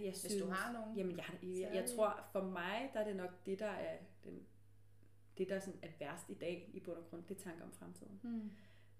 [0.00, 0.96] jeg Hvis du har nogen.
[0.96, 3.96] Jamen, jeg, jeg, jeg særlige- tror, for mig, der er det nok det, der er
[4.24, 4.46] den,
[5.38, 7.72] det, der sådan er værst i dag i bund og grund, det er tanker om
[7.72, 8.20] fremtiden.
[8.22, 8.50] Hmm.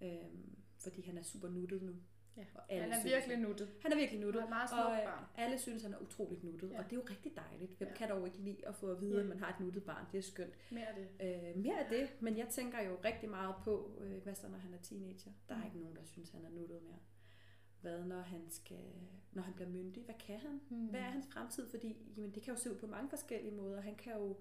[0.01, 1.95] Øhm, fordi han er super nuttet nu.
[2.37, 2.45] Ja.
[2.55, 3.69] Og alle Han er synes, virkelig nuttet.
[3.81, 4.39] Han er virkelig nuttet.
[4.39, 5.23] er et meget Og smukt øh, barn.
[5.35, 6.69] alle synes, han er utroligt nuttet.
[6.71, 6.77] Ja.
[6.79, 7.71] Og det er jo rigtig dejligt.
[7.77, 7.95] Hvem Ja.
[7.95, 9.21] kan dog ikke lide at få at vide, Ja.
[9.21, 10.05] at man har et nuttet barn?
[10.11, 10.53] Det er skønt.
[10.71, 11.07] Mere af det.
[11.25, 14.57] Øh, mere af det, men jeg tænker jo rigtig meget på, øh, hvad så når
[14.57, 15.31] han er teenager?
[15.49, 15.65] Der er Mm.
[15.65, 16.99] ikke nogen, der synes, han er nuttet mere.
[17.81, 18.85] Hvad når han skal,
[19.31, 20.03] når han bliver myndig?
[20.03, 20.61] Hvad kan han?
[20.69, 20.85] Hmm.
[20.87, 21.69] Hvad er hans fremtid?
[21.69, 23.81] Fordi jamen, det kan jo se ud på mange forskellige måder.
[23.81, 24.37] Han kan jo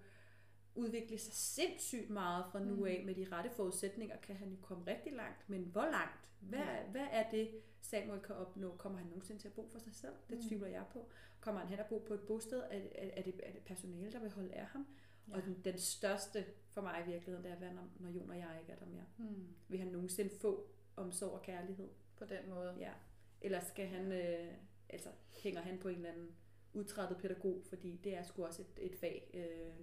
[0.75, 2.85] udvikle sig sindssygt meget fra nu Mm.
[2.85, 3.03] af.
[3.07, 5.49] Med de rette forudsætninger kan han jo komme rigtig langt.
[5.49, 6.31] Men hvor langt?
[6.41, 6.83] Hvad, Ja.
[6.91, 7.51] hvad er det,
[7.81, 8.77] Samuel kan opnå?
[8.77, 10.13] Kommer han nogensinde til at bo for sig selv?
[10.31, 10.43] Det Mm.
[10.49, 11.09] tvivler jeg på.
[11.41, 12.59] Kommer han hen og bo på et bosted?
[12.59, 12.65] Er,
[12.95, 14.87] er, er, det, er det personale, der vil holde af ham?
[15.29, 15.37] Ja.
[15.37, 18.39] Og den, den største for mig i virkeligheden, det er, hvad når, når Jon og
[18.39, 19.05] jeg ikke er der mere.
[19.17, 19.49] Hmm.
[19.69, 21.89] Vil han nogensinde få omsorg og kærlighed?
[22.17, 22.75] På den måde.
[22.79, 22.93] Ja.
[23.41, 24.53] Eller skal han, øh,
[24.89, 26.31] altså hænger han på en eller anden
[26.73, 29.75] udtrættet pædagog, fordi det er sgu også et, et fag, øh,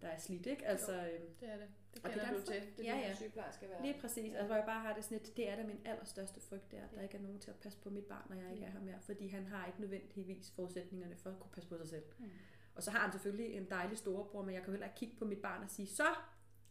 [0.00, 0.66] der er slidt, ikke?
[0.66, 1.68] Altså, øh, Det er det.
[1.94, 2.62] Det Og det kender er du til.
[2.76, 3.08] Det Ja, er ja, ja.
[3.08, 3.14] ja.
[3.14, 3.82] sygeplejerske være.
[3.82, 6.40] lige præcis, altså hvor jeg bare har det sådan lidt, det er da min allerstørste
[6.40, 7.02] frygt, det er, at der Ja.
[7.02, 8.66] ikke er nogen til at passe på mit barn, når jeg ikke Ja.
[8.68, 11.88] er her mere, fordi han har ikke nødvendigvis forudsætningerne for at kunne passe på sig
[11.88, 12.04] selv.
[12.18, 12.30] Hmm.
[12.74, 15.16] Og så har han selvfølgelig en dejlig storebror, men jeg kan jo heller ikke kigge
[15.18, 16.06] på mit barn og sige, så,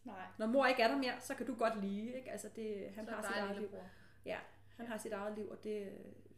[0.04, 0.26] Nej.
[0.38, 2.30] når mor ikke er der mere, så kan du godt lide, ikke?
[2.30, 3.60] Altså det, han Så har sit eget liv.
[3.62, 3.84] lillebror.
[4.76, 5.92] Han har sit eget liv, og det,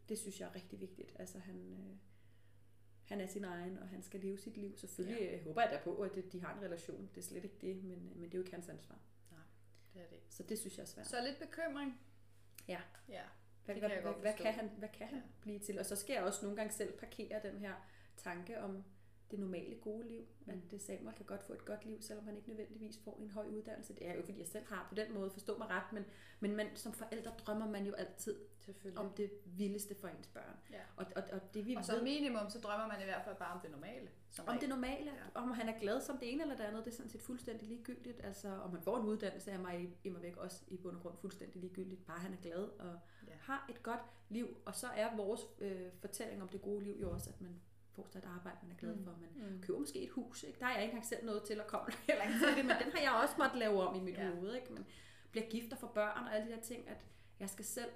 [0.09, 1.15] det synes jeg er rigtig vigtigt.
[1.19, 1.95] Altså han, øh,
[3.09, 4.77] han er sin egen, og han skal leve sit liv.
[4.77, 5.43] Selvfølgelig ja.
[5.43, 7.09] håber jeg da på, at de har en relation.
[7.15, 8.99] Det er slet ikke det, men, men det er jo ikke hans ansvar.
[9.93, 10.19] Det er det.
[10.29, 11.07] Så det synes jeg er svært.
[11.07, 11.99] Så lidt bekymring.
[12.67, 12.81] Ja.
[13.09, 13.21] Ja.
[13.65, 15.23] Hvad, det hvad, kan jeg godt hvad, kan han, hvad kan han Ja.
[15.41, 15.79] blive til?
[15.79, 17.73] Og så skal jeg også nogle gange selv parkere den her
[18.17, 18.83] tanke om
[19.31, 20.21] det normale gode liv.
[20.45, 20.51] Mm.
[20.51, 23.29] At det Samuel kan godt få et godt liv, selvom han ikke nødvendigvis får en
[23.29, 23.93] høj uddannelse.
[23.93, 26.05] Det er jo fordi, jeg selv har på den måde, forstå mig ret, men,
[26.39, 28.35] men man, som forældre drømmer man jo altid
[28.95, 30.55] om det vildeste for ens børn.
[30.71, 30.81] Ja.
[30.95, 33.35] Og, og, og det vi Og ved, som minimum, så drømmer man i hvert fald
[33.35, 34.09] bare om det normale.
[34.29, 34.61] Som Om regel.
[34.61, 35.41] det normale, Ja.
[35.41, 37.67] om han er glad som det ene eller det andet, det er sådan set fuldstændig
[37.67, 38.21] ligegyldigt.
[38.25, 41.01] Altså, om han får en uddannelse, er mig i- immer væk også i bund og
[41.01, 42.05] grund fuldstændig ligegyldigt.
[42.05, 43.33] Bare han er glad og ja.
[43.39, 44.57] har et godt liv.
[44.65, 47.61] Og så er vores øh, fortælling om det gode liv jo også, at man
[48.07, 49.03] sig et arbejde, man er glad Mm.
[49.03, 49.11] for.
[49.21, 49.61] Man Mm.
[49.61, 50.43] køber måske et hus.
[50.43, 50.59] Ikke?
[50.59, 52.91] Der er jeg ikke selv noget til at komme heller ikke til det, men den
[52.93, 54.29] har jeg også måttet lave om i mit Ja.
[54.35, 54.53] hoved.
[54.55, 54.73] Ikke?
[54.73, 54.85] Men
[55.31, 57.05] bliver gift og får børn og alle de der ting, at
[57.39, 57.91] jeg skal selv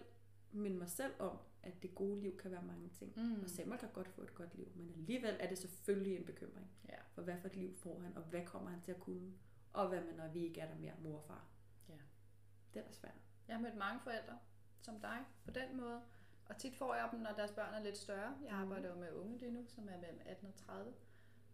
[0.51, 3.13] minde mig selv om, at det gode liv kan være mange ting.
[3.15, 3.43] Mm.
[3.43, 6.67] Og Samuel kan godt få et godt liv, men alligevel er det selvfølgelig en bekymring.
[6.89, 6.95] Ja.
[7.13, 9.33] For hvad for et liv får han, og hvad kommer han til at kunne?
[9.73, 11.45] Og hvad med, når vi ikke er der mere, mor og far?
[11.89, 11.93] Ja.
[12.73, 13.13] Det er svært.
[13.47, 14.37] Jeg har mødt mange forældre,
[14.81, 16.01] som dig, på den måde.
[16.53, 18.35] Og tit får jeg dem, når deres børn er lidt større.
[18.45, 18.61] Jeg Mhm.
[18.61, 20.93] arbejder jo med unge lige nu, som er mellem 18 og 30.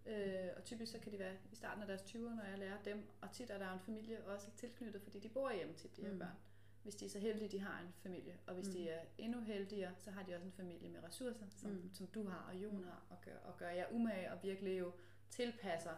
[0.06, 2.82] Øh, og typisk så kan de være i starten af deres 20'er, når jeg lærer
[2.86, 3.08] dem.
[3.22, 6.12] Og tit er der en familie også tilknyttet, fordi de bor hjemme til de her
[6.14, 6.20] Mm.
[6.20, 6.36] børn.
[6.84, 8.38] Hvis de er så heldige, de har en familie.
[8.48, 8.74] Og hvis Mm.
[8.74, 11.90] de er endnu heldigere, så har de også en familie med ressourcer, som, Mm.
[11.94, 12.84] som du har og Jon Mm.
[12.84, 14.92] har, og gør, og gør jer umage og virkelig jo
[15.30, 15.96] tilpasser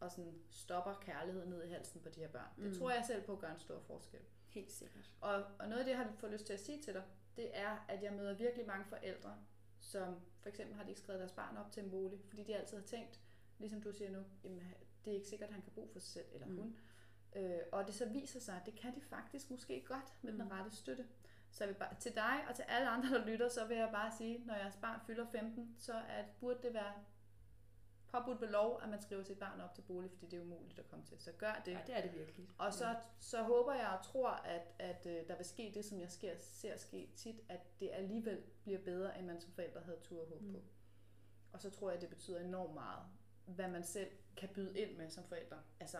[0.00, 2.48] og sådan stopper kærligheden ned i halsen på de her børn.
[2.56, 2.78] Det Mm.
[2.78, 4.20] tror jeg selv på gør en stor forskel.
[4.48, 5.10] Helt sikkert.
[5.20, 7.02] Og, og noget af det, jeg har fået lyst til at sige til dig,
[7.36, 9.36] det er, at jeg møder virkelig mange forældre,
[9.78, 12.56] som for eksempel har de ikke skrevet deres barn op til en bolig, fordi de
[12.56, 13.20] altid har tænkt,
[13.58, 14.74] ligesom du siger nu, jamen,
[15.04, 16.56] det er ikke sikkert, at han kan bo for sig selv eller Mm.
[16.56, 16.76] hun.
[17.36, 20.38] Øh, og det så viser sig, at det kan de faktisk måske godt med mm.
[20.38, 21.06] den rette støtte.
[21.50, 23.88] Så jeg vil bare, til dig og til alle andre, der lytter, så vil jeg
[23.92, 26.92] bare sige, når jeres barn fylder 15, så at, burde det være
[28.12, 30.78] påbudt ved lov, at man skriver sit barn op til bolig, fordi det er umuligt
[30.78, 31.20] at komme til.
[31.20, 31.72] Så gør det.
[31.72, 32.48] Ja, det er det virkelig.
[32.58, 36.00] Og så, så håber jeg og tror, at, at øh, der vil ske det, som
[36.00, 39.98] jeg sker, ser ske tit, at det alligevel bliver bedre, end man som forældre havde
[40.02, 40.58] tur og håb på.
[40.58, 40.64] Mm.
[41.52, 43.02] Og så tror jeg, det betyder enormt meget
[43.54, 45.56] hvad man selv kan byde ind med som forældre.
[45.80, 45.98] Altså,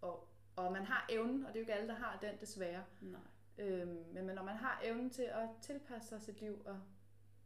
[0.00, 2.84] og, og man har evnen, og det er jo ikke alle, der har den desværre.
[3.00, 3.20] Nej.
[3.58, 6.80] Øhm, men når man har evnen til at tilpasse sig sit liv og,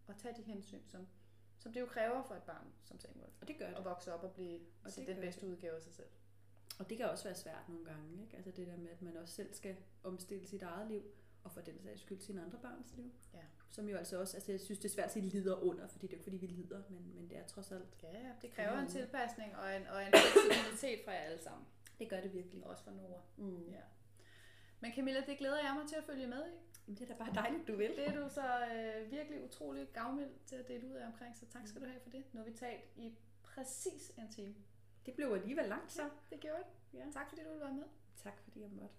[0.07, 1.07] og tage de hensyn, som,
[1.63, 3.31] som det jo kræver for et barn som Samuel.
[3.41, 3.77] Og det gør det.
[3.77, 6.09] At vokse op og blive Og til det den bedste udgave af sig selv.
[6.79, 8.37] Og det kan også være svært nogle gange, ikke?
[8.37, 11.03] Altså det der med, at man også selv skal omstille sit eget liv,
[11.45, 13.13] og for den sags skyld sine andre børns liv.
[13.35, 13.39] Ja.
[13.71, 16.07] Som jo altså også, altså jeg synes det er svært at sige lider under, fordi
[16.07, 17.99] det er jo ikke fordi vi lider, men, men det er trods alt.
[18.03, 21.67] Ja, det kræver en tilpasning og en, og en fleksibilitet fra jer alle sammen.
[21.99, 22.67] Det gør det virkelig.
[22.67, 23.21] Også fra Nora.
[23.37, 23.71] Mm.
[23.71, 23.81] Ja.
[24.81, 26.55] Men Camilla, det glæder jeg mig til at følge med i.
[26.87, 27.91] Jamen, det er da bare dejligt, du vil.
[27.97, 31.47] Det er du så øh, virkelig utrolig gavmild til at dele ud af omkring, så
[31.47, 32.25] tak skal du have for det.
[32.33, 34.55] Nu har vi talt i præcis en time.
[35.07, 36.11] Det blev alligevel langt så.
[36.31, 36.99] det gjorde det.
[36.99, 37.05] Ja.
[37.13, 37.85] Tak fordi du ville være med.
[38.17, 38.95] Tak fordi jeg måtte.